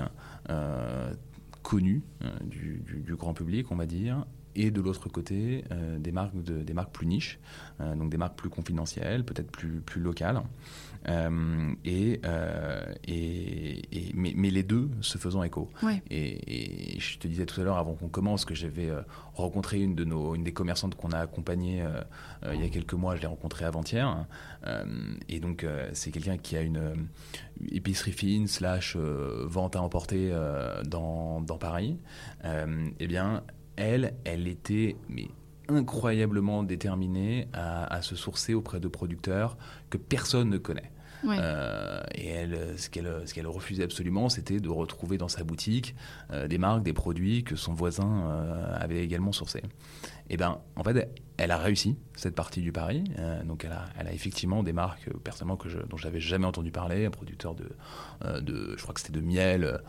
euh, 0.50 1.12
connues 1.66 2.02
euh, 2.22 2.30
du, 2.44 3.16
grand 3.16 3.34
public, 3.34 3.72
on 3.72 3.76
va 3.76 3.86
dire, 3.86 4.24
et 4.54 4.70
de 4.70 4.80
l'autre 4.80 5.10
côté, 5.10 5.64
des, 5.98 6.12
marques 6.12 6.42
de, 6.42 6.62
des 6.62 6.72
marques 6.72 6.92
plus 6.92 7.06
niches, 7.06 7.38
donc 7.78 8.08
des 8.08 8.16
marques 8.16 8.38
plus 8.38 8.48
confidentielles, 8.48 9.22
peut-être 9.22 9.50
plus, 9.50 9.82
plus 9.82 10.00
locales. 10.00 10.40
Euh, 11.08 11.72
et, 11.84 12.20
euh, 12.24 12.84
et, 13.06 13.78
et 13.96 14.12
mais, 14.14 14.32
mais, 14.34 14.50
les 14.50 14.62
deux 14.62 14.90
se 15.00 15.18
faisant 15.18 15.42
écho. 15.42 15.70
Et, 16.10 16.98
je 16.98 17.18
te 17.18 17.28
disais 17.28 17.46
tout 17.46 17.60
à 17.60 17.64
l'heure, 17.64 17.78
avant 17.78 17.94
qu'on 17.94 18.08
commence, 18.08 18.44
que 18.44 18.54
j'avais 18.54 18.90
euh, 18.90 19.02
rencontré 19.34 19.80
une, 19.80 19.94
de 19.94 20.04
nos, 20.04 20.34
une 20.34 20.42
des 20.42 20.52
commerçantes 20.52 20.96
qu'on 20.96 21.10
a 21.10 21.18
accompagnée 21.18 21.84
il 22.52 22.60
y 22.60 22.64
a 22.64 22.68
quelques 22.68 22.94
mois, 22.94 23.16
je 23.16 23.20
l'ai 23.20 23.26
rencontrée 23.26 23.64
avant-hier. 23.64 24.26
et 25.28 25.40
donc, 25.40 25.66
c'est 25.92 26.10
quelqu'un 26.10 26.38
qui 26.38 26.56
a 26.56 26.62
une 26.62 27.08
épicerie 27.70 28.12
fine 28.12 28.46
slash 28.46 28.96
vente 28.96 29.76
à 29.76 29.82
emporter 29.82 30.32
dans, 30.86 31.40
dans, 31.40 31.58
Paris. 31.58 31.98
eh 32.44 33.06
bien, 33.06 33.42
elle, 33.76 34.14
elle 34.24 34.48
était... 34.48 34.96
Mais, 35.08 35.28
incroyablement 35.68 36.62
déterminée 36.62 37.48
à, 37.52 37.92
à, 37.92 38.00
se 38.00 38.14
sourcer 38.14 38.54
auprès 38.54 38.78
de 38.78 38.86
producteurs 38.86 39.56
que 39.90 39.98
personne 39.98 40.48
ne 40.48 40.58
connaît. 40.58 40.92
Euh, 41.24 42.02
et 42.14 42.28
elle, 42.28 42.78
ce 42.78 42.88
qu'elle, 42.88 43.22
ce 43.24 43.34
qu'elle 43.34 43.46
refusait 43.46 43.84
absolument, 43.84 44.28
c'était 44.28 44.60
de 44.60 44.68
retrouver 44.68 45.18
dans 45.18 45.28
sa 45.28 45.44
boutique 45.44 45.94
euh, 46.30 46.48
des 46.48 46.58
marques, 46.58 46.82
des 46.82 46.92
produits 46.92 47.44
que 47.44 47.56
son 47.56 47.74
voisin 47.74 48.30
euh, 48.30 48.76
avait 48.78 49.02
également 49.02 49.32
sourcés. 49.32 49.62
Et 50.28 50.36
ben, 50.36 50.60
en 50.74 50.82
fait, 50.82 51.08
elle 51.36 51.50
a 51.50 51.58
réussi 51.58 51.96
cette 52.16 52.34
partie 52.34 52.60
du 52.60 52.72
pari. 52.72 53.04
donc, 53.44 53.64
elle 53.64 53.72
a, 53.72 53.84
elle 53.98 54.08
a, 54.08 54.12
effectivement 54.12 54.62
des 54.62 54.72
marques 54.72 55.08
personnellement 55.22 55.56
que 55.56 55.68
je, 55.68 55.78
dont 55.78 55.96
j'avais 55.96 56.20
jamais 56.20 56.46
entendu 56.46 56.72
parler, 56.72 57.06
un 57.06 57.10
producteur 57.10 57.54
de, 57.54 57.68
de 58.40 58.74
je 58.76 58.82
crois 58.82 58.92
que 58.92 59.00
c'était 59.00 59.12
de 59.12 59.24
miel, 59.24 59.80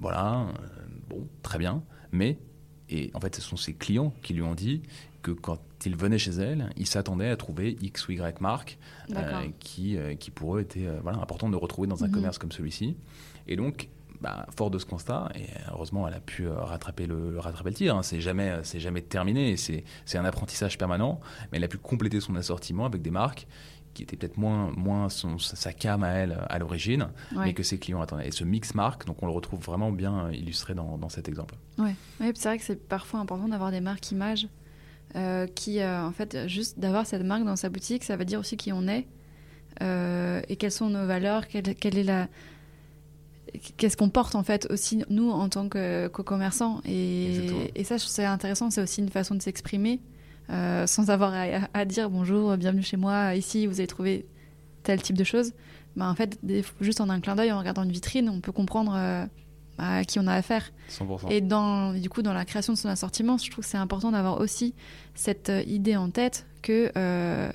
voilà, 0.00 0.46
bon, 1.08 1.28
très 1.42 1.58
bien, 1.58 1.82
mais 2.12 2.38
et 2.88 3.10
en 3.14 3.20
fait, 3.20 3.34
ce 3.34 3.42
sont 3.42 3.56
ses 3.56 3.74
clients 3.74 4.14
qui 4.22 4.34
lui 4.34 4.42
ont 4.42 4.54
dit 4.54 4.82
que 5.24 5.30
quand 5.32 5.58
il 5.86 5.96
venait 5.96 6.18
chez 6.18 6.32
elle, 6.32 6.70
il 6.76 6.86
s'attendait 6.86 7.30
à 7.30 7.36
trouver 7.36 7.76
X 7.80 8.06
ou 8.06 8.12
Y 8.12 8.40
marque 8.40 8.78
euh, 9.10 9.48
qui, 9.58 9.96
euh, 9.96 10.14
qui 10.14 10.30
pour 10.30 10.56
eux 10.56 10.60
était 10.60 10.86
euh, 10.86 11.00
voilà, 11.02 11.18
important 11.18 11.48
de 11.48 11.56
retrouver 11.56 11.88
dans 11.88 12.04
un 12.04 12.08
mhm. 12.08 12.12
commerce 12.12 12.38
comme 12.38 12.52
celui-ci. 12.52 12.96
Et 13.48 13.56
donc, 13.56 13.88
bah, 14.20 14.46
fort 14.56 14.70
de 14.70 14.78
ce 14.78 14.84
constat, 14.84 15.30
et 15.34 15.46
heureusement 15.72 16.06
elle 16.06 16.14
a 16.14 16.20
pu 16.20 16.46
rattraper 16.46 17.06
le, 17.06 17.38
rattraper 17.38 17.70
le 17.70 17.74
tir, 17.74 17.96
hein, 17.96 18.02
c'est 18.02 18.20
jamais, 18.20 18.62
jamais 18.76 19.00
terminé, 19.00 19.56
c'est, 19.56 19.84
un 20.14 20.24
apprentissage 20.24 20.78
permanent, 20.78 21.20
mais 21.50 21.58
elle 21.58 21.64
a 21.64 21.68
pu 21.68 21.78
compléter 21.78 22.20
son 22.20 22.36
assortiment 22.36 22.84
avec 22.84 23.02
des 23.02 23.10
marques 23.10 23.46
qui 23.92 24.02
étaient 24.02 24.16
peut-être 24.16 24.38
moins, 24.38 24.72
moins 24.76 25.08
son, 25.08 25.38
sa 25.38 25.72
cam 25.72 26.02
à 26.02 26.10
elle 26.10 26.38
à 26.48 26.58
l'origine, 26.58 27.08
mais 27.36 27.54
que 27.54 27.62
ses 27.62 27.78
clients 27.78 28.00
attendaient. 28.02 28.28
Et 28.28 28.32
ce 28.32 28.44
mix 28.44 28.74
marque, 28.74 29.06
donc 29.06 29.22
on 29.22 29.26
le 29.26 29.32
retrouve 29.32 29.60
vraiment 29.60 29.92
bien 29.92 30.30
illustré 30.32 30.74
dans, 30.74 30.98
dans 30.98 31.08
cet 31.08 31.28
exemple. 31.28 31.54
Ouais, 31.78 31.94
ouais 32.20 32.32
c'est 32.34 32.48
vrai 32.48 32.58
que 32.58 32.64
c'est 32.64 32.88
parfois 32.88 33.20
important 33.20 33.48
d'avoir 33.48 33.70
des 33.70 33.80
marques 33.80 34.10
images 34.10 34.48
euh, 34.48 34.63
qui, 35.54 35.80
euh, 35.80 36.04
en 36.04 36.12
fait, 36.12 36.48
juste 36.48 36.78
d'avoir 36.78 37.06
cette 37.06 37.22
marque 37.22 37.44
dans 37.44 37.56
sa 37.56 37.68
boutique, 37.68 38.04
ça 38.04 38.16
veut 38.16 38.24
dire 38.24 38.40
aussi 38.40 38.56
qui 38.56 38.72
on 38.72 38.88
est 38.88 39.06
euh, 39.82 40.40
et 40.48 40.56
quelles 40.56 40.72
sont 40.72 40.90
nos 40.90 41.06
valeurs, 41.06 41.46
quelle, 41.48 41.98
est 41.98 42.02
la. 42.02 42.28
Qu'est-ce 43.76 43.96
qu'on 43.96 44.08
porte 44.08 44.34
en 44.34 44.42
fait 44.42 44.66
aussi 44.70 45.04
nous 45.10 45.30
en 45.30 45.48
tant 45.48 45.68
que 45.68 46.08
commerçants 46.08 46.80
et, 46.84 47.70
et, 47.76 47.84
ça 47.84 47.98
c'est 47.98 48.24
intéressant, 48.24 48.70
c'est 48.70 48.82
aussi 48.82 49.00
une 49.00 49.10
façon 49.10 49.36
de 49.36 49.42
s'exprimer 49.42 50.00
sans 50.48 51.10
avoir 51.10 51.32
à, 51.72 51.84
dire 51.84 52.10
bonjour, 52.10 52.56
bienvenue 52.56 52.82
chez 52.82 52.96
moi, 52.96 53.34
ici 53.36 53.66
vous 53.66 53.78
avez 53.78 53.86
trouvé 53.86 54.26
tel 54.82 55.00
type 55.00 55.16
de 55.16 55.24
choses. 55.24 55.52
Bah, 55.96 56.08
en 56.08 56.14
fait, 56.16 56.40
juste 56.80 57.00
en 57.00 57.08
un 57.08 57.20
clin 57.20 57.36
d'œil, 57.36 57.52
en 57.52 57.58
regardant 57.58 57.84
une 57.84 57.92
vitrine, 57.92 58.28
on 58.28 58.40
peut 58.40 58.52
comprendre 58.52 59.28
à 59.78 60.04
qui 60.04 60.18
on 60.18 60.26
a 60.26 60.34
affaire. 60.34 60.70
100%. 60.90 61.30
Et 61.30 61.40
dans, 61.40 61.92
du 61.92 62.08
coup, 62.08 62.22
dans 62.22 62.32
la 62.32 62.44
création 62.44 62.72
de 62.72 62.78
son 62.78 62.88
assortiment, 62.88 63.38
je 63.38 63.50
trouve 63.50 63.64
que 63.64 63.70
c'est 63.70 63.78
important 63.78 64.12
d'avoir 64.12 64.40
aussi 64.40 64.74
cette 65.14 65.50
euh, 65.50 65.62
idée 65.62 65.96
en 65.96 66.10
tête 66.10 66.46
que 66.62 66.90
euh, 66.96 67.50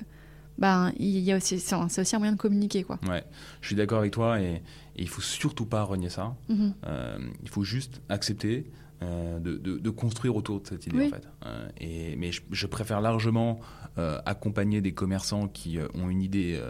ben, 0.58 0.92
il 0.98 1.18
y 1.18 1.32
a 1.32 1.36
aussi, 1.36 1.58
c'est 1.58 1.74
aussi 1.74 2.16
un 2.16 2.18
moyen 2.18 2.34
de 2.34 2.38
communiquer. 2.38 2.82
Quoi. 2.82 2.98
Ouais, 3.08 3.24
je 3.60 3.68
suis 3.68 3.76
d'accord 3.76 3.98
avec 3.98 4.12
toi 4.12 4.40
et, 4.40 4.62
il 4.96 5.08
faut 5.08 5.22
surtout 5.22 5.64
pas 5.64 5.82
renier 5.82 6.10
ça. 6.10 6.34
Mm-hmm. 6.50 6.72
Euh, 6.86 7.18
il 7.42 7.48
faut 7.48 7.64
juste 7.64 8.02
accepter 8.10 8.70
de, 9.00 9.56
de, 9.56 9.90
construire 9.90 10.36
autour 10.36 10.60
de 10.60 10.66
cette 10.66 10.86
idée 10.86 11.06
en 11.06 11.08
fait. 11.08 11.26
et, 11.78 12.16
mais 12.16 12.32
je, 12.32 12.42
je, 12.50 12.66
préfère 12.66 13.00
largement 13.00 13.60
accompagner 13.96 14.82
des 14.82 14.92
commerçants 14.92 15.48
qui 15.48 15.78
ont 15.94 16.10
une 16.10 16.20
idée 16.20 16.60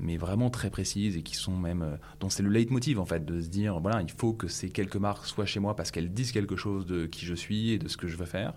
mais 0.00 0.16
vraiment 0.16 0.50
très 0.50 0.70
précises 0.70 1.16
et 1.16 1.22
qui 1.22 1.36
sont 1.36 1.56
même 1.56 1.82
euh, 1.82 1.96
dont 2.20 2.28
c'est 2.28 2.42
le 2.42 2.50
leitmotiv 2.50 2.98
en 2.98 3.04
fait 3.04 3.24
de 3.24 3.40
se 3.40 3.48
dire 3.48 3.78
voilà 3.80 4.02
il 4.02 4.10
faut 4.10 4.32
que 4.32 4.48
ces 4.48 4.70
quelques 4.70 4.96
marques 4.96 5.26
soient 5.26 5.46
chez 5.46 5.60
moi 5.60 5.76
parce 5.76 5.90
qu'elles 5.90 6.12
disent 6.12 6.32
quelque 6.32 6.56
chose 6.56 6.84
de 6.86 7.06
qui 7.06 7.24
je 7.24 7.34
suis 7.34 7.70
et 7.70 7.78
de 7.78 7.88
ce 7.88 7.96
que 7.96 8.08
je 8.08 8.16
veux 8.16 8.26
faire 8.26 8.54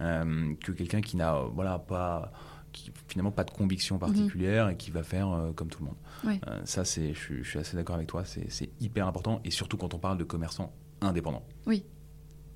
euh, 0.00 0.54
que 0.64 0.72
quelqu'un 0.72 1.00
qui 1.00 1.16
n'a 1.16 1.42
voilà 1.54 1.78
pas 1.78 2.32
qui 2.72 2.92
finalement 3.06 3.30
pas 3.30 3.44
de 3.44 3.50
conviction 3.50 3.96
mhm. 3.96 4.00
particulière 4.00 4.68
et 4.68 4.76
qui 4.76 4.90
va 4.90 5.02
faire 5.02 5.30
euh, 5.30 5.52
comme 5.52 5.68
tout 5.68 5.82
le 5.82 5.86
monde. 5.86 6.40
ça, 6.64 6.84
c'est, 6.84 7.14
je, 7.14 7.42
suis 7.42 7.58
assez 7.58 7.76
d'accord 7.76 7.96
avec 7.96 8.08
toi, 8.08 8.24
c'est, 8.24 8.70
hyper 8.80 9.06
important 9.06 9.40
et 9.44 9.50
surtout 9.50 9.78
quand 9.78 9.94
on 9.94 9.98
parle 9.98 10.18
de 10.18 10.24
commerçants 10.24 10.72
indépendants. 11.00 11.44
Oui, 11.66 11.84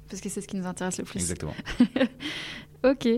parce 0.09 0.21
que 0.21 0.29
c'est 0.29 0.43
ce 0.43 0.49
qui 0.49 0.57
nous 0.57 0.67
intéresse 0.67 0.99
le 0.99 1.05
plus. 1.05 1.19
Exactement. 1.19 1.55
ok. 2.85 3.09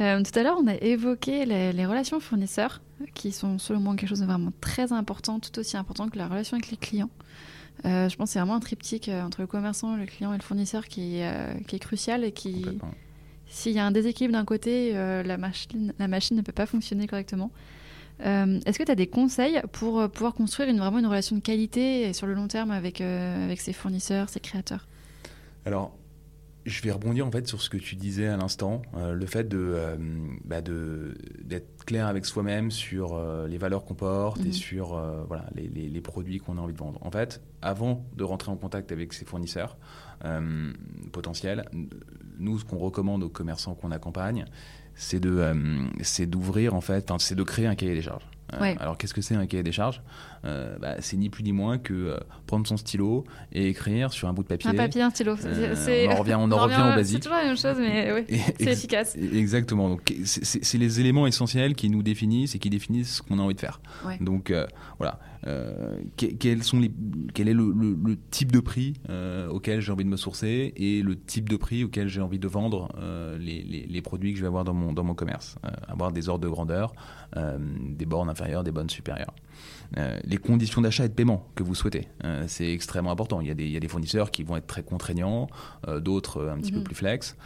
Euh, 0.00 0.22
tout 0.22 0.38
à 0.38 0.42
l'heure, 0.42 0.56
on 0.58 0.66
a 0.66 0.76
évoqué 0.76 1.44
les, 1.44 1.86
relations 1.86 2.20
fournisseurs, 2.20 2.80
qui 3.14 3.32
sont 3.32 3.58
selon 3.58 3.80
moi 3.80 3.96
quelque 3.96 4.08
chose 4.08 4.20
de 4.20 4.26
vraiment 4.26 4.52
très 4.60 4.92
important, 4.92 5.40
tout 5.40 5.58
aussi 5.58 5.76
important 5.76 6.08
que 6.08 6.18
la 6.18 6.28
relation 6.28 6.56
avec 6.56 6.70
les 6.70 6.76
clients. 6.76 7.10
Euh, 7.86 8.08
je 8.08 8.16
pense 8.16 8.28
que 8.28 8.32
c'est 8.34 8.38
vraiment 8.38 8.56
un 8.56 8.60
triptyque 8.60 9.08
euh, 9.08 9.22
entre 9.22 9.40
le 9.40 9.46
commerçant, 9.46 9.96
le 9.96 10.06
client 10.06 10.32
et 10.32 10.36
le 10.36 10.42
fournisseur 10.42 10.86
qui, 10.86 11.20
qui 11.66 11.76
est 11.76 11.80
crucial 11.80 12.24
et 12.24 12.32
qui, 12.32 12.66
s'il 13.46 13.72
y 13.72 13.78
a 13.78 13.86
un 13.86 13.90
déséquilibre 13.90 14.34
d'un 14.34 14.44
côté, 14.44 14.92
la, 14.92 15.36
machine, 15.36 15.92
la 15.98 16.08
machine 16.08 16.36
ne 16.36 16.42
peut 16.42 16.52
pas 16.52 16.66
fonctionner 16.66 17.06
correctement. 17.06 17.50
Est-ce 18.20 18.78
que 18.78 18.84
tu 18.84 18.92
as 18.92 18.96
des 18.96 19.06
conseils 19.06 19.62
pour 19.72 20.10
pouvoir 20.10 20.34
construire 20.34 20.68
une, 20.68 20.78
vraiment 20.78 20.98
une 20.98 21.06
relation 21.06 21.36
de 21.36 21.40
qualité 21.40 22.12
sur 22.12 22.26
le 22.26 22.34
long 22.34 22.48
terme 22.48 22.70
avec, 22.70 23.00
avec 23.00 23.60
ses 23.60 23.72
fournisseurs, 23.72 24.28
ses 24.28 24.40
créateurs? 24.40 24.86
Alors, 25.64 25.94
je 26.66 26.82
vais 26.82 26.90
rebondir 26.90 27.26
en 27.26 27.30
fait 27.30 27.46
sur 27.46 27.62
ce 27.62 27.70
que 27.70 27.76
tu 27.76 27.96
disais 27.96 28.26
à 28.26 28.36
l'instant, 28.36 28.82
euh, 28.96 29.12
le 29.12 29.26
fait 29.26 29.48
de, 29.48 29.58
euh, 29.58 29.96
bah 30.44 30.60
de 30.60 31.14
d'être 31.42 31.84
clair 31.84 32.06
avec 32.06 32.26
soi-même 32.26 32.70
sur 32.70 33.14
euh, 33.14 33.48
les 33.48 33.58
valeurs 33.58 33.84
qu'on 33.84 33.94
porte 33.94 34.40
et 34.40 34.48
mhm. 34.48 34.52
sur 34.52 34.88
voilà 35.26 35.46
les, 35.54 35.68
les, 35.68 35.88
les, 35.88 36.00
produits 36.00 36.38
qu'on 36.38 36.58
a 36.58 36.60
envie 36.60 36.74
de 36.74 36.78
vendre. 36.78 36.98
En 37.02 37.10
fait, 37.10 37.40
avant 37.62 38.04
de 38.16 38.24
rentrer 38.24 38.50
en 38.50 38.56
contact 38.56 38.92
avec 38.92 39.12
ses 39.12 39.24
fournisseurs 39.24 39.76
potentiels, 41.12 41.64
nous 42.38 42.58
ce 42.58 42.64
qu'on 42.64 42.78
recommande 42.78 43.22
aux 43.22 43.30
commerçants 43.30 43.74
qu'on 43.74 43.90
accompagne, 43.90 44.44
c'est 44.94 45.20
de 45.20 45.54
c'est 46.02 46.26
d'ouvrir 46.26 46.74
en 46.74 46.82
fait, 46.82 47.10
c'est 47.18 47.34
de 47.34 47.42
créer 47.42 47.66
un 47.66 47.74
cahier 47.74 47.94
des 47.94 48.02
charges. 48.02 48.28
Alors 48.58 48.98
qu'est-ce 48.98 49.14
que 49.14 49.22
c'est 49.22 49.34
un 49.34 49.46
cahier 49.46 49.62
des 49.62 49.72
charges? 49.72 50.02
Euh, 50.44 50.76
bah, 50.78 50.96
c'est 51.00 51.16
ni 51.16 51.28
plus 51.28 51.42
ni 51.42 51.52
moins 51.52 51.78
que 51.78 51.92
euh, 51.92 52.16
prendre 52.46 52.66
son 52.66 52.76
stylo 52.76 53.24
et 53.52 53.68
écrire 53.68 54.12
sur 54.12 54.28
un 54.28 54.32
bout 54.32 54.42
de 54.42 54.48
papier. 54.48 54.70
Un 54.70 54.74
papier, 54.74 55.02
un 55.02 55.10
stylo. 55.10 55.36
Euh, 55.44 56.06
on 56.08 56.12
en 56.12 56.16
revient, 56.16 56.36
on 56.38 56.50
en 56.50 56.56
revient, 56.56 56.76
au 56.76 56.94
basique. 56.94 57.22
C'est 57.22 57.28
toujours 57.28 57.38
la 57.38 57.44
même 57.44 57.58
chose, 57.58 57.76
mais 57.78 58.12
oui, 58.12 58.40
c'est 58.58 58.72
efficace. 58.72 59.16
Exactement. 59.16 59.90
Donc 59.90 60.14
c'est 60.24 60.78
les 60.78 61.00
éléments 61.00 61.26
essentiels 61.26 61.74
qui 61.74 61.90
nous 61.90 62.02
définissent 62.02 62.54
et 62.54 62.58
qui 62.58 62.70
définissent 62.70 63.16
ce 63.16 63.22
qu'on 63.22 63.38
a 63.38 63.42
envie 63.42 63.54
de 63.54 63.60
faire. 63.60 63.80
Donc 64.20 64.52
voilà. 64.98 65.18
quels 66.16 66.62
sont 66.62 66.80
les, 66.80 66.90
quel 67.34 67.48
est 67.48 67.54
le, 67.54 68.16
type 68.30 68.52
de 68.52 68.60
prix 68.60 68.94
auquel 69.50 69.80
j'ai 69.80 69.92
envie 69.92 70.04
de 70.04 70.10
me 70.10 70.16
sourcer 70.16 70.72
et 70.76 71.02
le 71.02 71.16
type 71.16 71.48
de 71.48 71.56
prix 71.56 71.84
auquel 71.84 72.08
j'ai 72.08 72.20
envie 72.20 72.38
de 72.38 72.48
vendre 72.48 72.88
les, 73.38 73.62
les, 73.62 73.86
les, 73.86 74.02
produits 74.02 74.32
que 74.32 74.38
je 74.38 74.42
vais 74.42 74.48
avoir 74.48 74.64
dans 74.64 74.74
mon, 74.74 74.92
dans 74.92 75.04
mon 75.04 75.14
commerce. 75.14 75.56
avoir 75.86 76.12
des 76.12 76.28
ordres 76.28 76.44
de 76.44 76.48
grandeur, 76.48 76.94
des 77.36 78.06
bornes 78.06 78.30
inférieures, 78.30 78.64
des 78.64 78.72
bornes 78.72 78.90
supérieures. 78.90 79.34
Euh, 79.96 80.18
les 80.24 80.36
conditions 80.36 80.80
d'achat 80.80 81.04
et 81.04 81.08
de 81.08 81.14
paiement 81.14 81.48
que 81.54 81.62
vous 81.62 81.74
souhaitez. 81.74 82.06
Euh, 82.24 82.44
c'est 82.46 82.72
extrêmement 82.72 83.10
important. 83.10 83.40
Il 83.40 83.48
y, 83.48 83.50
a 83.50 83.54
des, 83.54 83.64
il 83.64 83.72
y, 83.72 83.76
a 83.76 83.80
des, 83.80 83.88
fournisseurs 83.88 84.30
qui 84.30 84.44
vont 84.44 84.56
être 84.56 84.66
très 84.66 84.82
contraignants, 84.82 85.48
euh, 85.88 86.00
d'autres 86.00 86.48
un 86.48 86.58
petit 86.58 86.70
peu 86.70 86.78
mhm. 86.78 86.84
plus 86.84 86.94
flex. 86.94 87.36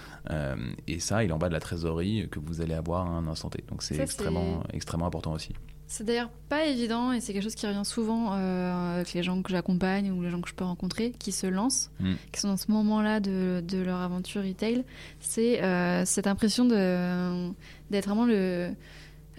et 0.86 1.00
ça, 1.00 1.24
il 1.24 1.32
en 1.32 1.38
bas 1.38 1.48
de 1.48 1.54
la 1.54 1.60
trésorerie 1.60 2.28
que 2.30 2.38
vous 2.38 2.60
allez 2.60 2.74
avoir 2.74 3.06
à 3.06 3.10
un 3.10 3.26
instant 3.28 3.48
T. 3.48 3.64
Donc 3.68 3.82
c'est 3.82 3.98
extrêmement, 3.98 4.62
extrêmement 4.72 5.06
important 5.06 5.32
aussi. 5.32 5.54
C'est 5.86 6.04
d'ailleurs 6.04 6.30
pas 6.48 6.64
évident 6.64 7.12
et 7.12 7.20
c'est 7.20 7.32
quelque 7.32 7.42
chose 7.42 7.54
qui 7.54 7.66
revient 7.66 7.84
souvent 7.84 8.32
avec 8.32 9.12
les 9.12 9.22
gens 9.22 9.42
que 9.42 9.50
j'accompagne 9.50 10.10
ou 10.10 10.22
les 10.22 10.30
gens 10.30 10.40
que 10.40 10.48
je 10.48 10.54
peux 10.54 10.64
rencontrer 10.64 11.12
qui 11.12 11.30
se 11.30 11.46
lancent, 11.46 11.90
mm. 12.00 12.14
qui 12.32 12.40
sont 12.40 12.48
dans 12.48 12.56
ce 12.56 12.70
moment-là 12.72 13.20
de, 13.20 13.62
de, 13.66 13.78
leur 13.78 14.00
aventure 14.00 14.42
retail. 14.42 14.84
C'est 15.20 15.60
cette 16.04 16.26
impression 16.26 16.64
d'être 16.64 18.06
vraiment 18.06 18.26
le 18.26 18.74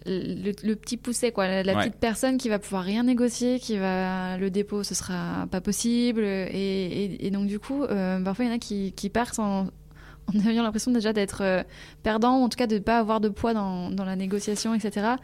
le, 0.05 0.73
petit 0.75 0.97
poussé, 0.97 1.31
quoi, 1.31 1.63
la, 1.63 1.75
petite 1.75 1.95
personne 1.95 2.37
qui 2.37 2.49
va 2.49 2.59
pouvoir 2.59 2.83
rien 2.83 3.03
négocier, 3.03 3.59
qui 3.59 3.77
va 3.77 4.37
le 4.37 4.49
dépôt, 4.49 4.83
ce 4.83 4.93
sera 4.93 5.47
pas 5.49 5.61
possible. 5.61 6.23
Et, 6.23 7.29
donc 7.31 7.47
du 7.47 7.59
coup, 7.59 7.83
euh, 7.83 8.19
parfois 8.21 8.45
il 8.45 8.49
y 8.49 8.51
en 8.51 8.55
a 8.55 8.59
qui, 8.59 9.09
partent 9.09 9.39
en, 9.39 9.67
en 10.33 10.47
ayant 10.47 10.63
l'impression 10.63 10.91
déjà 10.91 11.11
d'être 11.11 11.41
euh, 11.41 11.63
perdant, 12.03 12.43
en 12.43 12.49
tout 12.49 12.57
cas 12.57 12.67
de 12.67 12.75
ne 12.75 12.79
pas 12.79 12.99
avoir 12.99 13.19
de 13.19 13.29
poids 13.29 13.53
dans, 13.53 13.89
dans 13.89 14.05
la 14.05 14.15
négociation, 14.15 14.73
etc. 14.73 15.15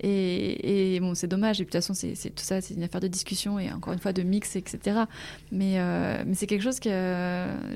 Et, 0.00 0.94
et 0.94 1.00
bon, 1.00 1.14
c'est 1.14 1.28
dommage. 1.28 1.60
Et 1.60 1.64
puis, 1.64 1.72
de 1.72 1.78
toute 1.78 1.84
façon, 1.84 1.94
c'est 1.94 2.30
tout 2.30 2.42
ça, 2.42 2.60
c'est 2.60 2.74
une 2.74 2.82
affaire 2.82 3.00
de 3.00 3.08
discussion 3.08 3.58
et 3.58 3.70
encore 3.70 3.92
une 3.92 3.98
fois 3.98 4.12
de 4.12 4.22
mix, 4.22 4.56
etc. 4.56 5.00
Mais, 5.52 5.74
euh, 5.78 6.22
mais 6.26 6.34
c'est 6.34 6.46
quelque 6.46 6.62
chose 6.62 6.80
que 6.80 6.88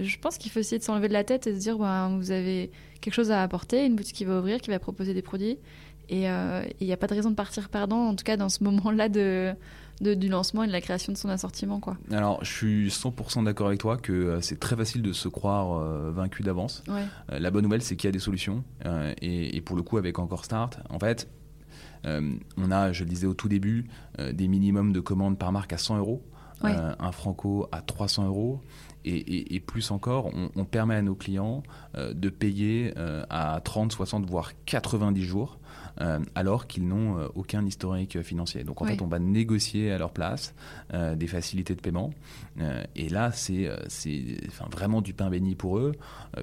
je 0.00 0.18
pense 0.18 0.38
qu'il 0.38 0.50
faut 0.50 0.60
essayer 0.60 0.78
de 0.78 0.84
s'enlever 0.84 1.08
de 1.08 1.12
la 1.12 1.24
tête 1.24 1.46
et 1.46 1.52
de 1.52 1.56
se 1.56 1.60
dire, 1.60 1.78
bah, 1.78 2.10
vous 2.10 2.30
avez 2.30 2.70
quelque 3.02 3.14
chose 3.14 3.30
à 3.30 3.42
apporter, 3.42 3.84
une 3.84 3.96
boutique 3.96 4.16
qui 4.16 4.24
va 4.24 4.38
ouvrir, 4.38 4.60
qui 4.60 4.70
va 4.70 4.78
proposer 4.78 5.12
des 5.12 5.22
produits. 5.22 5.58
Et 6.09 6.24
il 6.24 6.86
n'y 6.86 6.92
a 6.92 6.96
pas 6.96 7.07
de 7.07 7.14
raison 7.14 7.30
de 7.30 7.34
partir 7.34 7.68
perdant, 7.68 8.09
en 8.09 8.14
tout 8.14 8.24
cas 8.24 8.36
dans 8.36 8.48
ce 8.48 8.62
moment-là 8.64 9.09
de 9.09 9.55
du 10.00 10.28
lancement 10.28 10.64
et 10.64 10.66
de 10.66 10.72
la 10.72 10.80
création 10.80 11.12
de 11.12 11.18
son 11.18 11.28
assortiment. 11.28 11.80
Quoi. 11.80 11.96
Alors, 12.11 12.44
je 12.44 12.50
suis 12.50 12.88
100% 12.88 13.44
d'accord 13.44 13.68
avec 13.68 13.80
toi 13.80 13.96
que 13.96 14.12
euh, 14.12 14.40
c'est 14.40 14.59
très 14.59 14.76
facile 14.76 15.02
de 15.02 15.12
se 15.12 15.28
croire 15.28 15.78
euh, 15.78 16.11
vaincu 16.12 16.42
d'avance. 16.42 16.82
Euh, 16.88 17.05
la 17.38 17.50
bonne 17.50 17.64
nouvelle, 17.64 17.82
c'est 17.82 17.96
qu'il 17.96 18.09
y 18.09 18.11
a 18.11 18.12
des 18.12 18.18
solutions. 18.18 18.64
Et, 19.20 19.61
pour 19.62 19.76
le 19.76 19.82
coup, 19.82 19.96
avec 19.96 20.18
Encore 20.18 20.44
Start, 20.44 20.78
en 20.90 20.98
fait, 20.98 21.28
on 22.05 22.70
a, 22.70 22.92
je 22.92 23.05
le 23.05 23.11
disais 23.11 23.26
au 23.26 23.34
tout 23.34 23.48
début, 23.48 23.86
des 24.18 24.48
minimums 24.48 24.92
de 24.92 25.00
commandes 25.00 25.38
par 25.38 25.52
marque 25.52 25.72
à 25.72 25.78
100 25.78 25.98
euros. 25.98 26.22
un 26.62 27.12
franco 27.12 27.66
à 27.72 27.80
300 27.80 28.26
euros 28.26 28.61
et, 29.05 29.61
plus 29.61 29.90
encore, 29.90 30.30
on, 30.57 30.64
permet 30.64 30.94
à 30.94 31.02
nos 31.02 31.14
clients 31.14 31.62
de 31.96 32.28
payer 32.28 32.94
à 33.30 33.61
30, 33.62 33.92
60, 33.92 34.26
voire 34.26 34.52
90 34.66 35.22
jours 35.22 35.59
euh, 36.00 36.18
alors 36.34 36.66
qu'ils 36.66 36.88
n'ont 36.88 37.18
euh, 37.18 37.28
aucun 37.36 37.64
historique 37.64 38.20
financier. 38.22 38.64
Donc 38.64 38.82
en 38.82 38.84
fait, 38.84 39.00
on 39.00 39.07
va 39.07 39.20
négocier 39.20 39.92
à 39.92 39.98
leur 39.98 40.11
place 40.11 40.55
euh, 40.92 41.14
des 41.14 41.28
facilités 41.28 41.74
de 41.74 41.80
paiement. 41.80 42.12
et 42.96 43.09
là, 43.09 43.30
c'est 43.32 43.70
enfin, 44.48 44.66
vraiment 44.70 45.02
du 45.02 45.12
pain 45.12 45.30
béni 45.30 45.55
pour 45.55 45.78
eux, 45.78 45.92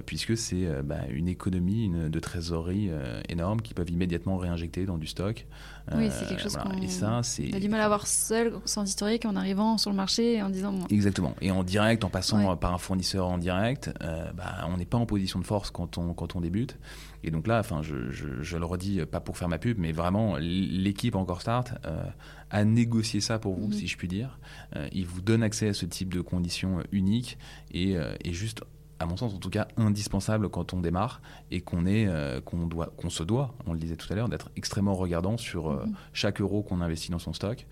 puisque 0.06 0.36
c'est 0.36 0.82
bah, 0.82 1.00
une 1.10 1.28
économie 1.28 1.88
de 1.90 2.20
trésorerie 2.20 2.90
énorme 3.28 3.60
qu'ils 3.60 3.74
peuvent 3.74 3.90
immédiatement 3.90 4.36
réinjecter 4.36 4.86
dans 4.86 4.98
du 4.98 5.06
stock. 5.06 5.46
Oui, 5.94 6.08
c'est 6.10 6.26
quelque 6.26 6.42
chose 6.42 6.56
qu'on 6.56 6.70
a 6.70 7.60
du 7.60 7.68
mal 7.68 7.80
à 7.80 7.84
avoir 7.84 8.06
seul, 8.06 8.54
sans 8.64 8.84
historique, 8.84 9.24
en 9.24 9.36
arrivant 9.36 9.78
sur 9.78 9.90
le 9.90 9.96
marché 9.96 10.34
et 10.34 10.42
en 10.42 10.50
disant... 10.50 10.74
Exactement. 10.90 11.34
Et 11.40 11.50
en 11.50 11.64
direct, 11.64 12.04
en 12.04 12.08
passant 12.08 12.56
par 12.56 12.72
un 12.72 12.78
fournisseur 12.78 13.28
en 13.28 13.38
direct, 13.38 13.90
bah, 14.00 14.66
on 14.68 14.76
n'est 14.76 14.86
pas 14.86 14.98
en 14.98 15.06
position 15.06 15.38
de 15.38 15.44
force 15.44 15.70
quand 15.70 15.98
on, 15.98 16.14
quand 16.14 16.36
on 16.36 16.40
débute. 16.40 16.78
Et 17.24 17.30
donc 17.30 17.46
là, 17.46 17.60
enfin, 17.60 17.82
je, 17.82 18.10
je, 18.10 18.56
le 18.56 18.64
redis, 18.64 19.04
pas 19.06 19.20
pour 19.20 19.36
faire 19.36 19.48
ma 19.48 19.58
pub, 19.58 19.78
mais 19.78 19.92
vraiment, 19.92 20.36
l'équipe 20.38 21.14
Encore 21.14 21.40
Start 21.40 21.72
euh, 21.86 22.04
a 22.50 22.64
négocié 22.64 23.20
ça 23.20 23.38
pour 23.38 23.54
vous, 23.54 23.68
mhm. 23.68 23.72
si 23.72 23.86
je 23.86 23.96
puis 23.96 24.08
dire. 24.08 24.38
Euh, 24.76 24.88
il 24.92 25.06
vous 25.06 25.20
donne 25.20 25.42
accès 25.42 25.68
à 25.68 25.74
ce 25.74 25.86
type 25.86 26.12
de 26.12 26.20
conditions 26.20 26.80
euh, 26.80 26.82
uniques 26.90 27.38
et, 27.72 27.96
et 28.24 28.32
juste 28.32 28.62
à 29.02 29.06
mon 29.06 29.16
sens 29.16 29.34
en 29.34 29.38
tout 29.38 29.50
cas 29.50 29.68
indispensable 29.76 30.48
quand 30.48 30.74
on 30.74 30.80
démarre 30.80 31.20
et 31.50 31.60
qu'on 31.60 31.86
est 31.86 32.08
qu'on 32.44 32.66
doit 32.66 32.92
qu'on 32.96 33.10
se 33.10 33.22
doit 33.22 33.54
on 33.66 33.72
le 33.72 33.78
disait 33.78 33.96
tout 33.96 34.10
à 34.12 34.16
l'heure 34.16 34.28
d'être 34.28 34.50
extrêmement 34.56 34.94
regardant 34.94 35.36
sur 35.36 35.70
mhm. 35.70 35.94
chaque 36.12 36.40
euro 36.40 36.62
qu'on 36.62 36.80
investit 36.80 37.10
dans 37.10 37.18
son 37.18 37.32
stock 37.32 37.66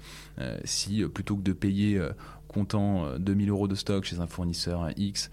si 0.65 1.05
plutôt 1.07 1.37
que 1.37 1.43
de 1.43 1.53
payer 1.53 2.01
comptant 2.49 3.19
2000 3.19 3.51
euros 3.51 3.69
de 3.69 3.75
stock 3.75 4.05
chez 4.05 4.21
un 4.21 4.27
fournisseur 4.27 4.89
X 4.97 5.31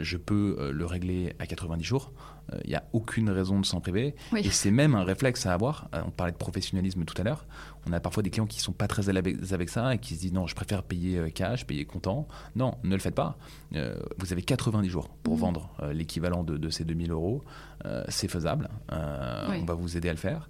je 0.00 0.16
peux 0.16 0.70
le 0.72 0.86
régler 0.86 1.34
à 1.38 1.46
90 1.46 1.84
jours 1.84 2.12
il 2.52 2.56
euh, 2.56 2.60
n'y 2.66 2.74
a 2.74 2.84
aucune 2.92 3.30
raison 3.30 3.60
de 3.60 3.66
s'en 3.66 3.80
priver. 3.80 4.14
Et 4.36 4.50
c'est 4.50 4.70
même 4.70 4.94
un 4.94 5.04
réflexe 5.04 5.46
à 5.46 5.52
avoir. 5.52 5.88
Euh, 5.94 6.02
on 6.06 6.10
parlait 6.10 6.32
de 6.32 6.36
professionnalisme 6.36 7.04
tout 7.04 7.20
à 7.20 7.24
l'heure. 7.24 7.46
On 7.86 7.92
a 7.92 8.00
parfois 8.00 8.22
des 8.22 8.30
clients 8.30 8.46
qui 8.46 8.58
ne 8.58 8.62
sont 8.62 8.72
pas 8.72 8.88
très 8.88 9.08
à 9.08 9.12
l'aise 9.12 9.52
avec 9.52 9.68
ça 9.68 9.94
et 9.94 9.98
qui 9.98 10.14
se 10.14 10.20
disent 10.20 10.32
non, 10.32 10.46
je 10.46 10.54
préfère 10.54 10.82
payer 10.82 11.18
euh, 11.18 11.30
cash, 11.30 11.66
payer 11.66 11.84
comptant. 11.84 12.28
Non, 12.56 12.74
ne 12.82 12.94
le 12.94 13.00
faites 13.00 13.14
pas. 13.14 13.36
vous 13.72 14.32
avez 14.32 14.42
90 14.42 14.88
jours 14.88 15.08
pour 15.22 15.36
mmh. 15.36 15.40
vendre 15.40 15.70
l'équivalent 15.92 16.44
de, 16.44 16.70
ces 16.70 16.84
2000 16.84 17.10
euros. 17.10 17.44
c'est 18.08 18.28
faisable. 18.28 18.68
On 18.90 19.64
va 19.64 19.74
vous 19.74 19.96
aider 19.96 20.08
à 20.08 20.12
le 20.12 20.18
faire. 20.18 20.48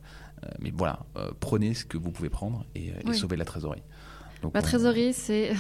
mais 0.61 0.73
voilà, 0.77 1.01
prenez 1.41 1.75
ce 1.75 1.85
que 1.85 1.97
vous 1.99 2.11
pouvez 2.11 2.29
prendre 2.29 2.65
et, 2.75 2.93
et 3.09 3.13
sauvez 3.15 3.37
la 3.37 3.45
trésorerie. 3.45 3.83
la 4.53 4.63
trésorerie, 4.63 5.13
c'est 5.15 5.55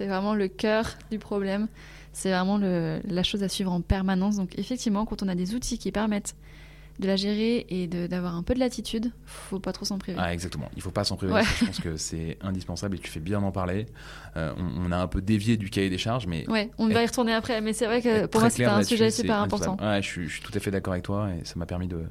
vraiment 0.00 0.34
le 0.34 0.48
cœur 0.48 0.86
du 1.10 1.18
problème. 1.18 1.68
C'est 2.12 2.30
vraiment 2.30 2.58
la 2.58 3.22
chose 3.22 3.42
à 3.42 3.48
suivre 3.48 3.72
en 3.72 3.80
permanence. 3.80 4.36
Donc 4.36 4.58
effectivement, 4.58 5.06
quand 5.06 5.22
on 5.22 5.28
a 5.28 5.34
des 5.34 5.54
outils 5.54 5.78
qui 5.78 5.92
permettent 5.92 6.34
de 7.00 7.06
la 7.06 7.16
gérer 7.16 7.66
et 7.70 7.86
d'avoir 7.86 8.36
un 8.36 8.42
peu 8.42 8.54
de 8.54 8.58
latitude, 8.58 9.10
faut 9.24 9.58
pas 9.58 9.72
trop 9.72 9.84
s'en 9.84 9.98
priver. 9.98 10.18
Ah, 10.20 10.32
exactement, 10.32 10.70
il 10.76 10.82
faut 10.82 10.90
pas 10.90 11.04
s'en 11.04 11.16
priver. 11.16 11.32
Je 11.58 11.64
pense 11.64 11.80
que 11.80 11.96
c'est 11.96 12.38
indispensable 12.42 12.96
et 12.96 12.98
tu 12.98 13.10
fais 13.10 13.20
bien 13.20 13.40
d'en 13.40 13.52
parler. 13.52 13.86
Euh, 14.36 14.52
on, 14.56 14.92
a 14.92 14.98
un 14.98 15.06
peu 15.06 15.20
dévié 15.20 15.56
du 15.56 15.70
cahier 15.70 15.90
des 15.90 15.98
charges, 15.98 16.26
mais 16.26 16.48
ouais, 16.48 16.70
on 16.78 16.88
va 16.88 17.02
y 17.02 17.06
retourner 17.06 17.32
après. 17.32 17.60
Mais 17.60 17.72
c'est 17.72 17.86
vrai 17.86 18.02
que 18.02 18.26
pour 18.26 18.40
moi, 18.40 18.50
c'est 18.50 18.64
un 18.64 18.82
sujet 18.82 19.10
super 19.10 19.38
important. 19.38 19.76
Ouais, 19.80 20.02
je, 20.02 20.06
suis, 20.06 20.28
je, 20.28 20.34
suis, 20.34 20.42
tout 20.42 20.52
à 20.54 20.60
fait 20.60 20.70
d'accord 20.70 20.92
avec 20.92 21.04
toi 21.04 21.30
et 21.30 21.44
ça 21.44 21.54
m'a 21.56 21.66
permis 21.66 21.88
de, 21.88 22.04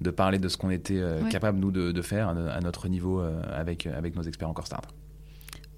de, 0.00 0.10
parler 0.10 0.38
de 0.38 0.48
ce 0.48 0.56
qu'on 0.56 0.70
était 0.70 0.98
euh, 0.98 1.24
capable 1.28 1.58
nous 1.58 1.70
de, 1.70 1.90
de, 1.90 2.02
faire 2.02 2.28
à, 2.28 2.60
notre 2.60 2.88
niveau 2.88 3.20
euh, 3.20 3.40
avec 3.50 3.86
avec 3.86 4.14
nos 4.14 4.22
experts 4.22 4.48
encore 4.48 4.66
start. 4.66 4.94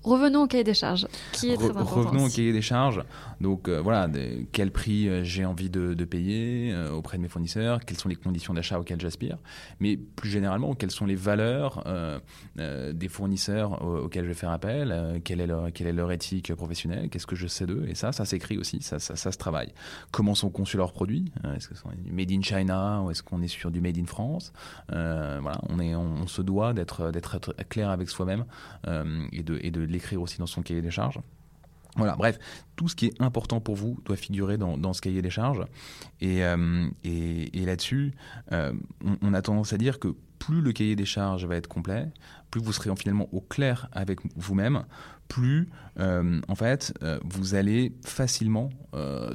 Revenons 0.06 0.44
au 0.44 0.46
cahier 0.46 0.62
des 0.62 0.72
charges, 0.72 1.08
qui 1.32 1.50
est 1.50 1.56
très 1.56 1.70
important. 1.70 1.96
Revenons 1.96 2.26
au 2.26 2.28
cahier 2.28 2.52
des 2.52 2.62
charges. 2.62 3.02
Donc 3.40 3.68
euh, 3.68 3.80
voilà, 3.80 4.08
quel 4.52 4.70
prix 4.70 5.08
euh, 5.08 5.24
j'ai 5.24 5.44
envie 5.44 5.68
de, 5.68 6.04
payer 6.04 6.72
euh, 6.72 6.92
auprès 6.92 7.16
de 7.16 7.22
mes 7.22 7.28
fournisseurs, 7.28 7.84
quelles 7.84 7.98
sont 7.98 8.08
les 8.08 8.14
conditions 8.14 8.54
d'achat 8.54 8.78
auxquelles 8.78 9.00
j'aspire, 9.00 9.38
mais 9.80 9.96
plus 9.96 10.30
généralement, 10.30 10.74
quelles 10.74 10.92
sont 10.92 11.06
les 11.06 11.16
valeurs 11.16 11.84
des 12.56 13.08
fournisseurs 13.08 13.82
auxquels 13.82 14.24
je 14.24 14.28
vais 14.28 14.34
faire 14.34 14.50
appel, 14.50 15.20
quelle, 15.24 15.40
est 15.40 15.46
leur, 15.46 15.72
quelle 15.72 15.88
est 15.88 15.92
leur 15.92 16.12
éthique 16.12 16.54
professionnelle, 16.54 17.08
qu'est-ce 17.10 17.26
que 17.26 17.34
je 17.34 17.48
sais 17.48 17.66
d'eux, 17.66 17.86
et 17.88 17.94
ça, 17.94 18.12
ça 18.12 18.24
s'écrit 18.24 18.56
aussi, 18.56 18.80
ça, 18.82 18.98
ça, 18.98 19.16
ça, 19.16 19.32
se 19.32 19.38
travaille. 19.38 19.72
Comment 20.12 20.34
sont 20.34 20.50
conçus 20.50 20.76
leurs 20.76 20.92
produits? 20.92 21.32
Est-ce 21.56 21.68
que 21.68 21.74
c'est 21.74 22.12
made 22.12 22.30
in 22.30 22.42
China 22.42 23.02
ou 23.02 23.10
est-ce 23.10 23.22
qu'on 23.22 23.42
est 23.42 23.48
sur 23.48 23.70
du 23.72 23.80
made 23.80 23.98
in 23.98 24.06
France? 24.06 24.52
Voilà, 24.88 25.60
on, 25.68 25.80
est, 25.80 25.96
on, 25.96 26.26
se 26.28 26.42
doit 26.42 26.72
d'être 26.72 27.12
clair 27.68 27.90
avec 27.90 28.08
soi-même 28.08 28.44
et 29.32 29.42
de, 29.42 29.58
et 29.62 29.70
de 29.70 29.80
l'écrire 29.96 30.20
aussi 30.22 30.38
dans 30.38 30.46
son 30.46 30.62
cahier 30.62 30.82
des 30.82 30.90
charges. 30.90 31.20
Voilà, 31.96 32.14
bref, 32.14 32.38
tout 32.76 32.88
ce 32.88 32.96
qui 32.96 33.06
est 33.06 33.22
important 33.22 33.60
pour 33.60 33.74
vous 33.74 33.98
doit 34.04 34.16
figurer 34.16 34.58
dans, 34.58 34.92
ce 34.92 35.00
cahier 35.00 35.22
des 35.22 35.30
charges. 35.30 35.64
Et, 36.20 36.44
euh, 36.44 36.88
et, 37.04 37.64
là-dessus, 37.64 38.12
euh, 38.52 38.72
on, 39.22 39.32
a 39.32 39.40
tendance 39.40 39.72
à 39.72 39.78
dire 39.78 39.98
que 39.98 40.14
plus 40.38 40.60
le 40.60 40.72
cahier 40.72 40.94
des 40.94 41.06
charges 41.06 41.46
va 41.46 41.56
être 41.56 41.68
complet, 41.68 42.08
plus 42.50 42.60
vous 42.60 42.72
serez 42.72 42.94
finalement 42.96 43.28
au 43.32 43.40
clair 43.40 43.88
avec 43.92 44.20
vous-même, 44.36 44.84
plus 45.28 45.70
euh, 45.98 46.40
en 46.46 46.54
fait 46.54 46.92
vous 47.24 47.54
allez 47.54 47.94
facilement 48.04 48.68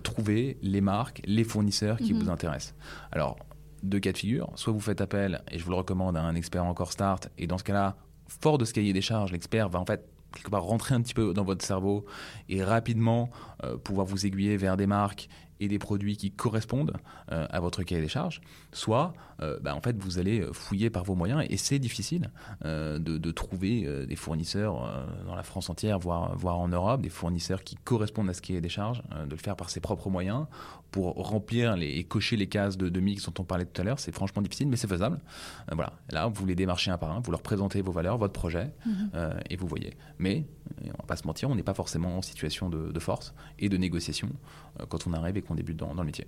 trouver 0.04 0.58
les 0.62 0.82
marques, 0.82 1.22
les 1.26 1.44
fournisseurs 1.44 1.98
qui 1.98 2.14
mhm. 2.14 2.24
vous 2.24 2.30
intéressent. 2.30 2.76
Alors, 3.12 3.38
deux 3.82 4.00
cas 4.00 4.12
de 4.12 4.18
figure, 4.18 4.52
soit 4.56 4.72
vous 4.72 4.80
faites 4.80 5.02
appel, 5.02 5.42
et 5.50 5.58
je 5.58 5.64
vous 5.64 5.72
le 5.72 5.78
recommande 5.78 6.16
à 6.16 6.22
un 6.22 6.36
expert 6.36 6.64
encore 6.64 6.92
start, 6.92 7.30
et 7.40 7.48
dans 7.48 7.58
ce 7.58 7.64
cas-là, 7.64 7.98
fort 8.28 8.60
de 8.60 8.66
ce 8.66 8.74
cahier 8.74 8.94
des 8.94 9.02
charges, 9.02 9.32
l'expert 9.32 9.68
va 9.68 9.80
en 9.80 9.86
fait 9.86 10.08
quelque 10.34 10.50
part 10.50 10.64
rentrer 10.64 10.96
un 10.96 11.02
petit 11.02 11.14
peu 11.14 11.34
dans 11.34 11.44
votre 11.44 11.66
cerveau 11.66 12.06
et 12.50 12.64
rapidement 12.64 13.30
euh, 13.64 13.78
pouvoir 13.78 14.06
vous 14.06 14.26
aiguiller 14.26 14.58
vers 14.58 14.78
des 14.78 14.88
marques 14.88 15.30
et 15.62 15.68
des 15.68 15.80
produits 15.80 16.18
qui 16.18 16.32
correspondent 16.32 16.94
euh, 17.32 17.48
à 17.50 17.60
votre 17.62 17.84
cahier 17.84 18.02
des 18.02 18.10
charges, 18.10 18.42
soit 18.74 19.14
euh, 19.42 19.60
bah, 19.62 19.74
en 19.76 19.82
fait 19.82 19.98
vous 19.98 20.20
allez 20.20 20.46
fouiller 20.52 20.90
par 20.90 21.04
vos 21.04 21.16
moyens 21.16 21.46
et 21.50 21.58
c'est 21.58 21.80
difficile 21.80 22.32
de, 22.64 23.32
trouver 23.32 24.06
des 24.06 24.16
fournisseurs 24.16 25.06
dans 25.26 25.36
la 25.36 25.44
France 25.44 25.70
entière, 25.70 26.00
voire, 26.00 26.36
voire 26.36 26.60
en 26.60 26.68
Europe, 26.68 27.02
des 27.02 27.10
fournisseurs 27.10 27.64
qui 27.64 27.76
correspondent 27.76 28.30
à 28.30 28.34
ce 28.34 28.42
cahier 28.42 28.60
des 28.60 28.70
charges, 28.70 29.02
de 29.26 29.32
le 29.32 29.38
faire 29.38 29.56
par 29.56 29.70
ses 29.70 29.80
propres 29.80 30.10
moyens 30.10 30.48
pour 30.92 31.16
remplir 31.16 31.78
les, 31.78 31.88
et 31.88 32.04
cocher 32.04 32.36
les 32.36 32.48
cases 32.48 32.78
de, 32.78 32.90
de 32.90 33.00
mix 33.00 33.26
dont 33.26 33.34
on 33.40 33.44
parlait 33.46 33.66
tout 33.66 33.80
à 33.82 33.86
l'heure. 33.86 34.00
C'est 34.00 34.12
franchement 34.12 34.42
difficile, 34.42 34.68
mais 34.68 34.76
c'est 34.76 34.88
faisable. 34.88 35.20
voilà, 35.72 35.94
là 36.10 36.28
vous 36.28 36.46
les 36.46 36.56
démarchez 36.56 36.92
un 36.92 36.98
par 36.98 37.12
un, 37.12 37.22
vous 37.22 37.32
leur 37.32 37.42
présentez 37.42 37.82
vos 37.82 37.92
valeurs, 37.92 38.18
votre 38.18 38.34
projet 38.34 38.74
mhm. 38.86 39.12
et 39.50 39.56
vous 39.56 39.68
voyez. 39.68 39.96
Mais 40.20 40.46
on 40.86 41.02
va 41.02 41.08
pas 41.08 41.16
se 41.16 41.28
mentir, 41.28 41.50
on 41.50 41.56
n'est 41.56 41.64
pas 41.64 41.74
forcément 41.74 42.18
en 42.18 42.22
situation 42.22 42.70
de, 42.70 43.00
force 43.00 43.34
et 43.60 43.70
de 43.70 43.78
négociation 43.78 44.30
euh, 44.30 44.71
quand 44.90 45.08
on 45.08 45.14
arrive 45.14 45.38
et 45.38 45.42
qu'on 45.42 45.56
débute 45.56 45.78
dans, 45.78 45.94
le 45.94 46.04
métier. 46.04 46.28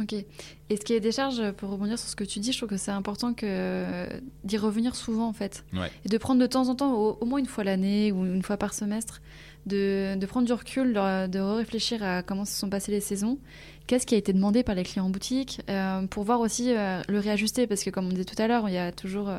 Ok. 0.00 0.12
Et 0.12 0.76
ce 0.76 0.80
qui 0.82 0.92
est 0.92 1.00
des 1.00 1.10
charges, 1.12 1.50
pour 1.52 1.70
rebondir 1.70 1.98
sur 1.98 2.08
ce 2.08 2.16
que 2.16 2.24
tu 2.24 2.38
dis, 2.38 2.52
je 2.52 2.58
trouve 2.58 2.68
que 2.68 2.76
c'est 2.76 2.92
important 2.92 3.34
que 3.34 4.06
d'y 4.44 4.56
revenir 4.56 4.94
souvent 4.94 5.26
en 5.28 5.32
fait. 5.32 5.64
Et 6.04 6.08
de 6.08 6.18
prendre 6.18 6.40
de 6.40 6.46
temps 6.46 6.68
en 6.68 6.74
temps, 6.74 6.94
au, 6.94 7.24
moins 7.24 7.38
une 7.38 7.46
fois 7.46 7.64
l'année 7.64 8.12
ou 8.12 8.24
une 8.24 8.42
fois 8.42 8.56
par 8.56 8.74
semestre, 8.74 9.20
de, 9.66 10.24
prendre 10.26 10.46
du 10.46 10.52
recul, 10.52 10.92
de, 10.92 11.38
réfléchir 11.38 12.02
à 12.02 12.22
comment 12.22 12.44
se 12.44 12.54
sont 12.54 12.70
passées 12.70 12.92
les 12.92 13.00
saisons, 13.00 13.38
qu'est-ce 13.86 14.06
qui 14.06 14.14
a 14.14 14.18
été 14.18 14.32
demandé 14.32 14.62
par 14.62 14.76
les 14.76 14.84
clients 14.84 15.06
en 15.06 15.10
boutique, 15.10 15.60
euh, 15.68 16.06
pour 16.06 16.22
voir 16.22 16.40
aussi 16.40 16.72
euh, 16.72 17.02
le 17.08 17.18
réajuster, 17.18 17.66
parce 17.66 17.82
que 17.82 17.90
comme 17.90 18.06
on 18.06 18.10
disait 18.10 18.24
tout 18.24 18.40
à 18.40 18.46
l'heure, 18.46 18.68
il 18.68 18.74
y 18.74 18.78
a 18.78 18.92
toujours 18.92 19.32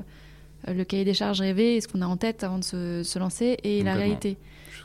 le 0.67 0.83
cahier 0.83 1.05
des 1.05 1.13
charges 1.13 1.41
rêvé 1.41 1.75
et 1.75 1.81
ce 1.81 1.87
qu'on 1.87 2.01
a 2.01 2.05
en 2.05 2.17
tête 2.17 2.43
avant 2.43 2.59
de 2.59 2.63
se, 2.63 3.19
lancer 3.19 3.57
et 3.63 3.83
la 3.83 3.95
réalité. 3.95 4.37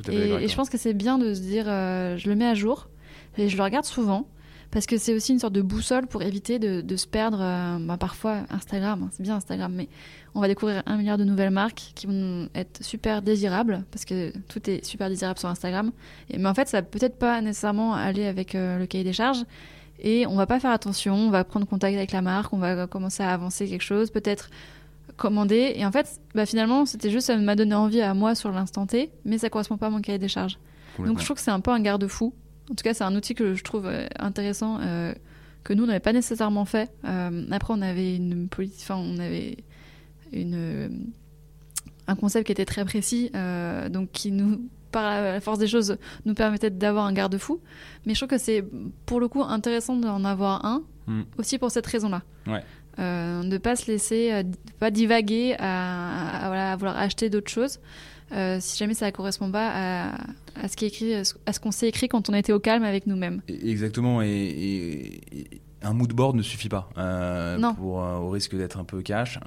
et, 0.08 0.48
je 0.48 0.56
pense 0.56 0.70
que 0.70 0.78
c'est 0.78 0.94
bien 0.94 1.18
de 1.18 1.34
se 1.34 1.40
dire, 1.40 1.64
euh, 1.68 2.16
je 2.16 2.28
le 2.28 2.36
mets 2.36 2.46
à 2.46 2.54
jour 2.54 2.88
et 3.36 3.48
je 3.48 3.56
le 3.56 3.62
regarde 3.62 3.84
souvent 3.84 4.26
parce 4.74 4.86
que 4.86 4.98
c'est 4.98 5.14
aussi 5.14 5.32
une 5.32 5.38
sorte 5.38 5.52
de 5.52 5.62
boussole 5.62 6.08
pour 6.08 6.22
éviter 6.22 6.58
de, 6.58 6.96
se 6.96 7.06
perdre. 7.06 7.38
Euh, 7.40 7.78
bah, 7.80 7.96
parfois, 7.96 8.40
Instagram, 8.50 9.04
hein, 9.04 9.08
c'est 9.12 9.22
bien 9.22 9.36
Instagram, 9.36 9.72
mais 9.72 9.88
on 10.34 10.40
va 10.40 10.48
découvrir 10.48 10.82
un 10.86 10.96
milliard 10.96 11.16
de 11.16 11.22
nouvelles 11.22 11.52
marques 11.52 11.92
qui 11.94 12.08
vont 12.08 12.48
être 12.56 12.82
super 12.82 13.22
désirables 13.22 13.84
parce 13.92 14.04
que 14.04 14.32
tout 14.48 14.68
est 14.68 14.84
super 14.84 15.08
désirable 15.08 15.38
sur 15.38 15.48
Instagram. 15.48 15.92
Et, 16.28 16.38
mais 16.38 16.48
en 16.48 16.54
fait, 16.54 16.68
ça 16.68 16.78
va 16.78 16.82
peut-être 16.82 17.16
pas 17.16 17.40
nécessairement 17.40 17.94
aller 17.94 18.26
avec 18.26 18.56
euh, 18.56 18.78
le 18.78 18.86
cahier 18.86 19.04
des 19.04 19.12
charges. 19.12 19.44
et 20.00 20.26
on 20.26 20.34
va 20.34 20.46
pas 20.46 20.58
faire 20.58 20.72
attention, 20.72 21.14
on 21.14 21.30
va 21.30 21.44
prendre 21.44 21.66
contact 21.68 21.96
avec 21.96 22.10
la 22.10 22.20
marque, 22.20 22.52
on 22.52 22.58
va 22.58 22.88
commencer 22.88 23.22
à 23.22 23.32
avancer 23.32 23.68
quelque 23.68 23.84
chose, 23.84 24.10
peut-être 24.10 24.50
commander. 25.16 25.74
Et 25.76 25.86
en 25.86 25.92
fait, 25.92 26.20
bah, 26.34 26.46
finalement, 26.46 26.84
c'était 26.84 27.10
juste, 27.10 27.28
ça 27.28 27.36
m'a 27.36 27.54
donné 27.54 27.76
envie 27.76 28.00
à 28.00 28.12
moi 28.12 28.34
sur 28.34 28.50
l'instant 28.50 28.86
T, 28.86 29.12
mais 29.24 29.38
ça 29.38 29.50
correspond 29.50 29.76
pas 29.76 29.86
à 29.86 29.90
mon 29.90 30.00
cahier 30.00 30.18
des 30.18 30.28
charges. 30.28 30.58
Donc 30.98 31.18
je 31.18 31.24
trouve 31.24 31.36
que 31.36 31.42
c'est 31.42 31.50
un 31.50 31.60
peu 31.60 31.70
un 31.70 31.80
garde-fou. 31.80 32.32
En 32.70 32.74
tout 32.74 32.82
cas, 32.82 32.94
c'est 32.94 33.04
un 33.04 33.14
outil 33.14 33.34
que 33.34 33.54
je 33.54 33.62
trouve 33.62 33.86
euh, 33.86 34.06
intéressant, 34.18 34.78
euh, 34.80 35.12
que 35.64 35.74
nous, 35.74 35.86
n'avait 35.86 36.00
pas 36.00 36.12
nécessairement 36.12 36.64
fait. 36.64 36.90
Euh, 37.04 37.44
après, 37.50 37.74
on 37.74 37.82
avait 37.82 38.16
une 38.16 38.48
enfin, 38.80 38.96
on 38.96 39.18
avait 39.18 39.58
une, 40.32 41.06
un 42.06 42.16
concept 42.16 42.46
qui 42.46 42.52
était 42.52 42.64
très 42.64 42.84
précis, 42.84 43.30
donc 43.90 44.10
qui 44.12 44.30
nous 44.30 44.60
par 44.90 45.20
la 45.20 45.40
force 45.40 45.58
des 45.58 45.66
choses, 45.66 45.96
nous 46.24 46.34
permettait 46.34 46.70
d'avoir 46.70 47.06
un 47.06 47.12
garde-fou. 47.12 47.60
Mais 48.06 48.14
je 48.14 48.20
trouve 48.20 48.28
que 48.28 48.38
c'est 48.38 48.64
pour 49.06 49.18
le 49.18 49.26
coup 49.26 49.42
intéressant 49.42 49.96
d'en 49.96 50.24
avoir 50.24 50.64
un, 50.64 50.84
hmm. 51.08 51.22
aussi 51.36 51.58
pour 51.58 51.72
cette 51.72 51.86
raison-là. 51.86 52.22
Ouais. 52.46 52.62
Ne 52.98 53.58
pas 53.58 53.74
se 53.74 53.90
laisser, 53.90 54.44
pas 54.78 54.92
divaguer 54.92 55.56
à, 55.58 56.76
vouloir 56.78 56.96
acheter 56.96 57.28
d'autres 57.28 57.50
choses. 57.50 57.80
Euh, 58.34 58.58
si 58.60 58.78
jamais 58.78 58.94
ça 58.94 59.06
ne 59.06 59.10
correspond 59.10 59.50
pas 59.50 60.12
à, 60.56 60.68
ce 60.68 60.76
qui 60.76 60.84
est 60.84 60.88
écrit, 60.88 61.14
à 61.14 61.52
ce 61.52 61.60
qu'on 61.60 61.70
s'est 61.70 61.88
écrit 61.88 62.08
quand 62.08 62.28
on 62.28 62.34
était 62.34 62.52
au 62.52 62.60
calme 62.60 62.84
avec 62.84 63.06
nous-mêmes. 63.06 63.42
Exactement, 63.48 64.22
et, 64.22 65.20
un 65.82 65.92
mood 65.92 66.12
board 66.12 66.34
ne 66.34 66.42
suffit 66.42 66.70
pas 66.70 66.88
pour 67.76 67.96
au 67.96 68.30
risque 68.30 68.56
d'être 68.56 68.78
un 68.78 68.84
peu 68.84 69.02
cash 69.02 69.38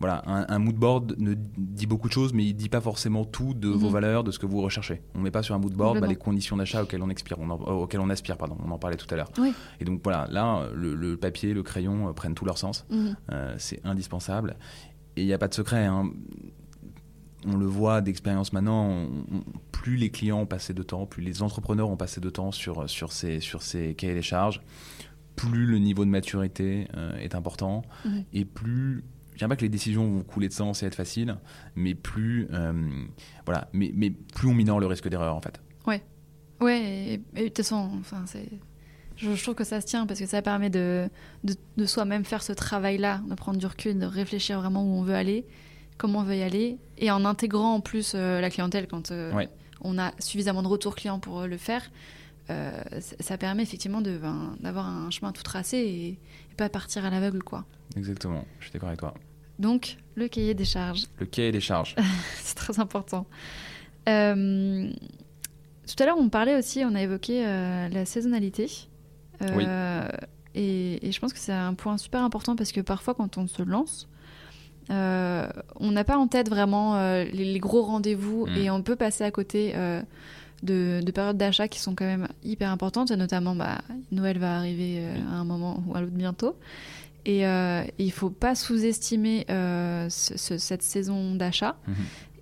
voilà, 0.00 0.22
un, 0.26 0.58
mood 0.58 0.74
board 0.74 1.14
ne 1.18 1.34
dit 1.56 1.86
beaucoup 1.86 2.08
de 2.08 2.12
choses, 2.12 2.32
mais 2.32 2.44
il 2.44 2.54
dit 2.54 2.68
pas 2.68 2.80
forcément 2.80 3.24
tout 3.24 3.54
de 3.54 3.68
vos 3.68 3.86
mhm. 3.86 3.92
valeurs, 3.92 4.24
de 4.24 4.30
ce 4.30 4.38
que 4.38 4.46
vous 4.46 4.60
recherchez. 4.60 5.02
On 5.14 5.20
met 5.20 5.30
pas 5.30 5.42
sur 5.42 5.54
un 5.54 5.58
mood 5.58 5.72
board 5.72 6.00
bah, 6.00 6.06
les 6.06 6.16
conditions 6.16 6.56
d'achat 6.56 6.82
auxquelles 6.82 7.02
on 7.02 7.10
expire, 7.10 7.38
on 7.38 7.50
auxquelles 7.50 8.00
on 8.00 8.10
aspire, 8.10 8.36
pardon. 8.36 8.56
On 8.64 8.70
en 8.70 8.78
parlait 8.78 8.96
tout 8.96 9.06
à 9.10 9.16
l'heure. 9.16 9.30
Et 9.80 9.84
donc 9.84 10.00
voilà, 10.02 10.26
là, 10.30 10.68
le, 10.74 11.16
papier, 11.16 11.54
le 11.54 11.62
crayon 11.62 12.08
euh, 12.08 12.12
prennent 12.12 12.34
tout 12.34 12.44
leur 12.44 12.58
sens. 12.58 12.84
Mhm. 12.90 13.16
Euh, 13.32 13.54
c'est 13.58 13.80
indispensable. 13.84 14.56
Et 15.16 15.22
il 15.22 15.26
n'y 15.26 15.32
a 15.32 15.38
pas 15.38 15.48
de 15.48 15.54
secret. 15.54 15.84
Hein. 15.84 16.10
On 17.46 17.56
le 17.56 17.66
voit 17.66 18.00
d'expérience 18.00 18.52
maintenant. 18.52 19.08
plus 19.72 19.96
les 19.96 20.10
clients 20.10 20.40
ont 20.40 20.46
passé 20.46 20.72
de 20.72 20.82
temps, 20.82 21.06
plus 21.06 21.22
les 21.22 21.42
entrepreneurs 21.42 21.90
ont 21.90 21.96
passé 21.96 22.20
de 22.20 22.30
temps 22.30 22.52
sur 22.52 22.88
sur 22.88 23.12
ces 23.12 23.40
sur 23.40 23.62
ces 23.62 23.94
cahiers 23.94 24.14
des 24.14 24.22
charges, 24.22 24.62
plus 25.36 25.66
le 25.66 25.78
niveau 25.78 26.04
de 26.04 26.10
maturité 26.10 26.88
euh, 26.96 27.16
est 27.18 27.34
important 27.34 27.82
et 28.32 28.44
plus 28.44 29.04
je 29.34 29.38
dirais 29.38 29.48
pas 29.48 29.56
que 29.56 29.62
les 29.62 29.68
décisions 29.68 30.08
vont 30.08 30.22
couler 30.22 30.48
de 30.48 30.52
sens 30.52 30.82
et 30.82 30.86
être 30.86 30.94
faciles, 30.94 31.36
mais 31.74 31.94
plus, 31.94 32.46
euh, 32.52 32.72
voilà, 33.44 33.68
mais, 33.72 33.90
mais, 33.94 34.10
plus 34.10 34.46
on 34.48 34.54
minore 34.54 34.78
le 34.78 34.86
risque 34.86 35.08
d'erreur 35.08 35.34
en 35.34 35.40
fait. 35.40 35.60
Ouais, 35.86 36.02
ouais, 36.60 37.20
et, 37.34 37.42
de 37.42 37.48
toute 37.48 37.56
façon, 37.56 37.90
enfin, 37.98 38.22
c'est, 38.26 38.48
je, 39.16 39.42
trouve 39.42 39.56
que 39.56 39.64
ça 39.64 39.80
se 39.80 39.86
tient 39.86 40.06
parce 40.06 40.20
que 40.20 40.26
ça 40.26 40.40
permet 40.40 40.70
de, 40.70 41.08
de, 41.42 41.54
de 41.76 41.84
soi-même 41.84 42.24
faire 42.24 42.44
ce 42.44 42.52
travail-là, 42.52 43.22
de 43.28 43.34
prendre 43.34 43.58
du 43.58 43.66
recul, 43.66 43.98
de 43.98 44.06
réfléchir 44.06 44.60
vraiment 44.60 44.84
où 44.84 45.00
on 45.00 45.02
veut 45.02 45.14
aller, 45.14 45.46
comment 45.98 46.20
on 46.20 46.24
veut 46.24 46.36
y 46.36 46.42
aller, 46.42 46.78
et 46.98 47.10
en 47.10 47.24
intégrant 47.24 47.74
en 47.74 47.80
plus 47.80 48.12
euh, 48.14 48.40
la 48.40 48.50
clientèle 48.50 48.86
quand 48.86 49.10
euh, 49.10 49.32
on 49.80 49.98
a 49.98 50.12
suffisamment 50.18 50.62
de 50.62 50.68
retours 50.68 50.94
clients 50.94 51.18
pour 51.18 51.46
le 51.46 51.56
faire. 51.56 51.90
ça 53.20 53.38
permet 53.38 53.62
effectivement 53.62 54.00
ben, 54.00 54.56
d'avoir 54.60 54.86
un 54.86 55.10
chemin 55.10 55.32
tout 55.32 55.42
tracé 55.42 55.78
et, 55.78 56.08
et 56.08 56.54
pas 56.56 56.68
partir 56.68 57.04
à 57.04 57.10
l'aveugle 57.10 57.42
quoi. 57.42 57.64
Exactement, 57.96 58.44
je 58.60 58.64
suis 58.64 58.72
d'accord 58.72 58.88
avec 58.88 59.00
toi. 59.00 59.14
Donc, 59.58 59.98
le 60.14 60.28
cahier 60.28 60.54
des 60.54 60.64
charges. 60.64 61.04
Le 61.18 61.26
cahier 61.26 61.52
des 61.52 61.60
charges. 61.60 61.94
c'est 62.36 62.56
très 62.56 62.80
important. 62.80 63.26
Euh, 64.08 64.90
tout 65.86 66.02
à 66.02 66.06
l'heure, 66.06 66.18
on 66.18 66.28
parlait 66.28 66.56
aussi, 66.56 66.82
on 66.84 66.94
a 66.94 67.02
évoqué 67.02 67.46
euh, 67.46 67.88
la 67.88 68.04
saisonnalité. 68.04 68.70
Euh, 69.42 69.46
oui. 69.56 69.64
Et, 70.56 71.10
je 71.10 71.18
pense 71.18 71.32
que 71.32 71.38
c'est 71.38 71.52
un 71.52 71.74
point 71.74 71.98
super 71.98 72.22
important 72.22 72.56
parce 72.56 72.72
que 72.72 72.80
parfois, 72.80 73.14
quand 73.14 73.38
on 73.38 73.46
se 73.46 73.62
lance, 73.62 74.08
on 74.90 75.90
n'a 75.90 76.04
pas 76.04 76.16
en 76.16 76.26
tête 76.26 76.48
vraiment 76.48 76.96
les, 77.22 77.58
gros 77.58 77.82
rendez-vous 77.82 78.46
mm. 78.46 78.56
et 78.56 78.70
on 78.70 78.82
peut 78.82 78.96
passer 78.96 79.24
à 79.24 79.30
côté 79.30 79.74
de, 80.62 81.00
de, 81.02 81.10
périodes 81.10 81.36
d'achat 81.36 81.68
qui 81.68 81.80
sont 81.80 81.94
quand 81.94 82.04
même 82.04 82.28
hyper 82.44 82.70
importantes. 82.70 83.10
notamment, 83.10 83.54
bah, 83.54 83.78
Noël 84.12 84.38
va 84.38 84.56
arriver 84.56 85.02
à 85.30 85.36
un 85.36 85.44
moment 85.44 85.82
ou 85.86 85.96
à 85.96 86.00
l'autre 86.00 86.12
bientôt. 86.12 86.56
Et, 87.24 87.46
euh, 87.46 87.82
il 87.98 88.06
ne 88.06 88.12
faut 88.12 88.30
pas 88.30 88.54
sous-estimer 88.54 89.46
euh, 89.50 90.06
cette 90.08 90.82
saison 90.82 91.34
d'achat. 91.34 91.76
Mhm. 91.86 91.94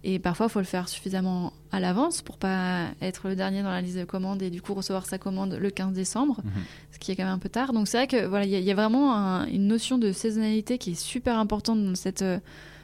Et 0.04 0.18
parfois, 0.18 0.46
il 0.46 0.50
faut 0.50 0.58
le 0.58 0.64
faire 0.64 0.88
suffisamment 0.88 1.52
à 1.70 1.78
l'avance 1.78 2.22
pour 2.22 2.36
pas 2.36 2.88
être 3.00 3.28
le 3.28 3.36
dernier 3.36 3.62
dans 3.62 3.70
la 3.70 3.80
liste 3.80 3.96
de 3.96 4.04
commandes 4.04 4.42
et 4.42 4.50
du 4.50 4.60
coup 4.60 4.74
recevoir 4.74 5.06
sa 5.06 5.16
commande 5.16 5.54
le 5.54 5.70
15 5.70 5.92
décembre, 5.92 6.40
mhm. 6.44 6.50
ce 6.90 6.98
qui 6.98 7.12
est 7.12 7.16
quand 7.16 7.24
même 7.24 7.32
un 7.32 7.38
peu 7.38 7.48
tard. 7.48 7.72
Donc 7.72 7.86
c'est 7.86 7.98
vrai 7.98 8.06
que 8.08 8.26
voilà, 8.26 8.44
il 8.44 8.50
y, 8.50 8.70
a 8.70 8.74
vraiment 8.74 9.44
une 9.46 9.68
notion 9.68 9.98
de 9.98 10.10
saisonnalité 10.10 10.78
qui 10.78 10.92
est 10.92 11.00
super 11.00 11.38
importante 11.38 11.84
dans 11.84 11.94
cette 11.94 12.24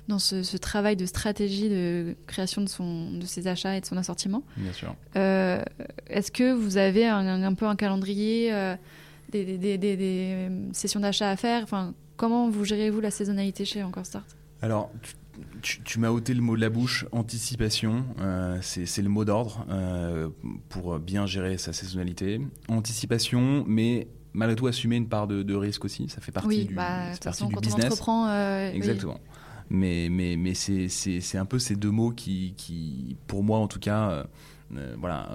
dans 0.06 0.18
ce, 0.18 0.56
travail 0.56 0.96
de 0.96 1.04
stratégie 1.04 1.68
de 1.68 2.16
création 2.26 2.62
de 2.62 2.68
son 2.68 3.10
de 3.12 3.26
ses 3.26 3.46
achats 3.46 3.76
et 3.76 3.80
de 3.80 3.86
son 3.86 3.96
assortiment. 3.96 4.42
Bien 4.56 4.72
sûr. 4.72 4.94
Euh, 5.16 5.62
est-ce 6.06 6.30
que 6.30 6.52
vous 6.52 6.78
avez 6.78 7.06
un, 7.06 7.42
un 7.42 7.54
peu 7.54 7.66
un 7.66 7.76
calendrier 7.76 8.50
des, 9.32 9.58
des, 9.58 9.76
des, 9.76 10.48
sessions 10.72 11.00
d'achat 11.00 11.28
à 11.28 11.36
faire? 11.36 11.62
Enfin, 11.64 11.92
Comment 12.18 12.50
vous 12.50 12.64
gérez-vous 12.64 13.00
la 13.00 13.12
saisonnalité 13.12 13.64
chez 13.64 13.84
Encore 13.84 14.04
Start? 14.04 14.26
Alors, 14.60 14.90
tu, 15.60 15.98
m'as 15.98 16.10
ôté 16.10 16.34
le 16.34 16.40
mot 16.40 16.56
de 16.56 16.60
la 16.60 16.70
bouche, 16.70 17.06
anticipation, 17.12 18.04
euh, 18.20 18.58
c'est 18.62 19.02
le 19.02 19.08
mot 19.08 19.24
d'ordre 19.24 19.66
euh, 19.70 20.28
pour 20.68 20.98
bien 20.98 21.26
gérer 21.26 21.58
sa 21.58 21.72
saisonnalité. 21.72 22.40
Anticipation, 22.68 23.64
mais 23.66 24.08
malgré 24.32 24.56
tout 24.56 24.66
assumer 24.66 24.96
une 24.96 25.08
part 25.08 25.26
de, 25.26 25.54
risque 25.54 25.84
aussi, 25.84 26.08
ça 26.08 26.20
fait 26.20 26.32
partie 26.32 26.66
du, 26.66 26.74
bah, 26.74 27.12
partie 27.22 27.46
du 27.46 27.54
quand 27.54 27.60
business. 27.60 27.84
On 27.84 27.86
entreprend, 27.86 28.28
euh, 28.28 28.72
Exactement. 28.72 29.20
Mais, 29.70 30.08
mais, 30.10 30.36
mais 30.36 30.54
c'est 30.54 31.38
un 31.38 31.44
peu 31.44 31.58
ces 31.58 31.76
deux 31.76 31.90
mots 31.90 32.10
qui, 32.10 32.54
qui 32.56 33.16
pour 33.26 33.44
moi 33.44 33.58
en 33.58 33.68
tout 33.68 33.80
cas, 33.80 34.26
voilà, 34.98 35.28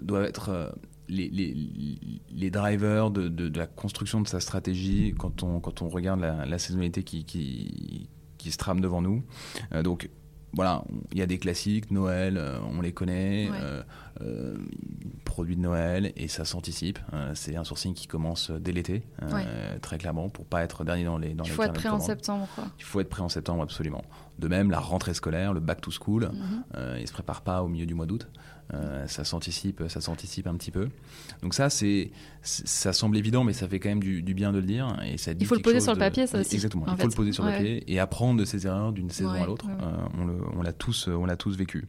doivent 0.00 0.24
être 0.24 0.72
les, 1.10 2.50
drivers 2.50 3.10
de, 3.10 3.58
la 3.58 3.66
construction 3.66 4.20
de 4.20 4.28
sa 4.28 4.40
stratégie 4.40 5.14
quand 5.18 5.42
on, 5.42 5.60
quand 5.60 5.82
on 5.82 5.88
regarde 5.88 6.20
la, 6.20 6.58
saisonnalité 6.58 7.02
qui, 7.02 7.24
qui, 7.24 8.08
se 8.48 8.56
trame 8.56 8.80
devant 8.80 9.02
nous. 9.02 9.22
Euh, 9.72 9.82
donc, 9.82 10.08
voilà, 10.52 10.82
il 11.12 11.18
y 11.18 11.22
a 11.22 11.26
des 11.26 11.38
classiques, 11.38 11.92
Noël, 11.92 12.36
euh, 12.36 12.58
on 12.76 12.80
les 12.80 12.92
connaît, 12.92 13.48
euh, 14.20 14.56
produits 15.24 15.54
de 15.54 15.60
Noël, 15.60 16.12
et 16.16 16.26
ça 16.26 16.44
s'anticipe. 16.44 16.98
c'est 17.34 17.54
un 17.54 17.62
sourcing 17.62 17.94
qui 17.94 18.08
commence 18.08 18.50
dès 18.50 18.72
l'été, 18.72 19.04
très 19.80 19.98
clairement, 19.98 20.28
pour 20.28 20.46
pas 20.46 20.62
être 20.62 20.82
dernier 20.82 21.04
dans 21.04 21.18
les 21.18 21.34
dans 21.34 21.44
Il 21.44 21.50
faut 21.50 21.62
être 21.62 21.72
prêt 21.72 21.88
en 21.88 22.00
septembre. 22.00 22.48
Quoi. 22.56 22.64
Il 22.78 22.84
faut 22.84 23.00
être 23.00 23.08
prêt 23.08 23.22
en 23.22 23.28
septembre, 23.28 23.62
absolument. 23.62 24.02
De 24.40 24.48
même, 24.48 24.70
la 24.72 24.80
rentrée 24.80 25.14
scolaire, 25.14 25.52
le 25.52 25.60
back 25.60 25.80
to 25.80 25.92
school, 25.92 26.32
mhm. 26.32 26.98
il 26.98 27.06
se 27.06 27.12
prépare 27.12 27.42
pas 27.42 27.62
au 27.62 27.68
milieu 27.68 27.86
du 27.86 27.94
mois 27.94 28.06
d'août. 28.06 28.28
Euh, 28.72 29.06
ça 29.06 29.24
s'anticipe, 29.24 29.82
ça 29.88 30.00
s'anticipe 30.00 30.46
un 30.46 30.54
petit 30.54 30.70
peu. 30.70 30.88
Donc 31.42 31.54
ça, 31.54 31.70
c'est, 31.70 32.10
ça 32.42 32.92
semble 32.92 33.16
évident, 33.16 33.42
mais 33.42 33.52
ça 33.52 33.68
fait 33.68 33.80
quand 33.80 33.88
même 33.88 34.02
du, 34.02 34.22
bien 34.34 34.52
de 34.52 34.58
le 34.58 34.64
dire. 34.64 34.96
Et 35.04 35.18
ça 35.18 35.32
il 35.38 35.46
faut 35.46 35.56
le 35.56 35.62
poser 35.62 35.80
sur 35.80 35.92
le 35.92 35.98
papier, 35.98 36.26
ça 36.26 36.40
aussi. 36.40 36.54
Exactement. 36.54 36.86
il 36.88 36.96
faut 36.96 37.08
le 37.08 37.14
poser 37.14 37.32
sur 37.32 37.44
le 37.44 37.52
papier 37.52 37.84
et 37.92 37.98
apprendre 37.98 38.38
de 38.38 38.44
ses 38.44 38.66
erreurs 38.66 38.92
d'une 38.92 39.10
saison 39.10 39.30
à 39.30 39.46
l'autre. 39.46 39.66
Euh, 39.68 40.38
on, 40.56 40.62
l'a 40.62 40.72
tous, 40.72 41.08
on 41.08 41.24
l'a 41.24 41.36
tous 41.36 41.56
vécu. 41.56 41.88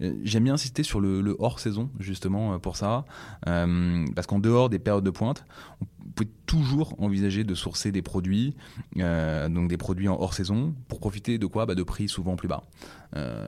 Euh, 0.00 0.14
j'aime 0.22 0.44
bien 0.44 0.54
insister 0.54 0.82
sur 0.82 1.00
le, 1.00 1.36
hors 1.38 1.58
saison 1.58 1.90
justement 1.98 2.58
pour 2.58 2.76
ça, 2.76 3.04
parce 3.44 4.26
qu'en 4.26 4.38
dehors 4.38 4.68
des 4.68 4.78
périodes 4.78 5.04
de 5.04 5.10
pointe, 5.10 5.44
on 5.80 6.10
peut 6.14 6.26
toujours 6.46 6.94
envisager 6.98 7.44
de 7.44 7.54
sourcer 7.54 7.92
des 7.92 8.02
produits, 8.02 8.54
donc 8.96 9.68
des 9.68 9.76
produits 9.76 10.08
en 10.08 10.20
hors 10.20 10.34
saison, 10.34 10.74
pour 10.88 11.00
profiter 11.00 11.38
de 11.38 11.46
quoi? 11.46 11.66
Bah, 11.66 11.74
De 11.74 11.82
prix 11.82 12.08
souvent 12.08 12.36
plus 12.36 12.48
bas. 12.48 12.64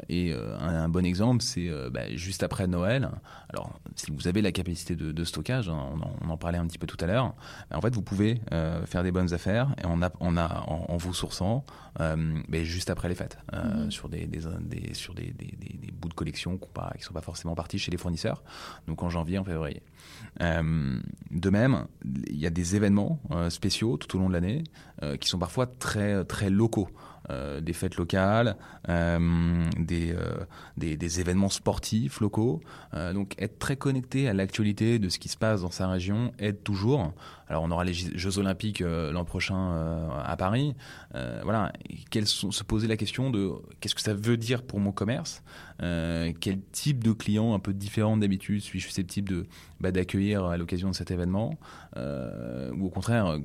Et 0.09 0.35
un, 0.61 0.89
bon 0.89 1.05
exemple, 1.05 1.43
c'est 1.43 1.71
bah, 1.91 2.09
juste 2.15 2.43
après 2.43 2.67
Noël. 2.67 3.11
Alors, 3.49 3.79
si 3.97 4.11
vous 4.11 4.29
avez 4.29 4.43
la 4.43 4.53
capacité 4.53 4.97
de, 4.97 5.25
stockage, 5.25 5.69
hein, 5.69 5.91
on, 6.23 6.31
en, 6.31 6.37
parlait 6.37 6.59
un 6.59 6.67
petit 6.67 6.79
peu 6.79 6.87
tout 6.87 6.97
à 7.01 7.07
l'heure, 7.07 7.35
en 7.73 7.81
fait, 7.81 7.95
vous 7.95 8.03
pouvez 8.03 8.41
euh, 8.53 8.85
faire 8.87 9.03
des 9.03 9.13
bonnes 9.13 9.33
affaires 9.35 9.75
et 9.83 9.87
en, 9.87 10.03
a, 10.03 10.11
en, 10.21 10.97
vous 10.97 11.15
sourçant 11.15 11.65
euh, 12.01 12.41
ben, 12.49 12.65
juste 12.65 12.91
après 12.91 13.09
les 13.09 13.15
fêtes 13.15 13.39
euh, 13.53 13.85
mhm. 13.85 13.91
sur, 13.91 14.09
des, 14.09 14.29
sur 14.95 15.15
des, 15.15 15.35
bouts 15.93 16.09
de 16.09 16.15
collection 16.15 16.57
qui 16.59 16.67
ne 16.99 17.03
sont 17.03 17.15
pas 17.15 17.21
forcément 17.21 17.55
partis 17.55 17.79
chez 17.79 17.91
les 17.91 17.99
fournisseurs, 17.99 18.43
donc 18.87 19.03
en 19.03 19.11
janvier, 19.11 19.39
en 19.39 19.45
février. 19.45 19.83
de 20.41 21.51
même, 21.51 21.87
il 22.05 22.39
y 22.39 22.47
a 22.47 22.51
des 22.51 22.77
événements 22.77 23.21
spéciaux 23.51 23.97
tout 23.97 24.17
au 24.17 24.21
long 24.21 24.29
de 24.29 24.35
l'année 24.35 24.65
qui 25.21 25.29
sont 25.29 25.39
parfois 25.39 25.67
très, 25.67 26.25
très 26.25 26.51
locaux. 26.51 26.89
Des 27.29 27.73
fêtes 27.73 27.97
locales, 27.97 28.57
des, 28.89 30.15
des, 30.77 30.97
des, 30.97 31.21
événements 31.21 31.49
sportifs 31.49 32.21
locaux. 32.21 32.61
donc 32.93 33.35
être 33.39 33.59
très 33.59 33.77
connecté 33.77 34.29
à 34.29 34.35
l'actualité 34.35 34.99
de 34.99 35.09
ce 35.09 35.19
qui 35.19 35.29
se 35.29 35.37
passe 35.37 35.63
dans 35.63 35.71
sa 35.71 35.89
région 35.89 36.33
aide 36.39 36.63
toujours. 36.63 37.13
Alors 37.49 37.63
on 37.63 37.71
aura 37.71 37.85
les 37.85 37.93
Jeux 37.93 38.39
Olympiques 38.39 38.81
l'an 38.81 39.25
prochain 39.25 40.09
à 40.25 40.37
Paris. 40.37 40.75
voilà, 41.13 41.73
sont, 42.25 42.51
se 42.51 42.65
poser 42.65 42.89
la 42.89 42.97
question 42.97 43.31
de 43.31 43.53
qu'est-ce 43.81 43.95
que 43.95 44.01
ça 44.01 44.15
veut 44.15 44.37
dire 44.37 44.63
pour 44.63 44.81
mon 44.81 44.93
commerce 44.93 45.43
Quel 45.83 46.61
type 46.71 47.03
de 47.03 47.13
client 47.13 47.55
un 47.55 47.59
peu 47.59 47.73
différent 47.73 48.17
d'habitude 48.17 48.61
suis-je 48.61 48.87
susceptible 48.87 49.29
de 49.29 49.47
bah, 49.81 49.91
d'accueillir 49.91 50.45
à 50.45 50.57
l'occasion 50.57 50.91
de 50.91 50.95
cet 50.95 51.11
événement? 51.11 51.59
Ou 51.97 52.87
au 52.87 52.91
contraire, 52.91 53.39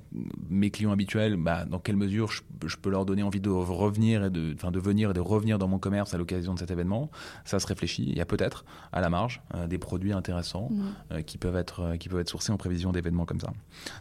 mes 0.49 0.69
clients 0.69 0.91
habituels, 0.91 1.35
bah, 1.35 1.65
dans 1.65 1.79
quelle 1.79 1.95
mesure 1.95 2.31
je, 2.31 2.77
peux 2.77 2.89
leur 2.89 3.05
donner 3.05 3.23
envie 3.23 3.39
de 3.39 3.49
revenir 3.49 4.25
et 4.25 4.29
de, 4.29 4.53
enfin, 4.53 4.71
de 4.71 4.79
venir 4.79 5.11
et 5.11 5.13
de 5.13 5.19
revenir 5.19 5.57
dans 5.57 5.67
mon 5.67 5.79
commerce 5.79 6.13
à 6.13 6.17
l'occasion 6.17 6.53
de 6.53 6.59
cet 6.59 6.69
événement? 6.69 7.09
Ça 7.43 7.59
se 7.59 7.65
réfléchit. 7.65 8.05
Il 8.07 8.15
y 8.15 8.21
a 8.21 8.25
peut-être 8.25 8.65
à 8.91 9.01
la 9.01 9.09
marge 9.09 9.41
des 9.67 9.79
produits 9.79 10.13
intéressants 10.13 10.69
mmh. 10.69 11.23
qui 11.23 11.37
peuvent 11.37 11.57
être 11.57 11.95
qui 11.97 12.09
peuvent 12.09 12.19
être 12.19 12.29
sourcés 12.29 12.51
en 12.51 12.57
prévision 12.57 12.91
d'événements 12.91 13.25
comme 13.25 13.39
ça. 13.39 13.47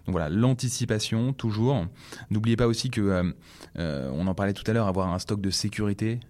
Donc 0.06 0.12
voilà, 0.12 0.28
l'anticipation 0.28 1.32
toujours. 1.32 1.86
N'oubliez 2.30 2.56
pas 2.56 2.66
aussi 2.66 2.90
que 2.90 3.34
on 3.76 4.26
en 4.26 4.34
parlait 4.34 4.52
tout 4.52 4.64
à 4.66 4.74
l'heure, 4.74 4.88
avoir 4.88 5.12
un 5.12 5.18
stock 5.18 5.40
de 5.40 5.50
sécurité, 5.50 6.20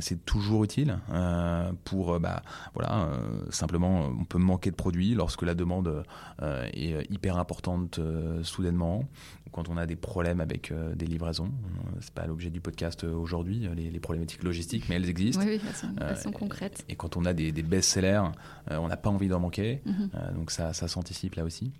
c'est 0.00 0.24
toujours 0.24 0.64
utile 0.64 0.98
pour 1.84 2.18
bah, 2.20 2.42
voilà 2.74 3.08
simplement 3.50 4.06
on 4.06 4.24
peut 4.24 4.38
manquer 4.38 4.70
de 4.70 4.76
produits 4.76 5.14
lorsque 5.14 5.42
la 5.42 5.54
demande 5.54 6.04
est 6.40 7.10
hyper 7.10 7.38
importante 7.38 8.00
soudainement 8.42 9.04
quand 9.52 9.68
on 9.68 9.76
a 9.76 9.86
des 9.86 9.96
problèmes 9.96 10.40
avec 10.40 10.72
des 10.94 11.06
livraisons. 11.06 11.50
c'est 12.00 12.14
pas 12.14 12.26
l'objet 12.26 12.50
du 12.50 12.60
podcast 12.60 13.04
aujourd'hui, 13.04 13.68
les, 13.76 14.00
problématiques 14.00 14.42
logistiques, 14.42 14.88
mais 14.88 14.96
elles 14.96 15.10
existent. 15.10 15.44
Oui, 15.44 15.60
elles, 16.00 16.16
sont, 16.16 16.32
concrètes. 16.32 16.84
Et, 16.88 16.96
quand 16.96 17.16
on 17.16 17.24
a 17.24 17.34
des, 17.34 17.52
best-sellers, 17.52 18.22
on 18.70 18.88
n'a 18.88 18.96
pas 18.96 19.10
envie 19.10 19.28
d'en 19.28 19.40
manquer. 19.40 19.82
Mhm. 19.84 20.10
donc 20.34 20.50
ça, 20.50 20.72
ça 20.72 20.88
s'anticipe 20.88 21.34
là 21.34 21.44
aussi. 21.44 21.72